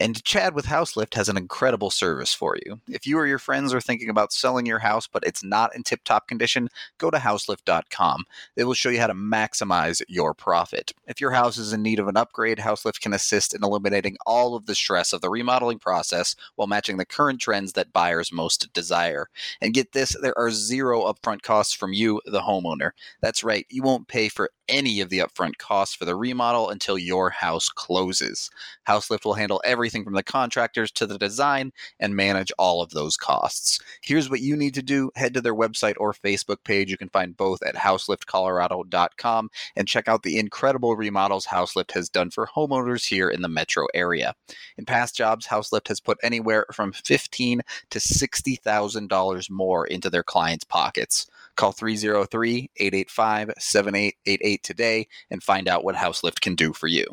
And 0.00 0.22
Chad 0.22 0.54
with 0.54 0.66
Houselift 0.66 1.14
has 1.14 1.28
an 1.28 1.36
incredible 1.36 1.90
service 1.90 2.32
for 2.32 2.56
you. 2.64 2.80
If 2.88 3.04
you 3.04 3.18
or 3.18 3.26
your 3.26 3.40
friends 3.40 3.74
are 3.74 3.80
thinking 3.80 4.08
about 4.08 4.32
selling 4.32 4.64
your 4.64 4.78
house 4.78 5.08
but 5.08 5.24
it's 5.26 5.42
not 5.42 5.74
in 5.74 5.82
tip 5.82 6.04
top 6.04 6.28
condition, 6.28 6.68
go 6.98 7.10
to 7.10 7.18
houselift.com. 7.18 8.24
They 8.54 8.62
will 8.62 8.74
show 8.74 8.90
you 8.90 9.00
how 9.00 9.08
to 9.08 9.14
maximize 9.14 10.00
your 10.06 10.34
profit. 10.34 10.92
If 11.08 11.20
your 11.20 11.32
house 11.32 11.58
is 11.58 11.72
in 11.72 11.82
need 11.82 11.98
of 11.98 12.06
an 12.06 12.16
upgrade, 12.16 12.58
Houselift 12.58 13.00
can 13.00 13.12
assist 13.12 13.54
in 13.54 13.64
eliminating 13.64 14.16
all 14.24 14.54
of 14.54 14.66
the 14.66 14.76
stress 14.76 15.12
of 15.12 15.20
the 15.20 15.30
remodeling 15.30 15.80
process 15.80 16.36
while 16.54 16.68
matching 16.68 16.96
the 16.96 17.04
current 17.04 17.40
trends 17.40 17.72
that 17.72 17.92
buyers 17.92 18.32
most 18.32 18.72
desire. 18.72 19.26
And 19.60 19.74
get 19.74 19.92
this, 19.92 20.16
there 20.22 20.38
are 20.38 20.52
zero 20.52 21.12
upfront 21.12 21.42
costs 21.42 21.74
from 21.74 21.92
you, 21.92 22.20
the 22.24 22.42
homeowner. 22.42 22.92
That's 23.20 23.42
right, 23.42 23.66
you 23.68 23.82
won't 23.82 24.06
pay 24.06 24.28
for 24.28 24.50
any 24.68 25.00
of 25.00 25.08
the 25.10 25.18
upfront 25.18 25.58
costs 25.58 25.94
for 25.94 26.04
the 26.04 26.16
remodel 26.16 26.70
until 26.70 26.98
your 26.98 27.30
house 27.30 27.68
closes. 27.68 28.50
Houselift 28.86 29.24
will 29.24 29.34
handle 29.34 29.62
everything 29.64 30.04
from 30.04 30.14
the 30.14 30.22
contractors 30.22 30.90
to 30.92 31.06
the 31.06 31.18
design 31.18 31.72
and 32.00 32.14
manage 32.14 32.52
all 32.58 32.82
of 32.82 32.90
those 32.90 33.16
costs. 33.16 33.80
Here's 34.02 34.30
what 34.30 34.40
you 34.40 34.56
need 34.56 34.74
to 34.74 34.82
do 34.82 35.10
head 35.16 35.34
to 35.34 35.40
their 35.40 35.54
website 35.54 35.94
or 35.98 36.12
Facebook 36.12 36.62
page. 36.64 36.90
You 36.90 36.96
can 36.96 37.08
find 37.08 37.36
both 37.36 37.62
at 37.62 37.74
houseliftcolorado.com 37.74 39.50
and 39.76 39.88
check 39.88 40.08
out 40.08 40.22
the 40.22 40.38
incredible 40.38 40.96
remodels 40.96 41.46
Houselift 41.46 41.92
has 41.92 42.08
done 42.08 42.30
for 42.30 42.46
homeowners 42.46 43.06
here 43.06 43.28
in 43.28 43.42
the 43.42 43.48
metro 43.48 43.86
area. 43.94 44.34
In 44.76 44.84
past 44.84 45.16
jobs, 45.16 45.46
Houselift 45.46 45.88
has 45.88 46.00
put 46.00 46.18
anywhere 46.22 46.66
from 46.72 46.92
fifteen 46.92 47.60
to 47.90 48.00
sixty 48.00 48.56
thousand 48.56 49.08
dollars 49.08 49.50
more 49.50 49.86
into 49.86 50.10
their 50.10 50.22
clients' 50.22 50.64
pockets. 50.64 51.26
Call 51.58 51.72
303 51.72 52.70
885 52.76 53.50
7888 53.58 54.62
today 54.62 55.08
and 55.30 55.42
find 55.42 55.68
out 55.68 55.84
what 55.84 55.96
Houselift 55.96 56.40
can 56.40 56.54
do 56.54 56.72
for 56.72 56.86
you. 56.86 57.04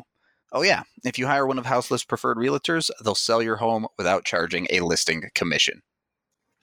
Oh, 0.52 0.62
yeah. 0.62 0.84
If 1.04 1.18
you 1.18 1.26
hire 1.26 1.46
one 1.46 1.58
of 1.58 1.66
Houselift's 1.66 2.04
Preferred 2.04 2.38
Realtors, 2.38 2.88
they'll 3.04 3.16
sell 3.16 3.42
your 3.42 3.56
home 3.56 3.86
without 3.98 4.24
charging 4.24 4.68
a 4.70 4.80
listing 4.80 5.24
commission. 5.34 5.82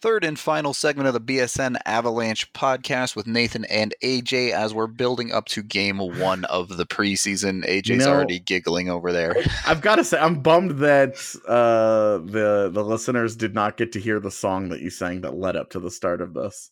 Third 0.02 0.24
and 0.26 0.40
final 0.40 0.74
segment 0.74 1.08
of 1.08 1.14
the 1.14 1.22
BSN 1.22 1.78
Avalanche 1.86 2.52
podcast 2.54 3.16
with 3.16 3.28
Nathan 3.28 3.64
and 3.66 3.94
AJ 4.04 4.52
as 4.52 4.74
we're 4.74 4.88
building 4.88 5.32
up 5.32 5.46
to 5.48 5.62
game 5.64 5.98
one 5.98 6.44
of 6.46 6.76
the 6.78 6.86
preseason. 6.86 7.66
AJ's 7.66 7.90
You 7.90 7.96
know- 7.98 8.12
already 8.12 8.40
giggling 8.40 8.90
over 8.90 9.12
there. 9.12 9.36
I've 9.68 9.82
got 9.82 9.96
to 9.98 10.04
say, 10.04 10.18
I'm 10.18 10.42
bummed 10.42 10.80
that 10.80 11.16
uh, 11.48 12.18
the 12.30 12.70
the 12.74 12.84
listeners 12.84 13.36
did 13.36 13.54
not 13.54 13.78
get 13.78 13.92
to 13.94 14.00
hear 14.00 14.20
the 14.20 14.32
song 14.32 14.70
that 14.70 14.82
you 14.82 14.90
sang 14.90 15.22
that 15.22 15.36
led 15.38 15.56
up 15.56 15.70
to 15.72 15.80
the 15.80 15.92
start 15.92 16.22
of 16.22 16.34
this. 16.34 16.72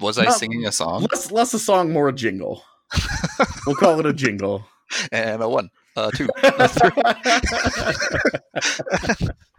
Was 0.00 0.18
I 0.18 0.24
Not- 0.24 0.34
singing 0.34 0.66
a 0.66 0.72
song? 0.72 1.06
Less 1.10 1.30
less 1.30 1.54
a 1.54 1.58
song, 1.58 1.92
more 1.92 2.08
a 2.08 2.12
jingle. 2.12 2.62
we'll 3.66 3.76
call 3.76 3.98
it 4.00 4.06
a 4.06 4.12
jingle. 4.12 4.64
And 5.10 5.42
a 5.42 5.48
one, 5.48 5.70
a 5.96 6.10
two, 6.14 6.28
a 6.42 6.68
three. 6.68 6.90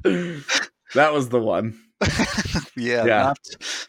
that 0.94 1.14
was 1.14 1.30
the 1.30 1.40
one. 1.40 1.80
yeah, 2.76 3.06
Yeah. 3.06 3.24
Not, 3.24 3.38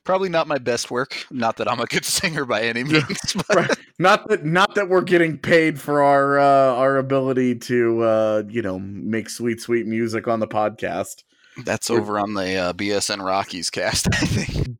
probably 0.04 0.28
not 0.28 0.46
my 0.46 0.58
best 0.58 0.90
work. 0.90 1.26
Not 1.30 1.56
that 1.56 1.68
I'm 1.70 1.80
a 1.80 1.86
good 1.86 2.04
singer 2.04 2.44
by 2.44 2.62
any 2.62 2.84
means, 2.84 3.34
but 3.34 3.56
Right. 3.56 3.70
Not 3.98 4.28
that 4.28 4.44
not 4.44 4.74
that 4.76 4.88
we're 4.88 5.02
getting 5.02 5.36
paid 5.38 5.80
for 5.80 6.02
our 6.02 6.38
uh, 6.38 6.74
our 6.76 6.96
ability 6.96 7.56
to 7.56 8.02
uh, 8.02 8.42
you 8.48 8.62
know 8.62 8.78
make 8.78 9.28
sweet 9.28 9.60
sweet 9.60 9.86
music 9.86 10.26
on 10.28 10.40
the 10.40 10.46
podcast. 10.48 11.24
that's 11.64 11.90
over 11.90 12.18
on 12.18 12.34
the 12.34 12.54
uh, 12.56 12.72
BSN 12.72 13.24
Rockies 13.24 13.70
cast, 13.70 14.08
I 14.12 14.18
think. 14.26 14.76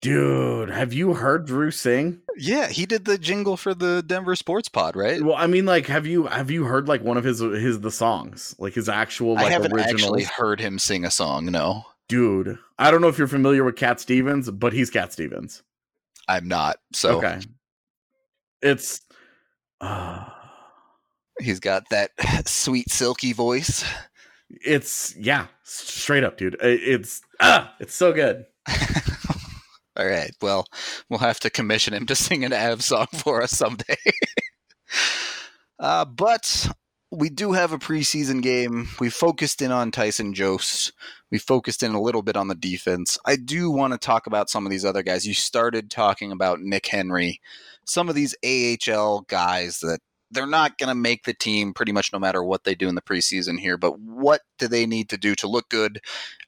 Dude, 0.00 0.70
have 0.70 0.92
you 0.92 1.14
heard 1.14 1.46
Drew 1.46 1.72
sing? 1.72 2.20
Yeah, 2.36 2.68
he 2.68 2.86
did 2.86 3.04
the 3.04 3.18
jingle 3.18 3.56
for 3.56 3.74
the 3.74 4.00
Denver 4.06 4.36
Sports 4.36 4.68
Pod, 4.68 4.94
right? 4.94 5.20
Well, 5.20 5.34
I 5.34 5.48
mean, 5.48 5.66
like, 5.66 5.86
have 5.86 6.06
you 6.06 6.26
have 6.26 6.52
you 6.52 6.64
heard 6.64 6.86
like 6.86 7.02
one 7.02 7.16
of 7.16 7.24
his 7.24 7.40
his 7.40 7.80
the 7.80 7.90
songs, 7.90 8.54
like 8.60 8.74
his 8.74 8.88
actual 8.88 9.34
like 9.34 9.46
I 9.46 9.50
haven't 9.50 9.72
original? 9.72 9.94
actually 9.94 10.22
heard 10.24 10.60
him 10.60 10.78
sing 10.78 11.04
a 11.04 11.10
song. 11.10 11.46
No, 11.46 11.84
Dude, 12.08 12.58
I 12.78 12.90
don't 12.92 13.00
know 13.00 13.08
if 13.08 13.18
you're 13.18 13.26
familiar 13.26 13.64
with 13.64 13.74
Cat 13.74 13.98
Stevens, 13.98 14.48
but 14.50 14.72
he's 14.72 14.88
Cat 14.88 15.12
Stevens. 15.12 15.62
I'm 16.28 16.46
not. 16.46 16.76
So 16.92 17.18
Okay, 17.18 17.40
it's. 18.62 19.00
Uh, 19.80 20.24
he's 21.40 21.58
got 21.58 21.88
that 21.90 22.12
sweet, 22.46 22.88
silky 22.90 23.32
voice. 23.32 23.84
it's 24.64 25.16
yeah, 25.16 25.48
straight 25.64 26.22
up, 26.22 26.38
dude. 26.38 26.56
It's 26.62 27.20
ah, 27.40 27.74
it's 27.80 27.94
so 27.94 28.12
good. 28.12 28.46
All 29.98 30.06
right. 30.06 30.30
Well, 30.40 30.66
we'll 31.08 31.18
have 31.18 31.40
to 31.40 31.50
commission 31.50 31.92
him 31.92 32.06
to 32.06 32.14
sing 32.14 32.44
an 32.44 32.52
Av 32.52 32.82
song 32.82 33.08
for 33.12 33.42
us 33.42 33.50
someday. 33.50 33.96
uh, 35.80 36.04
but 36.04 36.68
we 37.10 37.30
do 37.30 37.52
have 37.52 37.72
a 37.72 37.78
preseason 37.78 38.42
game. 38.42 38.88
We 39.00 39.10
focused 39.10 39.60
in 39.60 39.72
on 39.72 39.90
Tyson 39.90 40.34
Jost. 40.34 40.92
We 41.30 41.38
focused 41.38 41.82
in 41.82 41.92
a 41.92 42.00
little 42.00 42.22
bit 42.22 42.36
on 42.36 42.48
the 42.48 42.54
defense. 42.54 43.18
I 43.26 43.36
do 43.36 43.70
want 43.70 43.92
to 43.92 43.98
talk 43.98 44.26
about 44.26 44.50
some 44.50 44.66
of 44.66 44.70
these 44.70 44.84
other 44.84 45.02
guys. 45.02 45.26
You 45.26 45.34
started 45.34 45.90
talking 45.90 46.32
about 46.32 46.60
Nick 46.60 46.86
Henry, 46.86 47.40
some 47.84 48.08
of 48.08 48.14
these 48.14 48.36
AHL 48.44 49.22
guys 49.22 49.80
that 49.80 50.00
they're 50.30 50.46
not 50.46 50.78
going 50.78 50.88
to 50.88 50.94
make 50.94 51.24
the 51.24 51.34
team 51.34 51.72
pretty 51.72 51.92
much 51.92 52.12
no 52.12 52.18
matter 52.18 52.42
what 52.42 52.64
they 52.64 52.74
do 52.74 52.88
in 52.88 52.94
the 52.94 53.02
preseason 53.02 53.58
here. 53.58 53.76
But 53.76 53.98
what 53.98 54.42
do 54.58 54.68
they 54.68 54.86
need 54.86 55.08
to 55.10 55.16
do 55.16 55.34
to 55.36 55.48
look 55.48 55.68
good 55.68 56.00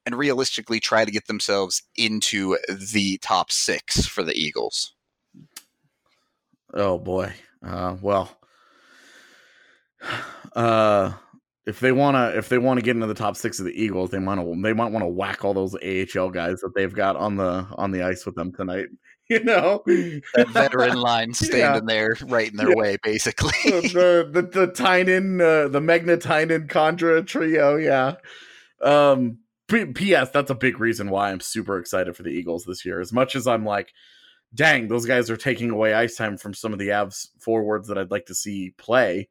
and 0.05 0.17
realistically 0.17 0.81
try 0.81 1.05
to 1.05 1.11
get 1.11 1.27
themselves 1.27 1.83
into 1.97 2.59
the 2.69 3.19
top 3.19 3.51
six 3.51 4.07
for 4.07 4.23
the 4.23 4.37
Eagles? 4.37 4.95
Oh 6.73 6.99
boy. 6.99 7.33
Uh, 7.63 7.97
well, 8.01 8.31
uh, 10.55 11.13
if 11.67 11.81
they 11.81 11.93
wanna 11.93 12.33
if 12.35 12.49
they 12.49 12.59
want 12.59 12.79
to 12.79 12.85
get 12.85 12.97
into 12.97 13.07
the 13.07 13.15
top 13.15 13.37
six 13.37 13.59
of 13.59 13.67
the 13.67 13.83
Eagles, 13.83 14.11
they 14.11 14.19
might 14.19 14.37
they 14.63 14.73
might 14.73 14.91
want 14.91 15.03
to 15.03 15.09
whack 15.09 15.45
all 15.45 15.55
those 15.55 15.75
AHL 15.75 16.31
guys 16.31 16.61
that 16.61 16.73
they've 16.75 16.95
got 16.95 17.17
on 17.17 17.37
the 17.37 17.67
on 17.77 17.91
the 17.91 18.03
ice 18.03 18.25
with 18.25 18.35
them 18.35 18.53
tonight. 18.53 18.87
You 19.39 19.45
know, 19.45 19.83
That 19.87 20.49
veteran 20.51 21.01
line 21.01 21.33
standing 21.35 21.87
there 21.87 22.17
right 22.27 22.51
in 22.51 22.57
their 22.57 22.71
Yeah. 22.71 22.75
way, 22.75 22.97
basically. 23.03 23.53
the 23.65 24.29
the 24.31 24.43
the 24.43 24.67
Tynan 24.73 25.41
uh, 25.41 25.69
the 25.69 25.79
Megna 25.81 26.21
Tynan 26.21 26.67
Condra 26.69 27.27
trio, 27.27 27.77
yeah. 27.77 28.17
Um. 28.83 29.39
P- 29.69 29.85
P.S. 29.87 30.31
That's 30.31 30.51
a 30.51 30.55
big 30.57 30.81
reason 30.81 31.11
why 31.11 31.31
I'm 31.31 31.39
super 31.39 31.79
excited 31.79 32.17
for 32.17 32.25
the 32.25 32.31
Eagles 32.31 32.65
this 32.65 32.85
year. 32.85 33.01
As 33.01 33.13
much 33.13 33.37
as 33.37 33.47
I'm 33.47 33.65
like, 33.65 33.93
dang, 34.53 34.89
those 34.89 35.07
guys 35.07 35.31
are 35.31 35.37
taking 35.37 35.71
away 35.71 35.95
ice 35.95 36.17
time 36.17 36.37
from 36.37 36.55
some 36.55 36.73
of 36.73 36.81
the 36.81 36.89
Avs 36.89 37.29
forwards 37.39 37.87
that 37.87 37.97
I'd 37.97 38.11
like 38.11 38.27
to 38.27 38.35
see 38.35 38.75
play. 38.79 39.29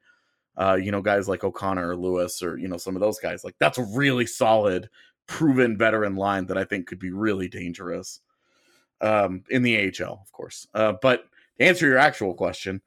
Uh, 0.56 0.78
you 0.82 0.90
know, 0.92 1.02
guys 1.02 1.28
like 1.28 1.44
O'Connor 1.44 1.90
or 1.90 1.94
Lewis 1.96 2.42
or 2.42 2.56
you 2.56 2.68
know 2.68 2.78
some 2.78 2.96
of 2.96 3.00
those 3.00 3.18
guys. 3.18 3.44
Like 3.44 3.54
that's 3.60 3.76
a 3.76 3.82
really 3.84 4.24
solid, 4.24 4.88
proven 5.26 5.76
veteran 5.76 6.16
line 6.16 6.46
that 6.46 6.56
I 6.56 6.64
think 6.64 6.86
could 6.86 6.98
be 6.98 7.10
really 7.10 7.48
dangerous. 7.48 8.20
Um, 9.02 9.44
in 9.48 9.62
the 9.62 9.78
AHL, 9.78 10.20
of 10.20 10.30
course. 10.32 10.66
Uh, 10.74 10.94
but 11.00 11.24
to 11.58 11.64
answer 11.64 11.86
your 11.86 11.98
actual 11.98 12.34
question, 12.34 12.82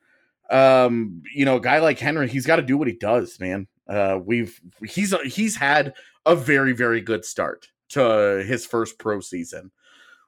um, 0.49 1.23
you 1.33 1.45
know, 1.45 1.57
a 1.57 1.61
guy 1.61 1.79
like 1.79 1.99
Henry, 1.99 2.27
he's 2.27 2.45
got 2.45 2.57
to 2.57 2.61
do 2.61 2.77
what 2.77 2.87
he 2.87 2.93
does, 2.93 3.39
man. 3.39 3.67
Uh, 3.87 4.19
we've 4.23 4.61
he's 4.85 5.13
he's 5.25 5.55
had 5.55 5.93
a 6.25 6.35
very 6.35 6.73
very 6.73 7.01
good 7.01 7.25
start 7.25 7.67
to 7.89 8.43
his 8.47 8.65
first 8.65 8.97
pro 8.97 9.19
season, 9.19 9.71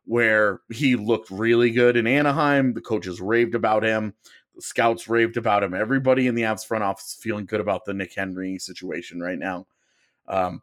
where 0.05 0.61
he 0.69 0.95
looked 0.95 1.29
really 1.31 1.71
good 1.71 1.97
in 1.97 2.07
Anaheim. 2.07 2.73
The 2.73 2.81
coaches 2.81 3.21
raved 3.21 3.55
about 3.55 3.83
him. 3.83 4.13
The 4.55 4.61
scouts 4.61 5.07
raved 5.07 5.37
about 5.37 5.63
him. 5.63 5.73
Everybody 5.73 6.27
in 6.27 6.35
the 6.35 6.43
Avs 6.43 6.65
front 6.65 6.83
office 6.83 7.17
feeling 7.19 7.45
good 7.45 7.61
about 7.61 7.85
the 7.85 7.93
Nick 7.93 8.13
Henry 8.13 8.57
situation 8.57 9.19
right 9.19 9.39
now. 9.39 9.67
Um, 10.27 10.61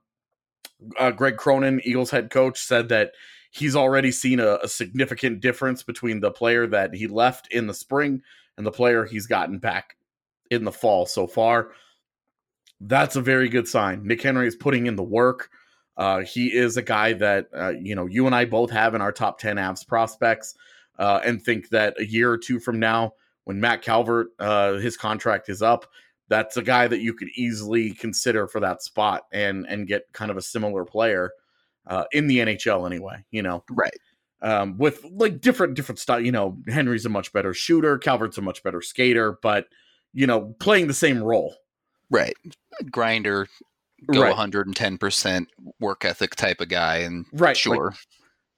uh, 0.99 1.11
Greg 1.11 1.37
Cronin, 1.37 1.81
Eagles 1.85 2.11
head 2.11 2.31
coach, 2.31 2.61
said 2.61 2.89
that 2.89 3.13
he's 3.53 3.77
already 3.77 4.11
seen 4.11 4.41
a, 4.41 4.59
a 4.63 4.69
significant 4.69 5.41
difference 5.41 5.83
between 5.83 6.21
the 6.21 6.31
player 6.31 6.67
that 6.67 6.95
he 6.95 7.07
left 7.07 7.53
in 7.53 7.67
the 7.67 7.75
spring 7.75 8.23
and 8.57 8.67
the 8.67 8.73
player 8.73 9.05
he's 9.05 9.27
gotten 9.27 9.59
back 9.59 9.97
in 10.51 10.65
the 10.65 10.73
fall 10.73 11.07
so 11.07 11.27
far. 11.27 11.71
That's 12.81 13.15
a 13.15 13.21
very 13.21 13.49
good 13.49 13.69
sign. 13.69 14.05
Nick 14.05 14.23
Henry 14.23 14.49
is 14.49 14.57
putting 14.57 14.87
in 14.87 14.97
the 14.97 15.03
work. 15.03 15.51
Uh, 15.97 16.21
he 16.21 16.47
is 16.47 16.77
a 16.79 16.83
guy 16.83 17.13
that 17.13 17.49
uh, 17.55 17.75
you 17.79 17.95
know 17.95 18.07
you 18.07 18.27
and 18.27 18.35
I 18.35 18.47
both 18.47 18.71
have 18.71 18.95
in 18.95 19.03
our 19.03 19.13
top 19.13 19.39
ten 19.39 19.57
Avs 19.57 19.87
prospects, 19.87 20.55
uh, 20.99 21.21
and 21.23 21.41
think 21.41 21.69
that 21.69 21.95
a 22.01 22.07
year 22.07 22.33
or 22.33 22.39
two 22.39 22.59
from 22.59 22.81
now, 22.81 23.13
when 23.45 23.61
Matt 23.61 23.83
Calvert 23.83 24.29
uh, 24.39 24.75
his 24.75 24.97
contract 24.97 25.51
is 25.51 25.61
up, 25.61 25.85
that's 26.29 26.57
a 26.57 26.63
guy 26.63 26.89
that 26.89 27.03
you 27.03 27.13
could 27.13 27.29
easily 27.37 27.93
consider 27.93 28.49
for 28.49 28.59
that 28.61 28.83
spot 28.83 29.27
and 29.33 29.67
and 29.69 29.87
get 29.87 30.11
kind 30.15 30.31
of 30.31 30.39
a 30.39 30.43
similar 30.43 30.87
player 30.87 31.31
uh, 31.87 32.05
in 32.13 32.27
the 32.27 32.39
NHL 32.39 32.87
anyway. 32.87 33.25
You 33.31 33.43
know, 33.43 33.65
right. 33.71 33.97
um, 34.43 34.77
with 34.79 35.05
like 35.11 35.41
different 35.41 35.75
different 35.75 35.99
style. 35.99 36.21
You 36.21 36.33
know, 36.33 36.59
Henry's 36.69 37.07
a 37.07 37.09
much 37.09 37.33
better 37.33 37.55
shooter, 37.55 37.99
Calvert's 37.99 38.39
a 38.39 38.43
much 38.43 38.63
better 38.63 38.81
skater, 38.83 39.39
but 39.43 39.67
you 40.13 40.27
know, 40.27 40.55
playing 40.61 40.87
the 40.89 40.95
same 40.95 41.23
role. 41.23 41.55
Right. 42.11 42.37
Grinder, 42.91 43.49
go 44.13 44.21
Right. 44.23 44.35
110% 44.37 45.47
work 45.81 46.05
ethic 46.05 46.35
type 46.37 46.61
of 46.61 46.69
guy. 46.69 46.99
And 46.99 47.25
Right, 47.33 47.57
sure. 47.57 47.95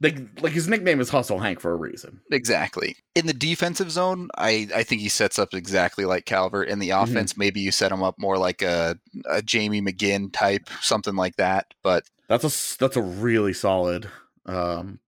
Like 0.00 0.18
like 0.42 0.52
his 0.52 0.66
nickname 0.68 1.00
is 1.00 1.08
Hustle 1.08 1.38
Hank 1.38 1.60
for 1.60 1.70
a 1.70 1.76
reason. 1.76 2.20
Exactly. 2.32 2.96
In 3.14 3.26
the 3.26 3.32
defensive 3.32 3.90
zone, 3.92 4.28
I, 4.36 4.68
I 4.74 4.82
think 4.82 5.00
he 5.00 5.08
sets 5.08 5.38
up 5.38 5.54
exactly 5.54 6.04
like 6.04 6.26
Calvert. 6.26 6.68
In 6.68 6.80
the 6.80 6.88
Mm-hmm. 6.88 7.12
offense, 7.12 7.36
maybe 7.36 7.60
you 7.60 7.70
set 7.70 7.92
him 7.92 8.02
up 8.02 8.16
more 8.18 8.36
like 8.36 8.60
a, 8.60 8.98
a 9.30 9.40
Jamie 9.40 9.80
McGinn 9.80 10.32
type, 10.32 10.68
something 10.80 11.14
like 11.14 11.36
that. 11.36 11.66
But 11.84 12.02
That's 12.28 12.44
a 12.44 12.78
that's 12.78 12.96
a 12.96 13.02
really 13.02 13.52
solid, 13.52 14.08
um, 14.46 14.98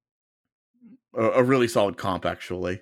a, 1.14 1.24
a 1.24 1.42
really 1.42 1.68
solid 1.68 1.96
comp 1.96 2.26
actually. 2.26 2.80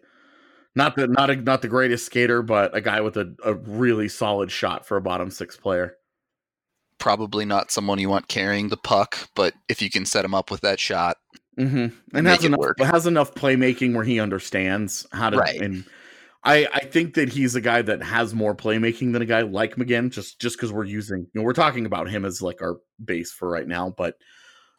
Not 0.75 0.97
the 0.97 1.07
not 1.07 1.31
a, 1.31 1.37
not 1.37 1.63
the 1.63 1.69
greatest 1.69 2.07
skater, 2.07 2.43
but 2.43 2.77
a 2.77 2.81
guy 2.81 3.01
with 3.01 3.17
a, 3.17 3.35
a 3.45 3.55
really 3.55 4.09
solid 4.09 4.51
shot 4.51 4.87
for 4.87 4.97
a 4.97 5.03
bottom 5.03 5.31
six 5.31 5.57
player. 5.57 5.97
probably 6.99 7.45
not 7.45 7.71
someone 7.71 7.99
you 7.99 8.09
want 8.09 8.29
carrying 8.29 8.69
the 8.69 8.77
puck. 8.77 9.29
But 9.35 9.55
if 9.69 9.83
you 9.83 9.91
can 9.91 10.07
set 10.07 10.25
him 10.25 10.35
up 10.35 10.51
with 10.51 10.63
that 10.63 10.81
shot, 10.81 11.19
Mm-hmm. 11.59 12.17
And 12.17 12.27
has 12.27 12.45
enough 12.45 12.61
has 12.79 13.07
enough 13.07 13.35
playmaking 13.35 13.95
where 13.95 14.03
he 14.03 14.19
understands 14.19 15.07
how 15.13 15.31
to. 15.31 15.37
Right. 15.37 15.61
And 15.61 15.85
I 16.45 16.69
I 16.73 16.81
think 16.81 17.15
that 17.15 17.31
he's 17.31 17.55
a 17.55 17.61
guy 17.61 17.83
that 17.83 18.03
has 18.03 18.35
more 18.35 18.55
playmaking 18.55 19.13
than 19.13 19.23
a 19.23 19.27
guy 19.27 19.43
like 19.43 19.77
McGinn. 19.77 20.11
Just 20.11 20.41
just 20.41 20.57
because 20.57 20.73
we're 20.73 20.85
using 20.85 21.21
you 21.33 21.41
know 21.41 21.43
we're 21.43 21.53
talking 21.53 21.87
about 21.87 22.09
him 22.09 22.25
as 22.25 22.43
like 22.43 22.63
our 22.63 22.77
base 23.05 23.33
for 23.33 23.49
right 23.49 23.67
now, 23.67 23.95
but 23.97 24.17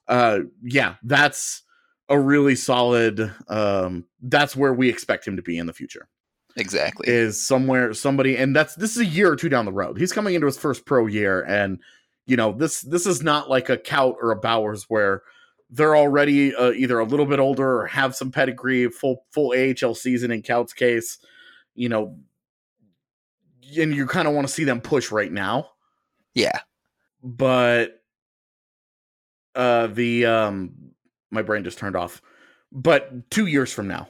uh 0.08 0.40
yeah, 0.62 0.96
that's 1.04 1.64
a 2.10 2.20
really 2.20 2.56
solid. 2.56 3.32
Um, 3.48 4.06
that's 4.22 4.56
where 4.56 4.74
we 4.74 4.90
expect 4.90 5.28
him 5.28 5.36
to 5.38 5.42
be 5.42 5.58
in 5.58 5.66
the 5.66 5.74
future. 5.74 6.08
exactly. 6.56 7.08
Is 7.08 7.42
somewhere 7.42 7.94
somebody, 7.94 8.38
and 8.38 8.56
that's 8.56 8.76
this 8.76 8.92
is 8.92 9.02
a 9.02 9.06
year 9.06 9.32
or 9.32 9.36
two 9.36 9.50
down 9.50 9.66
the 9.66 9.74
road. 9.74 9.98
He's 9.98 10.14
coming 10.14 10.36
into 10.36 10.48
his 10.48 10.58
first 10.58 10.86
pro 10.86 11.08
year, 11.08 11.42
and 11.42 11.80
you 12.28 12.38
know 12.38 12.54
this 12.54 12.82
this 12.82 13.06
is 13.06 13.24
not 13.24 13.50
like 13.50 13.70
a 13.70 13.78
Kaut 13.78 14.16
or 14.22 14.32
a 14.32 14.36
Bowers 14.36 14.86
where 14.88 15.24
they're 15.70 15.96
already 15.96 16.56
uh, 16.56 16.72
either 16.72 17.00
a 17.00 17.06
little 17.06 17.26
bit 17.26 17.40
older 17.40 17.82
or 17.82 17.88
have 17.88 18.16
some 18.16 18.32
pedigree, 18.32 18.88
full 18.90 19.26
full 19.32 19.54
AHL 19.54 19.96
season 19.96 20.32
in 20.32 20.44
Kaut's 20.44 20.74
case, 20.74 21.18
you 21.76 21.90
know, 21.90 22.18
and 23.78 23.94
you 23.94 24.08
kind 24.08 24.28
of 24.28 24.34
want 24.34 24.48
to 24.48 24.54
see 24.54 24.64
them 24.64 24.82
push 24.82 25.12
right 25.12 25.32
now. 25.32 25.70
Yeah. 26.34 26.60
But 27.24 28.02
uh 29.54 29.88
the 29.88 30.26
um 30.26 30.74
my 31.32 31.42
brain 31.42 31.64
just 31.64 31.78
turned 31.78 31.96
off. 31.96 32.22
But 32.72 33.30
2 33.32 33.46
years 33.46 33.72
from 33.72 33.88
now. 33.88 34.10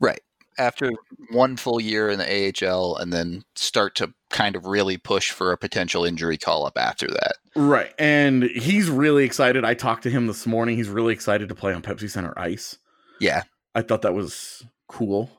Right. 0.00 0.20
After 0.58 0.90
one 1.30 1.56
full 1.56 1.80
year 1.80 2.10
in 2.10 2.18
the 2.18 2.52
AHL 2.68 2.96
and 2.96 3.12
then 3.12 3.44
start 3.54 3.94
to 3.96 4.12
kind 4.28 4.56
of 4.56 4.66
really 4.66 4.96
push 4.96 5.30
for 5.30 5.52
a 5.52 5.58
potential 5.58 6.04
injury 6.04 6.36
call 6.36 6.66
up 6.66 6.76
after 6.76 7.06
that. 7.06 7.32
Right. 7.56 7.92
And 7.98 8.44
he's 8.44 8.90
really 8.90 9.24
excited. 9.24 9.64
I 9.64 9.74
talked 9.74 10.02
to 10.02 10.10
him 10.10 10.26
this 10.26 10.46
morning. 10.46 10.76
He's 10.76 10.88
really 10.88 11.12
excited 11.12 11.48
to 11.48 11.54
play 11.54 11.72
on 11.72 11.82
Pepsi 11.82 12.10
Center 12.10 12.38
ice. 12.38 12.78
Yeah. 13.20 13.44
I 13.74 13.82
thought 13.82 14.02
that 14.02 14.14
was 14.14 14.64
cool. 14.88 15.30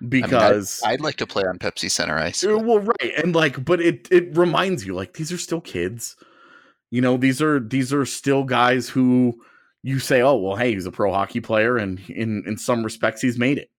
I 0.00 0.04
mean, 0.04 0.22
Because 0.22 0.82
I'd, 0.84 1.00
like 1.00 1.16
to 1.16 1.26
play 1.26 1.44
on 1.44 1.58
Pepsi 1.58 1.90
Center 1.90 2.16
ice. 2.16 2.44
Uh, 2.44 2.58
well 2.58 2.80
right 2.80 3.12
and 3.16 3.34
like 3.34 3.64
but 3.64 3.80
it 3.80 4.08
it 4.10 4.36
reminds 4.36 4.86
you 4.86 4.94
like 4.94 5.14
these 5.14 5.32
are 5.32 5.38
still 5.38 5.60
kids 5.60 6.16
you 6.90 7.00
know 7.00 7.16
these 7.16 7.40
are 7.40 7.60
these 7.60 7.92
are 7.92 8.04
still 8.04 8.44
guys 8.44 8.88
who 8.88 9.40
you 9.82 9.98
say 9.98 10.20
oh 10.20 10.36
well 10.36 10.56
hey 10.56 10.72
he's 10.74 10.86
a 10.86 10.92
pro 10.92 11.12
hockey 11.12 11.40
player 11.40 11.76
and 11.76 12.00
in 12.08 12.42
in 12.46 12.58
some 12.58 12.84
respects 12.84 13.22
he's 13.22 13.38
made 13.38 13.58
it 13.58 13.70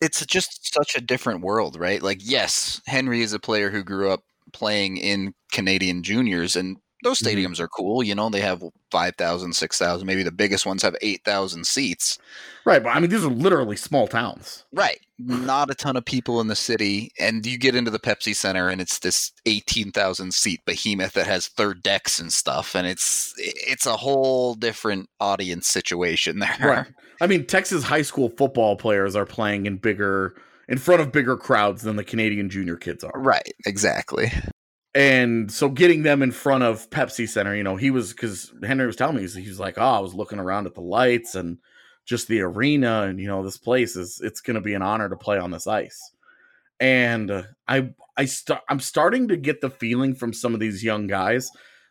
it's 0.00 0.24
just 0.26 0.72
such 0.72 0.96
a 0.96 1.00
different 1.00 1.40
world, 1.40 1.78
right? 1.78 2.02
Like, 2.02 2.18
yes, 2.22 2.80
Henry 2.86 3.22
is 3.22 3.32
a 3.32 3.38
player 3.38 3.70
who 3.70 3.82
grew 3.82 4.10
up 4.10 4.22
playing 4.52 4.96
in 4.96 5.34
Canadian 5.52 6.02
juniors, 6.02 6.56
and 6.56 6.76
those 7.04 7.18
Mhm. 7.20 7.26
stadiums 7.46 7.60
are 7.60 7.68
cool. 7.68 8.02
You 8.02 8.14
know, 8.14 8.28
they 8.28 8.40
have 8.40 8.62
5,000, 8.90 9.52
6,000, 9.54 10.06
maybe 10.06 10.22
the 10.22 10.32
biggest 10.32 10.66
ones 10.66 10.82
have 10.82 10.96
8,000 11.02 11.66
seats. 11.66 12.18
right 12.64 12.82
but 12.82 12.90
i 12.90 13.00
mean 13.00 13.08
these 13.08 13.24
are 13.24 13.30
literally 13.30 13.76
small 13.76 14.06
towns 14.06 14.64
Right. 14.72 15.00
Not 15.20 15.70
a 15.70 15.74
ton 15.74 15.96
of 15.96 16.04
people 16.04 16.40
in 16.40 16.46
the 16.48 16.54
city. 16.54 17.10
And 17.18 17.44
you 17.44 17.58
get 17.58 17.74
into 17.74 17.90
the 17.90 17.98
Pepsi 17.98 18.36
Center, 18.36 18.68
and 18.68 18.80
it's 18.80 19.00
this 19.00 19.32
18,000 19.46 20.32
seat 20.32 20.60
behemoth 20.64 21.14
that 21.14 21.26
has 21.26 21.48
third 21.48 21.82
decks 21.82 22.20
and 22.20 22.32
stuff. 22.32 22.74
And 22.76 22.86
it's 22.86 23.32
it's 23.36 23.84
a 23.86 23.96
whole 23.96 24.54
different 24.54 25.08
audience 25.18 25.66
situation 25.66 26.38
there. 26.40 26.56
right 26.60 26.86
i 27.20 27.26
mean 27.26 27.46
texas 27.46 27.82
high 27.84 28.02
school 28.02 28.28
football 28.36 28.76
players 28.76 29.16
are 29.16 29.26
playing 29.26 29.66
in 29.66 29.76
bigger 29.78 30.34
in 30.68 30.78
front 30.78 31.00
of 31.00 31.10
bigger 31.10 31.36
crowds 31.36 31.82
than 31.82 31.96
the 31.96 32.04
canadian 32.04 32.48
junior 32.50 32.76
kids 32.76 33.02
are 33.02 33.12
Right. 33.16 33.52
Exactly. 33.66 34.30
And 34.98 35.52
so 35.52 35.68
getting 35.68 36.02
them 36.02 36.22
in 36.22 36.32
front 36.32 36.64
of 36.64 36.90
Pepsi 36.90 37.28
Center, 37.28 37.54
you 37.54 37.62
know, 37.62 37.76
he 37.76 37.92
was 37.92 38.12
because 38.12 38.52
Henry 38.64 38.84
was 38.84 38.96
telling 38.96 39.14
me 39.14 39.22
he's, 39.22 39.34
he's 39.34 39.60
like, 39.60 39.78
oh, 39.78 39.82
I 39.82 40.00
was 40.00 40.12
looking 40.12 40.40
around 40.40 40.66
at 40.66 40.74
the 40.74 40.80
lights 40.80 41.36
and 41.36 41.58
just 42.04 42.26
the 42.26 42.40
arena, 42.40 43.02
and 43.02 43.20
you 43.20 43.28
know, 43.28 43.44
this 43.44 43.58
place 43.58 43.94
is 43.94 44.20
it's 44.24 44.40
going 44.40 44.56
to 44.56 44.60
be 44.60 44.74
an 44.74 44.82
honor 44.82 45.08
to 45.08 45.16
play 45.16 45.38
on 45.38 45.52
this 45.52 45.68
ice. 45.68 46.12
And 46.80 47.30
uh, 47.30 47.42
I 47.68 47.90
I 48.16 48.24
start 48.24 48.62
I'm 48.68 48.80
starting 48.80 49.28
to 49.28 49.36
get 49.36 49.60
the 49.60 49.70
feeling 49.70 50.16
from 50.16 50.32
some 50.32 50.52
of 50.52 50.58
these 50.58 50.82
young 50.82 51.06
guys 51.06 51.48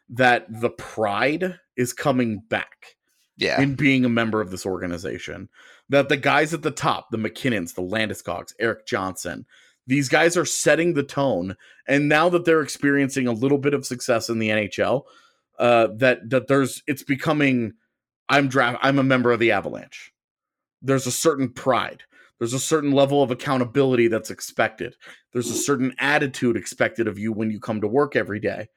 that 0.10 0.45
the 0.49 0.72
pride 0.72 1.60
is 1.78 1.93
coming 1.93 2.39
back 2.49 2.95
Yeah. 3.38 3.62
in 3.62 3.76
being 3.76 4.03
a 4.03 4.10
member 4.10 4.41
of 4.41 4.51
this 4.51 4.66
organization. 4.66 5.47
That 5.88 6.10
the 6.10 6.18
guys 6.18 6.53
at 6.53 6.62
the 6.64 6.72
top, 6.72 7.08
the 7.12 7.18
MacKinnons, 7.18 7.74
the 7.74 7.82
Landeskog's, 7.82 8.53
Erik 8.60 8.86
Johnson, 8.86 9.45
these 9.88 10.10
guys 10.10 10.38
are 10.38 10.46
setting 10.46 10.94
the 10.94 11.04
tone. 11.04 11.56
And 11.88 12.10
now 12.10 12.30
that 12.30 12.46
they're 12.46 12.62
experiencing 12.62 13.26
a 13.26 13.32
little 13.32 13.58
bit 13.58 13.74
of 13.74 13.86
success 13.86 14.30
in 14.30 14.40
the 14.40 14.50
NHL, 14.50 15.04
uh, 15.58 15.88
that 15.96 16.30
that 16.30 16.48
there's 16.48 16.84
it's 16.86 17.04
becoming 17.04 17.74
I'm 18.30 18.48
draft 18.48 18.80
I'm 18.84 19.00
a 19.00 19.04
member 19.04 19.32
of 19.32 19.40
the 19.40 19.52
Avalanche. 19.52 20.12
There's 20.82 21.08
a 21.08 21.12
certain 21.12 21.52
pride. 21.52 22.04
There's 22.38 22.54
a 22.54 22.60
certain 22.60 22.92
level 22.92 23.24
of 23.24 23.32
accountability 23.32 24.10
that's 24.10 24.30
expected. 24.30 24.96
There's 25.34 25.50
a 25.50 25.56
certain 25.56 25.96
attitude 25.98 26.56
expected 26.56 27.08
of 27.08 27.18
you 27.18 27.34
when 27.34 27.50
you 27.50 27.60
come 27.60 27.82
to 27.82 27.88
work 27.88 28.16
every 28.16 28.40
day. 28.40 28.70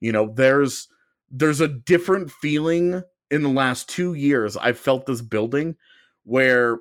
You 0.00 0.12
know, 0.12 0.32
there's 0.34 0.88
there's 1.30 1.60
a 1.60 1.68
different 1.68 2.30
feeling 2.30 3.02
in 3.30 3.42
the 3.42 3.48
last 3.48 3.88
2 3.90 4.14
years 4.14 4.56
I've 4.56 4.78
felt 4.78 5.06
this 5.06 5.20
building 5.20 5.76
where 6.24 6.78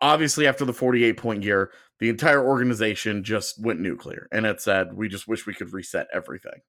obviously 0.00 0.46
after 0.46 0.64
the 0.64 0.72
48 0.72 1.16
point 1.16 1.42
year 1.42 1.70
the 1.98 2.08
entire 2.08 2.46
organization 2.46 3.24
just 3.24 3.62
went 3.62 3.80
nuclear 3.80 4.28
and 4.30 4.44
it 4.44 4.60
said 4.60 4.92
we 4.94 5.08
just 5.08 5.26
wish 5.26 5.46
we 5.46 5.54
could 5.54 5.72
reset 5.72 6.06
everything. 6.12 6.60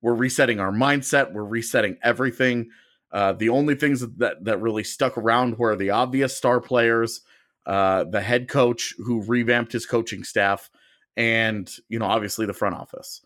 We're 0.00 0.14
resetting 0.14 0.60
our 0.60 0.72
mindset 0.72 1.32
we're 1.32 1.44
resetting 1.44 1.96
everything. 2.02 2.70
Uh, 3.10 3.32
the 3.32 3.50
only 3.50 3.74
things 3.74 4.00
that 4.00 4.44
that 4.44 4.60
really 4.60 4.84
stuck 4.84 5.18
around 5.18 5.58
were 5.58 5.76
the 5.76 5.90
obvious 5.90 6.36
star 6.36 6.60
players 6.60 7.22
uh, 7.66 8.04
the 8.04 8.20
head 8.20 8.48
coach 8.48 8.94
who 8.98 9.22
revamped 9.22 9.72
his 9.72 9.86
coaching 9.86 10.24
staff 10.24 10.70
and 11.16 11.76
you 11.88 11.98
know 11.98 12.06
obviously 12.06 12.46
the 12.46 12.52
front 12.52 12.74
office. 12.74 13.20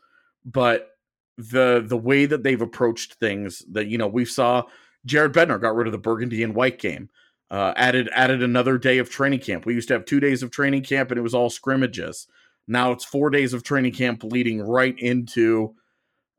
But 0.44 0.90
the 1.38 1.84
the 1.86 1.96
way 1.96 2.26
that 2.26 2.42
they've 2.42 2.60
approached 2.60 3.14
things 3.14 3.62
that 3.70 3.86
you 3.86 3.98
know 3.98 4.06
we 4.06 4.24
saw 4.24 4.62
jared 5.04 5.32
bednar 5.32 5.60
got 5.60 5.74
rid 5.74 5.86
of 5.86 5.92
the 5.92 5.98
burgundy 5.98 6.42
and 6.42 6.54
white 6.54 6.78
game 6.78 7.10
uh, 7.50 7.72
added 7.76 8.08
added 8.12 8.42
another 8.42 8.78
day 8.78 8.98
of 8.98 9.10
training 9.10 9.40
camp. 9.40 9.66
We 9.66 9.74
used 9.74 9.88
to 9.88 9.94
have 9.94 10.04
two 10.04 10.20
days 10.20 10.42
of 10.42 10.50
training 10.50 10.82
camp, 10.82 11.10
and 11.10 11.18
it 11.18 11.22
was 11.22 11.34
all 11.34 11.50
scrimmages. 11.50 12.26
Now 12.66 12.90
it's 12.92 13.04
four 13.04 13.30
days 13.30 13.52
of 13.52 13.62
training 13.62 13.92
camp, 13.92 14.24
leading 14.24 14.60
right 14.60 14.98
into 14.98 15.74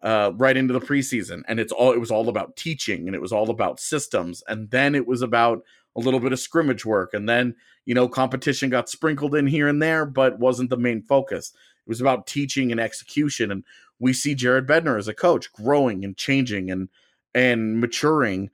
uh, 0.01 0.31
right 0.35 0.57
into 0.57 0.73
the 0.73 0.81
preseason, 0.81 1.43
and 1.47 1.59
it's 1.59 1.71
all 1.71 1.93
it 1.93 1.99
was 1.99 2.11
all 2.11 2.29
about 2.29 2.55
teaching, 2.55 3.07
and 3.07 3.15
it 3.15 3.21
was 3.21 3.31
all 3.31 3.49
about 3.49 3.79
systems, 3.79 4.43
and 4.47 4.69
then 4.69 4.95
it 4.95 5.07
was 5.07 5.21
about 5.21 5.63
a 5.95 5.99
little 5.99 6.19
bit 6.19 6.33
of 6.33 6.39
scrimmage 6.39 6.85
work, 6.85 7.13
and 7.13 7.27
then 7.27 7.55
you 7.85 7.95
know 7.95 8.07
competition 8.09 8.69
got 8.69 8.89
sprinkled 8.89 9.33
in 9.33 9.47
here 9.47 9.67
and 9.67 9.81
there, 9.81 10.05
but 10.05 10.39
wasn't 10.39 10.69
the 10.69 10.77
main 10.77 11.01
focus. 11.01 11.53
It 11.85 11.89
was 11.89 12.01
about 12.01 12.27
teaching 12.27 12.71
and 12.71 12.81
execution, 12.81 13.49
and 13.49 13.63
we 13.99 14.11
see 14.11 14.35
Jared 14.35 14.67
Bednar 14.67 14.97
as 14.97 15.07
a 15.07 15.13
coach 15.13 15.51
growing 15.53 16.03
and 16.03 16.17
changing 16.17 16.69
and 16.69 16.89
and 17.33 17.79
maturing 17.79 18.49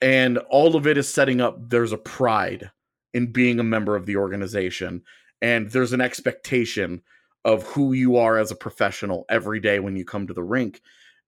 and 0.00 0.38
all 0.50 0.76
of 0.76 0.86
it 0.86 0.98
is 0.98 1.12
setting 1.12 1.40
up 1.40 1.56
there's 1.68 1.92
a 1.92 1.98
pride 1.98 2.70
in 3.14 3.32
being 3.32 3.58
a 3.58 3.64
member 3.64 3.96
of 3.96 4.06
the 4.06 4.16
organization 4.16 5.02
and 5.42 5.70
there's 5.70 5.92
an 5.92 6.00
expectation 6.00 7.02
of 7.44 7.62
who 7.64 7.92
you 7.92 8.16
are 8.16 8.38
as 8.38 8.50
a 8.50 8.56
professional 8.56 9.24
every 9.28 9.60
day 9.60 9.78
when 9.78 9.96
you 9.96 10.04
come 10.04 10.26
to 10.26 10.34
the 10.34 10.42
rink 10.42 10.80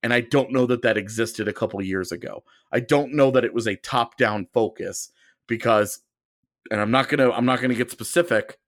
and 0.03 0.13
i 0.13 0.21
don't 0.21 0.53
know 0.53 0.67
that 0.67 0.83
that 0.83 0.97
existed 0.97 1.49
a 1.49 1.53
couple 1.53 1.81
years 1.83 2.13
ago. 2.13 2.43
I 2.71 2.81
don't 2.81 3.15
know 3.15 3.31
that 3.31 3.45
it 3.45 3.55
was 3.55 3.67
a 3.67 3.77
top 3.77 4.17
down 4.19 4.47
focus 4.53 5.11
because 5.47 6.01
and 6.71 6.81
i'm 6.81 6.91
not 6.91 7.09
to 7.09 7.33
i'm 7.33 7.47
not 7.47 7.61
to 7.61 7.75
get 7.75 7.91
specific 7.91 8.59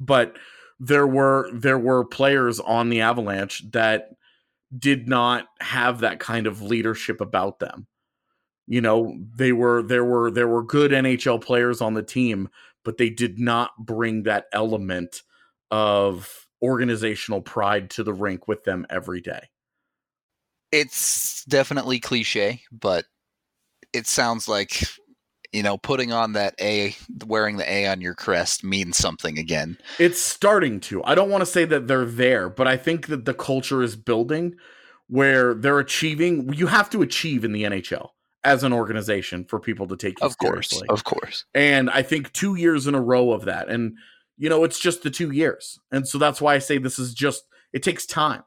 but 0.00 0.36
there 0.80 1.06
were 1.06 1.48
there 1.54 1.78
were 1.78 2.04
players 2.04 2.60
on 2.60 2.88
the 2.88 3.00
avalanche 3.00 3.62
that 3.70 4.10
did 4.76 5.08
not 5.08 5.46
have 5.60 6.00
that 6.00 6.18
kind 6.18 6.46
of 6.46 6.62
leadership 6.62 7.20
about 7.20 7.58
them 7.58 7.86
you 8.66 8.80
know 8.80 9.18
they 9.36 9.52
were 9.52 9.82
there 9.82 10.04
were 10.04 10.30
there 10.30 10.48
were 10.48 10.62
good 10.62 10.92
nhl 10.92 11.40
players 11.40 11.80
on 11.80 11.94
the 11.94 12.02
team 12.02 12.48
but 12.84 12.96
they 12.98 13.10
did 13.10 13.38
not 13.38 13.70
bring 13.78 14.24
that 14.24 14.46
element 14.52 15.22
of 15.70 16.46
organizational 16.62 17.40
pride 17.40 17.90
to 17.90 18.04
the 18.04 18.12
rink 18.12 18.46
with 18.46 18.64
them 18.64 18.86
every 18.88 19.20
day. 19.20 19.48
It's 20.70 21.44
definitely 21.44 22.00
cliche, 22.00 22.62
but 22.70 23.04
it 23.92 24.06
sounds 24.06 24.48
like 24.48 24.82
you 25.52 25.62
know 25.62 25.76
putting 25.76 26.12
on 26.12 26.32
that 26.32 26.54
A, 26.60 26.94
wearing 27.26 27.56
the 27.56 27.70
A 27.70 27.86
on 27.86 28.00
your 28.00 28.14
crest 28.14 28.64
means 28.64 28.96
something 28.96 29.38
again. 29.38 29.76
it's 29.98 30.20
starting 30.20 30.80
to. 30.80 31.04
I 31.04 31.14
don't 31.14 31.30
want 31.30 31.42
to 31.42 31.46
say 31.46 31.64
that 31.66 31.88
they're 31.88 32.06
there 32.06 32.48
but 32.48 32.66
i 32.66 32.76
think 32.76 33.08
that 33.08 33.26
the 33.26 33.34
culture 33.34 33.82
is 33.82 33.96
building 33.96 34.54
where 35.08 35.52
they're 35.52 35.78
achieving 35.78 36.52
you 36.54 36.68
have 36.68 36.88
to 36.88 37.02
achieve 37.02 37.44
in 37.44 37.52
the 37.52 37.64
nhl 37.64 38.08
as 38.44 38.64
an 38.64 38.72
organization 38.72 39.44
for 39.44 39.60
people 39.60 39.86
to 39.88 39.96
take 39.96 40.20
you 40.20 40.26
Of 40.26 40.38
course, 40.38 40.82
of 40.88 41.04
course. 41.04 41.44
And 41.54 41.88
I 41.90 42.02
think 42.02 42.32
two 42.32 42.56
years 42.56 42.86
in 42.86 42.94
a 42.94 43.00
row 43.00 43.32
of 43.32 43.44
that. 43.44 43.68
And, 43.68 43.96
you 44.36 44.48
know, 44.48 44.64
it's 44.64 44.78
just 44.78 45.02
the 45.02 45.10
two 45.10 45.30
years. 45.30 45.78
And 45.92 46.06
so 46.06 46.18
that's 46.18 46.40
why 46.40 46.54
I 46.54 46.58
say 46.58 46.78
this 46.78 46.98
is 46.98 47.14
just, 47.14 47.44
it 47.72 47.82
takes 47.82 48.06
time. 48.06 48.42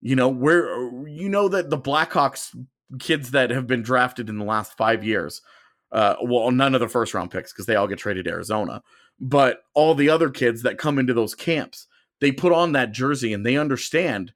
You 0.00 0.14
know, 0.14 0.28
where, 0.28 0.68
you 1.08 1.28
know, 1.28 1.48
that 1.48 1.70
the 1.70 1.78
Blackhawks 1.78 2.54
kids 3.00 3.32
that 3.32 3.50
have 3.50 3.66
been 3.66 3.82
drafted 3.82 4.28
in 4.28 4.38
the 4.38 4.44
last 4.44 4.76
five 4.76 5.02
years, 5.02 5.42
uh, 5.90 6.14
well, 6.22 6.50
none 6.50 6.74
of 6.74 6.80
the 6.80 6.88
first 6.88 7.14
round 7.14 7.30
picks 7.30 7.52
because 7.52 7.66
they 7.66 7.74
all 7.76 7.88
get 7.88 7.98
traded 7.98 8.26
to 8.26 8.30
Arizona, 8.30 8.82
but 9.18 9.62
all 9.74 9.94
the 9.94 10.10
other 10.10 10.30
kids 10.30 10.62
that 10.62 10.78
come 10.78 10.98
into 10.98 11.14
those 11.14 11.34
camps, 11.34 11.86
they 12.20 12.30
put 12.30 12.52
on 12.52 12.72
that 12.72 12.92
jersey 12.92 13.32
and 13.32 13.44
they 13.44 13.56
understand 13.56 14.32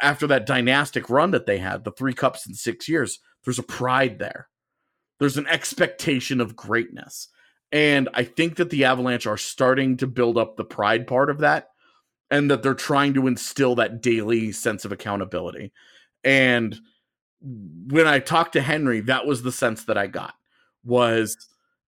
after 0.00 0.26
that 0.26 0.46
dynastic 0.46 1.10
run 1.10 1.30
that 1.30 1.46
they 1.46 1.58
had, 1.58 1.84
the 1.84 1.92
three 1.92 2.14
cups 2.14 2.46
in 2.46 2.54
six 2.54 2.88
years, 2.88 3.20
there's 3.44 3.58
a 3.58 3.64
pride 3.64 4.18
there. 4.18 4.48
There's 5.18 5.36
an 5.36 5.46
expectation 5.46 6.40
of 6.40 6.56
greatness. 6.56 7.28
And 7.72 8.08
I 8.14 8.24
think 8.24 8.56
that 8.56 8.70
the 8.70 8.84
Avalanche 8.84 9.26
are 9.26 9.36
starting 9.36 9.96
to 9.98 10.06
build 10.06 10.36
up 10.36 10.56
the 10.56 10.64
pride 10.64 11.06
part 11.06 11.30
of 11.30 11.38
that 11.38 11.68
and 12.30 12.50
that 12.50 12.62
they're 12.62 12.74
trying 12.74 13.14
to 13.14 13.26
instill 13.26 13.74
that 13.76 14.00
daily 14.02 14.52
sense 14.52 14.84
of 14.84 14.92
accountability. 14.92 15.72
And 16.24 16.78
when 17.40 18.06
I 18.06 18.18
talked 18.18 18.54
to 18.54 18.62
Henry, 18.62 19.00
that 19.02 19.26
was 19.26 19.42
the 19.42 19.52
sense 19.52 19.84
that 19.84 19.98
I 19.98 20.06
got 20.06 20.34
was 20.84 21.36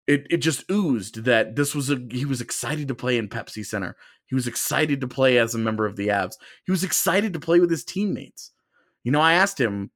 it 0.06 0.26
it 0.30 0.38
just 0.38 0.70
oozed 0.70 1.24
that 1.24 1.56
this 1.56 1.74
was 1.74 1.90
a 1.90 1.98
he 2.10 2.24
was 2.24 2.40
excited 2.40 2.88
to 2.88 2.94
play 2.94 3.18
in 3.18 3.28
Pepsi 3.28 3.64
Center. 3.64 3.96
He 4.26 4.34
was 4.34 4.46
excited 4.46 5.00
to 5.00 5.08
play 5.08 5.38
as 5.38 5.54
a 5.54 5.58
member 5.58 5.86
of 5.86 5.96
the 5.96 6.08
Avs. 6.08 6.34
He 6.64 6.72
was 6.72 6.84
excited 6.84 7.32
to 7.34 7.40
play 7.40 7.60
with 7.60 7.70
his 7.70 7.84
teammates. 7.84 8.52
You 9.04 9.12
know, 9.12 9.20
I 9.20 9.34
asked 9.34 9.60
him, 9.60 9.90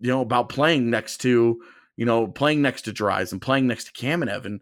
you 0.00 0.08
know, 0.08 0.20
about 0.20 0.48
playing 0.48 0.90
next 0.90 1.18
to, 1.18 1.60
you 1.96 2.04
know, 2.04 2.26
playing 2.28 2.62
next 2.62 2.82
to 2.82 2.92
Dries 2.92 3.32
and 3.32 3.42
playing 3.42 3.66
next 3.66 3.84
to 3.84 3.92
Kamenev. 3.92 4.44
And 4.44 4.60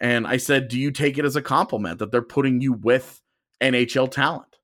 and 0.00 0.26
I 0.26 0.36
said, 0.36 0.68
Do 0.68 0.78
you 0.78 0.90
take 0.90 1.18
it 1.18 1.24
as 1.24 1.36
a 1.36 1.42
compliment 1.42 1.98
that 1.98 2.10
they're 2.10 2.22
putting 2.22 2.60
you 2.60 2.72
with 2.72 3.20
NHL 3.60 4.10
talent? 4.10 4.56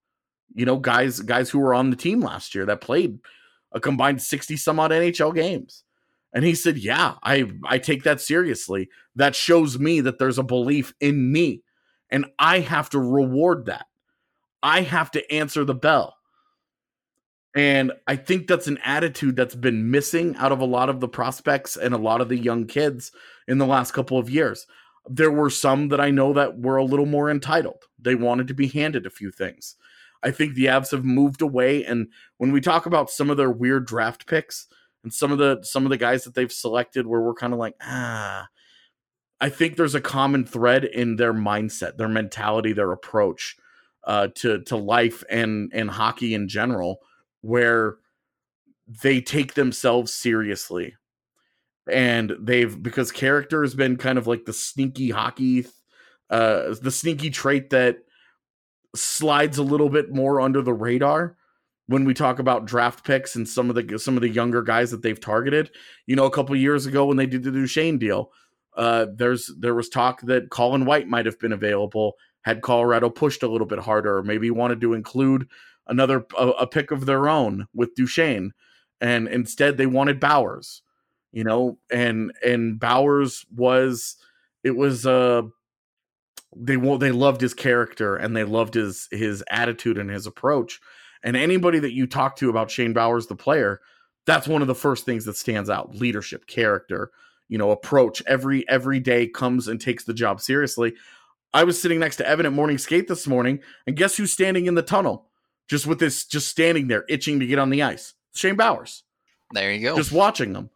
You 0.55 0.67
know, 0.67 0.77
guys, 0.77 1.21
guys 1.21 1.49
who 1.49 1.59
were 1.59 1.75
on 1.75 1.91
the 1.91 1.97
team 1.97 2.21
last 2.21 2.55
year 2.55 2.67
that 2.67 2.81
played 2.83 3.19
a 3.73 3.81
combined 3.81 4.21
60 4.21 4.57
some 4.57 4.79
odd 4.79 4.91
NHL 4.91 5.35
games. 5.35 5.85
And 6.35 6.45
he 6.45 6.55
said, 6.55 6.79
Yeah, 6.79 7.15
I, 7.23 7.51
I 7.65 7.79
take 7.79 8.05
that 8.05 8.21
seriously. 8.21 8.89
That 9.17 9.35
shows 9.35 9.79
me 9.79 10.01
that 10.01 10.19
there's 10.19 10.39
a 10.39 10.43
belief 10.43 10.95
in 11.01 11.33
me. 11.33 11.63
And 12.11 12.27
I 12.39 12.61
have 12.61 12.91
to 12.91 12.99
reward 12.99 13.67
that. 13.67 13.87
I 14.63 14.83
have 14.83 15.11
to 15.13 15.33
answer 15.33 15.65
the 15.65 15.75
bell. 15.75 16.17
And 17.55 17.93
I 18.07 18.17
think 18.17 18.47
that's 18.47 18.67
an 18.67 18.79
attitude 18.85 19.37
that's 19.37 19.55
been 19.55 19.91
missing 19.91 20.35
out 20.37 20.53
of 20.53 20.61
a 20.61 20.67
lot 20.67 20.89
of 20.89 21.01
the 21.01 21.09
prospects 21.09 21.77
and 21.77 21.93
a 21.93 21.99
lot 21.99 22.21
of 22.21 22.29
the 22.29 22.39
young 22.39 22.67
kids 22.67 23.13
in 23.47 23.59
the 23.59 23.67
last 23.67 23.93
couple 23.93 24.19
of 24.19 24.31
years. 24.31 24.67
There 25.09 25.31
were 25.31 25.51
some 25.51 25.89
that 25.89 26.01
I 26.01 26.11
know 26.11 26.33
that 26.33 26.59
were 26.59 26.77
a 26.77 26.85
little 26.85 27.07
more 27.07 27.31
entitled. 27.31 27.85
They 27.99 28.15
wanted 28.15 28.49
to 28.49 28.55
be 28.55 28.69
handed 28.69 29.05
a 29.05 29.11
few 29.11 29.31
things. 29.31 29.77
I 30.23 30.31
think 30.31 30.55
the 30.55 30.67
Avs 30.67 30.93
have 30.93 31.05
moved 31.05 31.43
away 31.43 31.85
and 31.85 32.07
when 32.39 32.53
we 32.53 32.61
talk 32.61 32.87
about 32.87 33.11
some 33.11 33.29
of 33.29 33.37
their 33.37 33.51
weird 33.51 33.87
draft 33.87 34.27
picks 34.27 34.69
and 35.03 35.13
some 35.13 35.33
of 35.33 35.39
the 35.39 35.61
some 35.63 35.85
of 35.85 35.91
the 35.91 35.97
guys 35.97 36.25
that 36.25 36.35
they've 36.35 36.53
selected 36.53 37.07
where 37.07 37.21
we're 37.21 37.35
kind 37.35 37.53
of 37.53 37.59
like, 37.59 37.75
ah, 37.83 38.47
I 39.41 39.49
think 39.49 39.77
there's 39.77 39.97
a 39.97 40.01
common 40.01 40.45
thread 40.45 40.85
in 40.85 41.17
their 41.17 41.35
mindset, 41.35 41.97
their 41.97 42.09
mentality, 42.09 42.73
their 42.73 42.93
approach 42.93 43.57
uh, 44.05 44.29
to 44.37 44.63
to 44.63 44.77
life 44.77 45.25
and 45.29 45.71
and 45.75 45.91
hockey 45.91 46.35
in 46.35 46.49
general, 46.49 47.01
where 47.43 47.97
they 49.03 49.21
take 49.21 49.55
themselves 49.55 50.13
seriously, 50.13 50.97
and 51.91 52.33
they've 52.41 52.83
because 52.83 53.13
character 53.13 53.63
has 53.63 53.75
been 53.75 53.97
kind 53.97 54.19
of 54.19 54.27
like 54.27 54.45
the 54.45 54.53
sneaky 54.53 55.11
hockey, 55.11 55.67
uh, 56.31 56.75
the 56.81 56.91
sneaky 56.91 57.31
trait 57.31 57.71
that 57.71 57.99
slides 58.95 59.59
a 59.59 59.63
little 59.63 59.89
bit 59.89 60.13
more 60.13 60.41
under 60.41 60.63
the 60.63 60.75
radar 60.75 61.37
when 61.87 62.05
we 62.05 62.15
talk 62.15 62.39
about 62.39 62.65
draft 62.65 63.05
picks 63.05 63.37
and 63.37 63.49
some 63.49 63.69
of 63.69 63.77
the 63.77 63.99
some 63.99 64.17
of 64.17 64.23
the 64.23 64.29
younger 64.29 64.63
guys 64.63 64.91
that 64.91 65.03
they've 65.03 65.21
targeted. 65.21 65.71
You 66.07 66.17
know, 66.17 66.27
a 66.27 66.31
couple 66.31 66.57
years 66.57 66.87
ago 66.87 67.07
when 67.07 67.17
they 67.17 67.27
did 67.27 67.43
the 67.43 67.51
Duchene 67.51 67.99
deal, 67.99 68.33
uh, 68.77 69.07
there's 69.15 69.51
there 69.59 69.75
was 69.75 69.89
talk 69.89 70.23
that 70.23 70.51
Colin 70.51 70.85
White 70.85 71.09
might 71.09 71.27
have 71.27 71.39
been 71.39 71.53
available 71.53 72.15
had 72.43 72.61
Colorado 72.61 73.09
pushed 73.09 73.43
a 73.43 73.49
little 73.49 73.67
bit 73.67 73.79
harder, 73.79 74.19
or 74.19 74.23
maybe 74.23 74.51
wanted 74.51 74.81
to 74.81 74.95
include 74.95 75.49
another 75.87 76.27
a, 76.39 76.49
a 76.49 76.67
pick 76.67 76.91
of 76.91 77.07
their 77.07 77.29
own 77.29 77.67
with 77.75 77.95
Duchene, 77.95 78.53
and 79.01 79.29
instead 79.29 79.77
they 79.77 79.87
wanted 79.87 80.21
Bowers, 80.21 80.83
you 81.33 81.45
know, 81.45 81.79
and 81.91 82.33
and 82.45 82.79
Bowers 82.79 83.45
was 83.55 84.17
it 84.65 84.77
was 84.77 85.07
uh 85.07 85.43
they 86.57 86.77
they 86.77 87.13
loved 87.13 87.41
his 87.41 87.55
character 87.55 88.17
and 88.17 88.37
they 88.37 88.45
loved 88.45 88.75
his 88.75 89.09
his 89.11 89.43
attitude 89.51 89.99
and 89.99 90.11
his 90.11 90.27
approach, 90.27 90.81
and 91.23 91.37
anybody 91.37 91.79
that 91.79 91.93
you 91.93 92.07
talk 92.07 92.37
to 92.37 92.51
about 92.51 92.71
Shane 92.71 92.93
Bowers 92.93 93.27
the 93.27 93.37
player, 93.37 93.81
that's 94.27 94.49
one 94.49 94.63
of 94.63 94.69
the 94.69 94.75
first 94.75 95.05
things 95.05 95.25
that 95.25 95.37
stands 95.37 95.71
out: 95.71 95.95
leadership, 95.95 96.47
character 96.47 97.11
you 97.53 97.59
know 97.59 97.71
approach 97.71 98.23
every 98.27 98.67
every 98.69 98.99
day 98.99 99.27
comes 99.27 99.69
and 99.69 99.79
takes 99.79 100.05
the 100.05 100.15
job 100.15 100.41
seriously. 100.41 100.95
I 101.53 101.65
was 101.65 101.81
sitting 101.81 102.01
next 102.01 102.17
to 102.17 102.27
evan 102.27 102.47
at 102.47 102.53
morning 102.53 102.79
skate 102.79 103.09
this 103.09 103.27
morning 103.27 103.61
and 103.87 103.95
guess 103.95 104.17
who's 104.17 104.33
standing 104.33 104.65
in 104.65 104.75
the 104.75 104.83
tunnel 104.83 105.29
just 105.69 105.87
with 105.87 105.99
this 105.99 106.27
just 106.27 106.49
standing 106.49 106.89
there 106.89 107.05
itching 107.09 107.41
to 107.41 107.47
get 107.47 107.59
on 107.59 107.71
the 107.71 107.83
ice. 107.83 108.15
Shane 108.35 108.57
bowers. 108.57 109.03
There 109.53 109.73
you 109.73 109.81
go. 109.81 109.97
Just 109.97 110.13
watching 110.13 110.53
them 110.53 110.71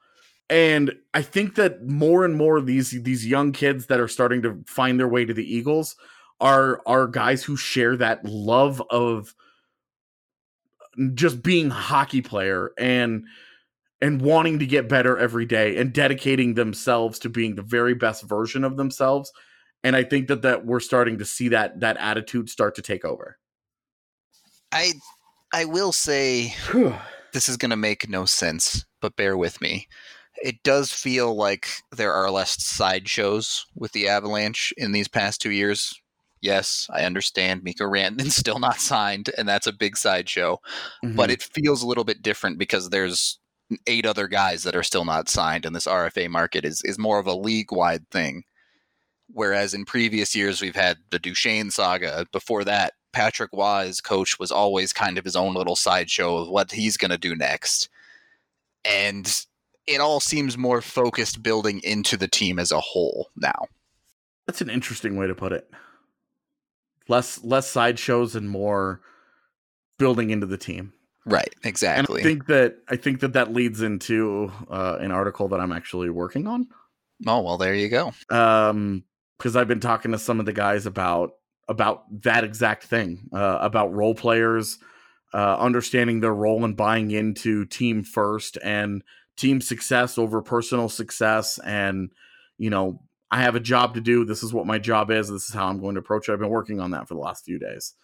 and 0.49 0.93
i 1.13 1.21
think 1.21 1.57
that 1.57 1.85
more 1.85 2.25
and 2.25 2.37
more 2.37 2.57
of 2.57 2.67
these 2.67 2.91
these 3.03 3.27
young 3.27 3.51
kids 3.51 3.87
that 3.87 3.99
are 3.99 4.07
starting 4.07 4.43
to 4.43 4.63
find 4.65 5.01
their 5.01 5.09
way 5.09 5.25
to 5.25 5.35
the 5.35 5.43
eagles 5.43 5.97
are 6.41 6.81
are 6.87 7.07
guys 7.07 7.43
who 7.43 7.57
share 7.57 7.97
that 7.97 8.25
love 8.25 8.83
of 8.91 9.35
just 11.15 11.43
being 11.43 11.71
hockey 11.71 12.23
player 12.23 12.73
and 12.79 13.25
and 14.01 14.21
wanting 14.21 14.59
to 14.59 14.67
get 14.67 14.89
better 14.89 15.17
every 15.17 15.47
day 15.47 15.77
and 15.79 15.93
dedicating 15.93 16.55
themselves 16.55 17.19
to 17.19 17.29
being 17.29 17.55
the 17.55 17.63
very 17.63 17.95
best 17.95 18.23
version 18.25 18.63
of 18.63 18.77
themselves. 18.77 19.33
And 19.83 19.97
i 19.97 20.03
think 20.03 20.29
that 20.29 20.43
that 20.43 20.67
we're 20.67 20.81
starting 20.81 21.19
to 21.19 21.25
see 21.25 21.49
that 21.49 21.81
that 21.81 21.97
attitude 21.99 22.51
start 22.51 22.75
to 22.77 22.83
take 22.83 23.05
over 23.05 23.39
i 24.77 24.93
i 25.53 25.65
will 25.65 25.93
say 25.93 26.55
this 27.33 27.49
is 27.49 27.57
going 27.57 27.71
to 27.71 27.77
make 27.77 28.09
no 28.09 28.25
sense 28.25 28.85
but 29.01 29.17
bear 29.17 29.37
with 29.37 29.61
me 29.61 29.89
it 30.43 30.63
does 30.63 30.93
feel 30.93 31.35
like 31.35 31.69
there 31.93 32.13
are 32.13 32.31
less 32.31 32.63
sideshows 32.63 33.65
with 33.75 33.93
the 33.93 34.09
avalanche 34.09 34.73
in 34.77 34.93
these 34.93 35.09
past 35.09 35.41
two 35.41 35.51
years 35.51 35.95
yes, 36.47 36.87
I 36.91 37.03
understand 37.03 37.63
Mikko 37.63 37.85
Rantanen's 37.85 38.37
still 38.45 38.59
not 38.59 38.81
signed, 38.81 39.31
and 39.37 39.49
that's 39.49 39.67
a 39.67 39.73
big 39.73 39.97
sideshow. 39.97 40.61
Mm-hmm. 41.05 41.17
But 41.17 41.31
it 41.31 41.43
feels 41.43 41.83
a 41.83 41.87
little 41.87 42.05
bit 42.05 42.23
different 42.23 42.59
because 42.59 42.89
there's 42.89 43.39
eight 43.87 44.07
other 44.07 44.29
guys 44.29 44.63
that 44.63 44.77
are 44.77 44.83
still 44.83 45.05
not 45.05 45.29
signed, 45.29 45.67
and 45.67 45.75
this 45.75 45.87
RFA 45.87 46.31
market 46.31 46.65
is 46.65 46.83
is 46.85 46.99
more 46.99 47.19
of 47.19 47.27
a 47.27 47.35
league 47.35 47.73
wide 47.73 48.09
thing. 48.11 48.45
Whereas 49.29 49.75
in 49.75 49.85
previous 49.85 50.37
years 50.37 50.63
we've 50.63 50.77
had 50.77 50.99
the 51.11 51.19
Duchene 51.19 51.71
saga. 51.71 52.27
Before 52.33 52.63
that, 52.65 52.93
Patrick 53.17 53.55
Wise, 53.55 54.03
coach, 54.03 54.39
was 54.39 54.53
always 54.53 54.93
kind 54.93 55.17
of 55.17 55.25
his 55.25 55.37
own 55.37 55.55
little 55.55 55.75
sideshow 55.75 56.37
of 56.37 56.49
what 56.49 56.71
he's 56.71 56.99
going 56.99 57.11
to 57.11 57.17
do 57.17 57.35
next, 57.35 57.89
and 58.85 59.47
it 59.87 60.03
all 60.03 60.21
seems 60.21 60.59
more 60.59 60.83
focused 60.83 61.43
building 61.43 61.81
into 61.83 62.19
the 62.19 62.29
team 62.29 62.59
as 62.59 62.71
a 62.71 62.79
whole 62.79 63.31
now. 63.35 63.69
That's 64.45 64.61
an 64.61 64.69
interesting 64.69 65.17
way 65.17 65.27
to 65.29 65.35
put 65.35 65.53
it. 65.53 65.71
Less 67.09 67.43
less 67.43 67.71
sideshows 67.71 68.37
and 68.37 68.51
more 68.51 69.01
building 69.97 70.29
into 70.29 70.45
the 70.45 70.59
team. 70.59 70.93
Right, 71.25 71.55
exactly. 71.65 72.21
And 72.21 72.27
I 72.27 72.29
think 72.29 72.47
that 72.49 72.77
I 72.91 72.97
think 72.97 73.21
that 73.21 73.33
that 73.33 73.51
leads 73.51 73.81
into 73.81 74.53
uh, 74.71 74.99
an 75.01 75.11
article 75.11 75.49
that 75.49 75.61
I'm 75.61 75.73
actually 75.73 76.11
working 76.11 76.47
on. 76.47 76.69
Oh 77.27 77.41
well, 77.41 77.57
there 77.57 77.75
you 77.75 77.89
go. 77.89 78.13
Um, 78.29 79.05
because 79.39 79.57
I've 79.57 79.69
been 79.69 79.81
talking 79.81 80.13
to 80.13 80.19
some 80.19 80.39
of 80.39 80.45
the 80.45 80.53
guys 80.53 80.85
about 80.85 81.33
about 81.69 82.05
that 82.23 82.45
exact 82.45 82.85
thing, 82.85 83.29
uh, 83.33 83.59
about 83.61 83.93
role 83.93 84.15
players, 84.15 84.79
uh, 85.35 85.57
understanding 85.59 86.21
their 86.21 86.35
role 86.35 86.65
and 86.65 86.77
buying 86.77 87.11
into 87.11 87.65
team 87.67 88.03
first 88.03 88.57
and 88.63 89.03
team 89.37 89.61
success 89.61 90.19
over 90.19 90.41
personal 90.43 90.89
success, 90.89 91.59
and 91.59 92.11
you 92.59 92.71
know, 92.71 93.03
I 93.31 93.43
have 93.43 93.57
a 93.57 93.61
job 93.61 93.95
to 93.95 94.01
do. 94.01 94.25
This 94.25 94.43
is 94.43 94.53
what 94.53 94.67
my 94.67 94.79
job 94.79 95.11
is. 95.11 95.29
This 95.29 95.49
is 95.49 95.55
how 95.55 95.67
I'm 95.67 95.81
going 95.81 95.95
to 95.97 96.01
approach 96.01 96.29
it. 96.29 96.33
I've 96.33 96.39
been 96.39 96.49
working 96.49 96.81
on 96.81 96.93
that 96.93 97.09
for 97.09 97.15
the 97.15 97.21
last 97.21 97.45
few 97.45 97.59
days. 97.59 97.95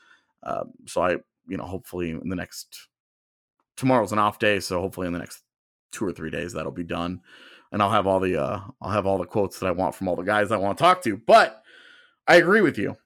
Um, 0.42 0.72
so 0.86 1.02
I, 1.02 1.12
you 1.46 1.56
know, 1.56 1.64
hopefully 1.64 2.10
in 2.10 2.28
the 2.28 2.36
next 2.36 2.88
tomorrow's 3.76 4.12
an 4.12 4.18
off 4.18 4.38
day, 4.38 4.60
so 4.60 4.80
hopefully 4.80 5.06
in 5.06 5.12
the 5.12 5.18
next 5.18 5.42
two 5.92 6.04
or 6.04 6.12
three 6.12 6.30
days 6.30 6.52
that'll 6.52 6.72
be 6.72 6.84
done, 6.84 7.20
and 7.70 7.82
I'll 7.82 7.90
have 7.90 8.06
all 8.06 8.20
the 8.20 8.42
uh, 8.42 8.60
I'll 8.80 8.90
have 8.90 9.06
all 9.06 9.18
the 9.18 9.24
quotes 9.24 9.58
that 9.60 9.66
I 9.66 9.72
want 9.72 9.94
from 9.94 10.08
all 10.08 10.16
the 10.16 10.22
guys 10.22 10.50
I 10.50 10.56
want 10.56 10.78
to 10.78 10.82
talk 10.82 11.02
to. 11.02 11.16
But 11.16 11.62
I 12.26 12.36
agree 12.36 12.60
with 12.60 12.78
you. 12.78 12.96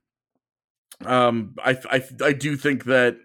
Um, 1.04 1.54
I 1.62 1.78
I 1.90 2.02
I 2.24 2.32
do 2.32 2.56
think 2.56 2.84
that 2.84 3.18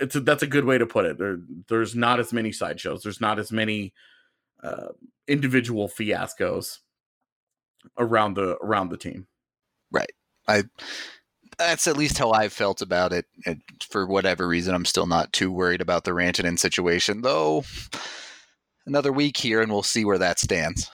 it's 0.00 0.16
a, 0.16 0.20
that's 0.20 0.42
a 0.42 0.48
good 0.48 0.64
way 0.64 0.78
to 0.78 0.86
put 0.86 1.04
it. 1.04 1.18
There, 1.18 1.38
there's 1.68 1.94
not 1.94 2.20
as 2.20 2.32
many 2.32 2.52
sideshows. 2.52 3.02
There's 3.02 3.20
not 3.20 3.38
as 3.38 3.52
many 3.52 3.92
uh, 4.62 4.88
individual 5.28 5.88
fiascos 5.88 6.78
around 7.98 8.34
the 8.34 8.56
around 8.58 8.88
the 8.88 8.96
team. 8.96 9.26
Right. 9.90 10.12
I 10.48 10.64
that's 11.58 11.86
at 11.86 11.96
least 11.96 12.18
how 12.18 12.32
I've 12.32 12.52
felt 12.52 12.82
about 12.82 13.12
it. 13.12 13.26
And 13.46 13.62
for 13.88 14.06
whatever 14.06 14.48
reason, 14.48 14.74
I'm 14.74 14.84
still 14.84 15.06
not 15.06 15.32
too 15.32 15.52
worried 15.52 15.80
about 15.80 16.04
the 16.04 16.12
Rantanen 16.12 16.58
situation, 16.58 17.22
though. 17.22 17.64
Another 18.86 19.12
week 19.12 19.36
here, 19.36 19.60
and 19.60 19.70
we'll 19.70 19.82
see 19.82 20.04
where 20.04 20.18
that 20.18 20.40
stands. 20.40 20.90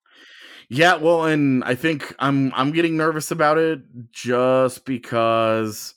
Yeah, 0.68 0.96
well, 0.96 1.24
and 1.24 1.64
I 1.64 1.74
think 1.74 2.14
I'm 2.18 2.52
I'm 2.54 2.72
getting 2.72 2.96
nervous 2.96 3.30
about 3.30 3.56
it 3.56 3.80
just 4.12 4.84
because 4.84 5.94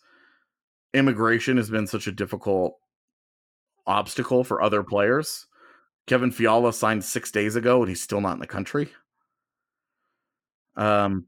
immigration 0.93 1.57
has 1.57 1.69
been 1.69 1.87
such 1.87 2.07
a 2.07 2.11
difficult 2.11 2.77
obstacle 3.85 4.43
for 4.43 4.61
other 4.61 4.83
players. 4.83 5.47
Kevin 6.07 6.31
Fiala 6.31 6.73
signed 6.73 7.03
six 7.03 7.31
days 7.31 7.55
ago, 7.55 7.81
and 7.81 7.89
he's 7.89 8.01
still 8.01 8.21
not 8.21 8.33
in 8.33 8.39
the 8.39 8.47
country. 8.47 8.89
Um, 10.75 11.27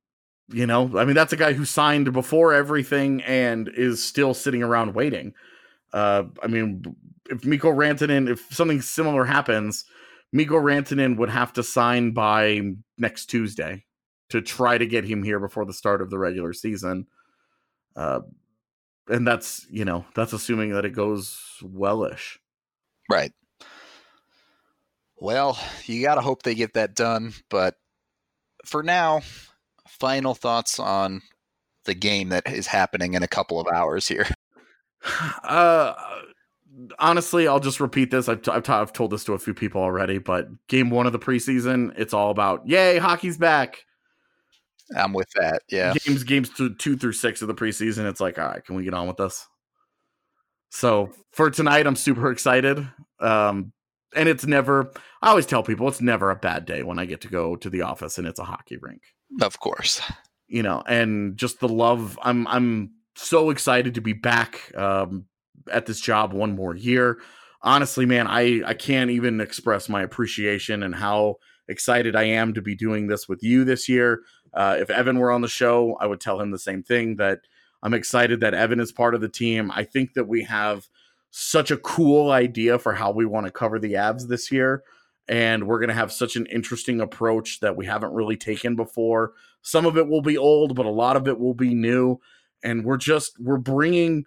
you 0.49 0.66
know, 0.66 0.97
I 0.97 1.05
mean, 1.05 1.16
that's 1.16 1.34
a 1.34 1.38
guy 1.38 1.53
who 1.53 1.66
signed 1.66 2.11
before 2.11 2.53
everything 2.53 3.22
and 3.24 3.70
is 3.70 4.03
still 4.03 4.34
sitting 4.34 4.64
around 4.64 4.93
waiting. 4.93 5.34
Uh, 5.93 6.24
I 6.41 6.47
mean, 6.47 6.84
if 7.30 7.45
Mikko 7.45 7.72
Rantanen, 7.72 8.30
if 8.30 8.47
something 8.51 8.82
similar 8.82 9.26
happens, 9.26 9.86
Mikko 10.32 10.55
Rantanen 10.55 11.18
would 11.18 11.30
have 11.30 11.53
to 11.53 11.64
sign 11.64 12.11
by 12.11 12.61
next 12.97 13.28
Tuesday 13.28 13.86
to 14.30 14.41
try 14.41 14.78
to 14.78 14.86
get 14.86 15.05
him 15.05 15.24
here 15.24 15.39
before 15.39 15.66
the 15.66 15.74
start 15.74 16.01
of 16.01 16.09
the 16.09 16.18
regular 16.18 16.53
season. 16.53 17.07
Uh, 17.95 18.22
and 19.10 19.28
that's 19.28 19.66
you 19.70 19.86
know 19.86 20.06
that's 20.16 20.34
assuming 20.34 20.72
that 20.72 20.86
it 20.86 20.91
goes 20.91 21.39
wellish. 21.62 22.39
Right. 23.10 23.32
Well, 25.18 25.58
you 25.86 26.01
got 26.01 26.16
to 26.16 26.22
hope 26.22 26.43
they 26.43 26.56
get 26.56 26.74
that 26.74 26.95
done. 26.95 27.34
But 27.49 27.76
for 28.66 28.84
now, 28.84 29.22
final 29.88 30.36
thoughts 30.36 30.80
on 30.80 31.22
the 31.86 31.93
game 31.93 32.30
that 32.30 32.51
is 32.51 32.68
happening 32.68 33.14
in 33.14 33.24
a 33.24 33.28
couple 33.28 33.60
of 33.60 33.68
hours 33.68 34.08
here. 34.08 34.28
Uh, 35.43 35.93
honestly, 36.97 37.45
I'll 37.45 37.60
just 37.60 37.82
repeat 37.82 38.10
this. 38.10 38.30
I've, 38.30 38.41
t- 38.41 38.51
I've, 38.51 38.64
t- 38.64 38.72
I've 38.72 38.93
told 38.93 39.12
this 39.12 39.26
to 39.26 39.34
a 39.34 39.38
few 39.38 39.54
people 39.54 39.82
already, 39.82 40.18
but 40.18 40.47
game 40.70 40.89
one 40.89 41.06
of 41.06 41.12
the 41.12 41.20
preseason, 41.20 41.93
it's 41.97 42.14
all 42.14 42.32
about 42.32 42.66
yay, 42.66 42.99
hockey's 42.99 43.38
back. 43.38 43.84
I'm 44.96 45.14
with 45.14 45.30
that. 45.36 45.64
Yeah. 45.70 45.94
Games 45.94 46.24
games 46.24 46.50
two, 46.50 46.76
two 46.76 46.98
through 46.98 47.14
six 47.14 47.42
of 47.42 47.48
the 47.48 47.54
preseason, 47.54 48.10
it's 48.10 48.20
like, 48.22 48.38
all 48.38 48.48
right, 48.48 48.64
can 48.64 48.76
we 48.76 48.84
get 48.84 48.94
on 48.94 49.08
with 49.08 49.18
this? 49.18 49.48
So 50.70 51.12
for 51.32 51.50
tonight, 51.50 51.86
I'm 51.86 51.96
super 51.96 52.32
excited. 52.32 52.88
Um, 53.20 53.74
and 54.16 54.30
it's 54.30 54.46
never 54.46 54.92
I 55.22 55.30
always 55.30 55.46
tell 55.46 55.64
people 55.64 55.88
it's 55.88 56.02
never 56.02 56.30
a 56.30 56.36
bad 56.36 56.66
day 56.66 56.84
when 56.84 57.00
I 57.00 57.06
get 57.06 57.22
to 57.22 57.28
go 57.28 57.56
to 57.56 57.70
the 57.70 57.82
office 57.82 58.18
and 58.18 58.28
it's 58.28 58.40
a 58.40 58.44
hockey 58.44 58.78
rink. 58.82 59.02
Of 59.42 59.60
course. 59.60 60.02
You 60.48 60.64
know, 60.64 60.84
and 60.88 61.38
just 61.38 61.60
the 61.60 61.70
love 61.70 62.20
I'm 62.22 62.48
I'm 62.48 62.92
so 63.16 63.50
excited 63.50 63.96
to 63.96 64.02
be 64.02 64.14
back 64.14 64.76
um, 64.76 65.26
at 65.72 65.86
this 65.86 66.00
job 66.00 66.34
one 66.34 66.56
more 66.56 66.76
year. 66.76 67.20
Honestly, 67.62 68.06
man, 68.06 68.28
I 68.28 68.62
I 68.66 68.74
can't 68.74 69.10
even 69.10 69.42
express 69.42 69.90
my 69.90 70.02
appreciation 70.02 70.84
and 70.84 70.94
how 70.94 71.36
excited 71.68 72.16
I 72.16 72.24
am 72.24 72.54
to 72.54 72.62
be 72.62 72.76
doing 72.76 73.08
this 73.08 73.28
with 73.28 73.42
you 73.42 73.64
this 73.64 73.88
year. 73.88 74.22
Uh, 74.54 74.78
if 74.80 74.89
Evan 74.89 75.18
were 75.18 75.32
on 75.32 75.41
the 75.41 75.47
show, 75.47 75.97
I 75.99 76.06
would 76.06 76.22
tell 76.22 76.39
him 76.39 76.51
the 76.51 76.60
same 76.60 76.84
thing 76.84 77.16
that 77.16 77.41
I'm 77.82 77.93
excited 77.93 78.39
that 78.39 78.54
Evan 78.54 78.80
is 78.80 78.91
part 78.91 79.16
of 79.16 79.22
the 79.22 79.30
team. 79.30 79.72
I 79.74 79.84
think 79.84 80.14
that 80.14 80.28
we 80.28 80.43
have 80.43 80.88
such 81.32 81.72
a 81.72 81.78
cool 81.78 82.32
idea 82.32 82.78
for 82.78 82.93
how 82.93 83.12
we 83.12 83.26
want 83.26 83.47
to 83.47 83.51
cover 83.51 83.80
the 83.80 83.93
Avs 83.93 84.28
this 84.28 84.51
year. 84.51 84.84
And 85.28 85.68
we're 85.68 85.80
going 85.80 85.89
to 85.89 85.95
have 85.95 86.12
such 86.12 86.36
an 86.36 86.45
interesting 86.45 87.01
approach 87.01 87.60
that 87.62 87.76
we 87.76 87.86
haven't 87.86 88.14
really 88.14 88.38
taken 88.38 88.76
before. 88.76 89.34
Some 89.62 89.86
of 89.86 89.97
it 89.97 90.08
will 90.08 90.22
be 90.22 90.38
old, 90.38 90.76
but 90.76 90.86
a 90.86 90.91
lot 90.91 91.16
of 91.16 91.28
it 91.28 91.39
will 91.39 91.54
be 91.54 91.74
new. 91.74 92.20
And 92.62 92.86
we're 92.86 92.97
just, 92.97 93.39
we're 93.39 93.58
bringing 93.58 94.26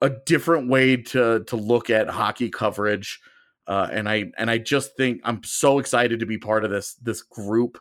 a 0.00 0.10
different 0.10 0.68
way 0.68 0.96
to, 0.96 1.44
to 1.44 1.56
look 1.56 1.90
at 1.90 2.08
hockey 2.08 2.50
coverage. 2.50 3.20
Uh, 3.66 3.88
and 3.90 4.08
I, 4.08 4.32
and 4.38 4.50
I 4.50 4.58
just 4.58 4.96
think 4.96 5.22
I'm 5.24 5.42
so 5.42 5.78
excited 5.78 6.20
to 6.20 6.26
be 6.26 6.38
part 6.38 6.64
of 6.64 6.70
this, 6.70 6.94
this 6.94 7.22
group 7.22 7.78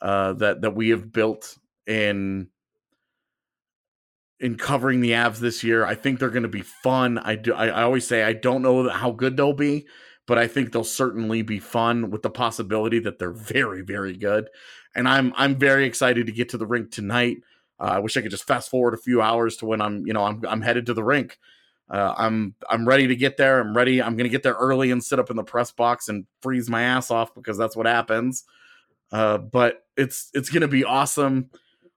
uh, 0.00 0.34
that, 0.34 0.60
that 0.62 0.74
we 0.74 0.90
have 0.90 1.12
built 1.12 1.58
in, 1.86 2.48
in 4.40 4.56
covering 4.56 5.00
the 5.00 5.12
Avs 5.12 5.38
this 5.38 5.64
year. 5.64 5.86
I 5.86 5.94
think 5.94 6.18
they're 6.18 6.30
going 6.30 6.42
to 6.42 6.48
be 6.48 6.62
fun. 6.62 7.18
I 7.18 7.36
do. 7.36 7.54
I, 7.54 7.68
I, 7.68 7.82
always 7.82 8.06
say 8.06 8.22
I 8.22 8.32
don't 8.32 8.62
know 8.62 8.88
how 8.88 9.10
good 9.10 9.36
they'll 9.36 9.52
be, 9.52 9.86
but 10.26 10.38
I 10.38 10.46
think 10.46 10.72
they'll 10.72 10.84
certainly 10.84 11.42
be 11.42 11.58
fun 11.58 12.10
with 12.10 12.22
the 12.22 12.30
possibility 12.30 12.98
that 13.00 13.18
they're 13.18 13.30
very, 13.32 13.82
very 13.82 14.16
good. 14.16 14.48
And 14.94 15.08
I'm 15.08 15.32
I'm 15.36 15.56
very 15.56 15.86
excited 15.86 16.26
to 16.26 16.32
get 16.32 16.50
to 16.50 16.58
the 16.58 16.66
rink 16.66 16.90
tonight. 16.90 17.38
Uh, 17.80 17.84
I 17.94 17.98
wish 17.98 18.16
I 18.16 18.20
could 18.20 18.30
just 18.30 18.46
fast 18.46 18.70
forward 18.70 18.94
a 18.94 18.98
few 18.98 19.20
hours 19.20 19.56
to 19.56 19.66
when 19.66 19.80
I'm 19.80 20.06
you 20.06 20.12
know 20.12 20.24
I'm 20.24 20.42
I'm 20.46 20.62
headed 20.62 20.86
to 20.86 20.94
the 20.94 21.02
rink. 21.02 21.38
Uh, 21.90 22.14
I'm 22.16 22.54
I'm 22.68 22.86
ready 22.86 23.06
to 23.08 23.16
get 23.16 23.36
there. 23.36 23.60
I'm 23.60 23.76
ready. 23.76 24.00
I'm 24.00 24.16
to 24.16 24.28
get 24.28 24.42
there 24.42 24.54
early 24.54 24.90
and 24.90 25.02
sit 25.02 25.18
up 25.18 25.30
in 25.30 25.36
the 25.36 25.42
press 25.42 25.72
box 25.72 26.08
and 26.08 26.26
freeze 26.42 26.70
my 26.70 26.82
ass 26.82 27.10
off 27.10 27.34
because 27.34 27.58
that's 27.58 27.76
what 27.76 27.86
happens. 27.86 28.44
Uh, 29.14 29.38
but 29.38 29.86
it's 29.96 30.28
it's 30.34 30.50
to 30.50 30.66
be 30.66 30.82
awesome. 30.82 31.48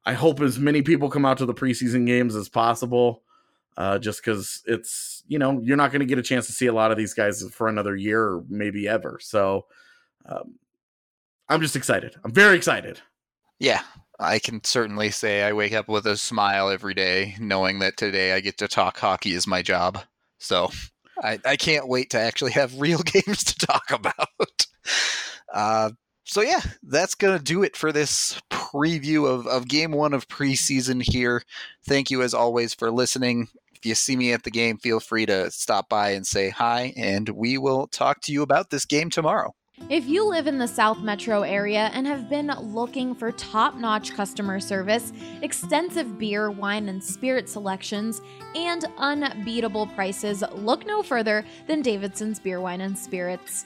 I 0.05 0.13
hope 0.13 0.39
as 0.39 0.59
many 0.59 0.83
people 0.83 1.09
come 1.09 1.25
out 1.25 1.39
to 1.39 1.47
the 1.47 1.53
preseason 1.53 2.05
games 2.05 2.35
as 2.35 2.47
possible. 2.47 3.23
Uh, 3.75 3.97
just 3.97 4.23
because 4.23 4.61
it's 4.67 5.23
you 5.27 5.39
know 5.39 5.59
you're 5.63 5.77
not 5.77 5.91
going 5.91 5.99
to 5.99 6.05
get 6.05 6.19
a 6.19 6.23
chance 6.23 6.45
to 6.45 6.51
see 6.51 6.67
a 6.67 6.73
lot 6.73 6.91
of 6.91 6.97
these 6.97 7.15
guys 7.15 7.43
for 7.49 7.67
another 7.67 7.95
year 7.95 8.23
or 8.23 8.43
maybe 8.49 8.87
ever. 8.87 9.17
So 9.19 9.65
um, 10.27 10.59
I'm 11.49 11.59
just 11.59 11.75
excited. 11.75 12.15
I'm 12.23 12.31
very 12.31 12.55
excited. 12.55 13.01
Yeah, 13.57 13.81
I 14.19 14.37
can 14.37 14.63
certainly 14.63 15.09
say 15.09 15.41
I 15.41 15.53
wake 15.53 15.73
up 15.73 15.87
with 15.87 16.05
a 16.05 16.17
smile 16.17 16.69
every 16.69 16.93
day, 16.93 17.35
knowing 17.39 17.79
that 17.79 17.97
today 17.97 18.33
I 18.33 18.41
get 18.41 18.59
to 18.59 18.67
talk 18.67 18.99
hockey 18.99 19.33
is 19.33 19.47
my 19.47 19.63
job. 19.63 19.99
So 20.37 20.69
I, 21.23 21.39
I 21.43 21.55
can't 21.55 21.87
wait 21.87 22.11
to 22.11 22.19
actually 22.19 22.51
have 22.51 22.79
real 22.79 22.99
games 23.03 23.43
to 23.43 23.65
talk 23.65 23.89
about. 23.89 24.67
Uh, 25.51 25.91
so 26.27 26.41
yeah, 26.41 26.59
that's 26.83 27.15
gonna 27.15 27.39
do 27.39 27.63
it 27.63 27.77
for 27.77 27.91
this 27.91 28.39
preview 28.49 29.27
of, 29.27 29.47
of 29.47 29.67
game 29.67 29.91
one 29.91 30.13
of 30.13 30.27
preseason 30.27 31.01
here. 31.01 31.41
Thank 31.85 32.11
you 32.11 32.21
as 32.21 32.33
always 32.33 32.73
for 32.73 32.91
listening. 32.91 33.47
If 33.73 33.85
you 33.85 33.95
see 33.95 34.15
me 34.15 34.33
at 34.33 34.43
the 34.43 34.51
game, 34.51 34.77
feel 34.77 34.99
free 34.99 35.25
to 35.27 35.49
stop 35.51 35.87
by 35.87 36.09
and 36.11 36.27
say 36.27 36.49
hi, 36.49 36.93
and 36.97 37.29
we 37.29 37.57
will 37.57 37.87
talk 37.87 38.21
to 38.21 38.33
you 38.33 38.41
about 38.41 38.69
this 38.69 38.85
game 38.85 39.09
tomorrow. 39.09 39.55
If 39.89 40.05
you 40.07 40.25
live 40.25 40.47
in 40.47 40.57
the 40.57 40.67
South 40.67 40.99
Metro 40.99 41.43
area 41.43 41.91
and 41.93 42.05
have 42.07 42.27
been 42.29 42.47
looking 42.47 43.15
for 43.15 43.31
top 43.31 43.75
notch 43.75 44.13
customer 44.13 44.59
service, 44.59 45.13
extensive 45.43 46.17
beer, 46.17 46.51
wine, 46.51 46.89
and 46.89 47.01
spirit 47.01 47.47
selections, 47.47 48.21
and 48.53 48.83
unbeatable 48.97 49.87
prices, 49.87 50.43
look 50.51 50.85
no 50.85 51.03
further 51.03 51.45
than 51.67 51.81
Davidson's 51.81 52.39
Beer, 52.39 52.59
Wine, 52.59 52.81
and 52.81 52.97
Spirits. 52.97 53.65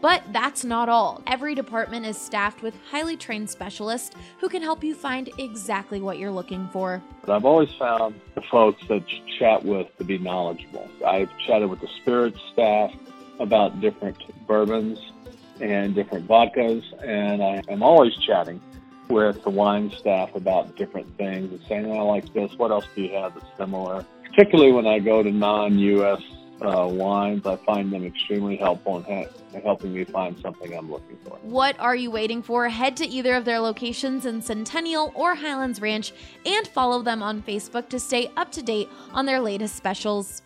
but 0.00 0.22
that's 0.32 0.64
not 0.64 0.88
all. 0.88 1.22
Every 1.26 1.54
department 1.54 2.06
is 2.06 2.16
staffed 2.16 2.62
with 2.62 2.74
highly 2.90 3.16
trained 3.16 3.50
specialists 3.50 4.14
who 4.38 4.48
can 4.48 4.62
help 4.62 4.82
you 4.82 4.94
find 4.94 5.30
exactly 5.38 6.00
what 6.00 6.18
you're 6.18 6.30
looking 6.30 6.68
for. 6.72 7.02
I've 7.28 7.44
always 7.44 7.72
found 7.74 8.20
the 8.34 8.42
folks 8.42 8.82
that 8.88 9.04
chat 9.38 9.64
with 9.64 9.86
to 9.98 10.04
be 10.04 10.18
knowledgeable. 10.18 10.88
I've 11.06 11.30
chatted 11.46 11.68
with 11.70 11.80
the 11.80 11.88
spirits 12.00 12.40
staff 12.52 12.92
about 13.38 13.80
different 13.80 14.18
bourbons 14.46 14.98
and 15.60 15.94
different 15.94 16.26
vodkas, 16.26 16.82
and 17.06 17.42
I 17.42 17.62
am 17.68 17.82
always 17.82 18.16
chatting 18.16 18.60
with 19.08 19.42
the 19.42 19.50
wine 19.50 19.90
staff 19.90 20.34
about 20.34 20.76
different 20.76 21.16
things 21.18 21.50
and 21.50 21.60
saying, 21.68 21.92
I 21.92 22.00
like 22.02 22.32
this. 22.32 22.52
What 22.56 22.70
else 22.70 22.86
do 22.94 23.02
you 23.02 23.14
have 23.16 23.34
that's 23.34 23.46
similar? 23.58 24.06
Particularly 24.24 24.72
when 24.72 24.86
I 24.86 25.00
go 25.00 25.22
to 25.22 25.30
non 25.30 25.78
US 25.78 26.22
uh, 26.60 26.86
wines. 26.86 27.46
I 27.46 27.56
find 27.56 27.92
them 27.92 28.04
extremely 28.04 28.56
helpful 28.56 28.98
in 28.98 29.04
ha- 29.04 29.60
helping 29.62 29.94
me 29.94 30.04
find 30.04 30.38
something 30.40 30.76
I'm 30.76 30.90
looking 30.90 31.18
for. 31.24 31.38
What 31.42 31.78
are 31.78 31.96
you 31.96 32.10
waiting 32.10 32.42
for? 32.42 32.68
Head 32.68 32.96
to 32.98 33.06
either 33.06 33.34
of 33.34 33.44
their 33.44 33.60
locations 33.60 34.26
in 34.26 34.42
Centennial 34.42 35.12
or 35.14 35.34
Highlands 35.34 35.80
Ranch 35.80 36.12
and 36.44 36.66
follow 36.68 37.02
them 37.02 37.22
on 37.22 37.42
Facebook 37.42 37.88
to 37.88 38.00
stay 38.00 38.30
up 38.36 38.52
to 38.52 38.62
date 38.62 38.88
on 39.12 39.26
their 39.26 39.40
latest 39.40 39.76
specials. 39.76 40.42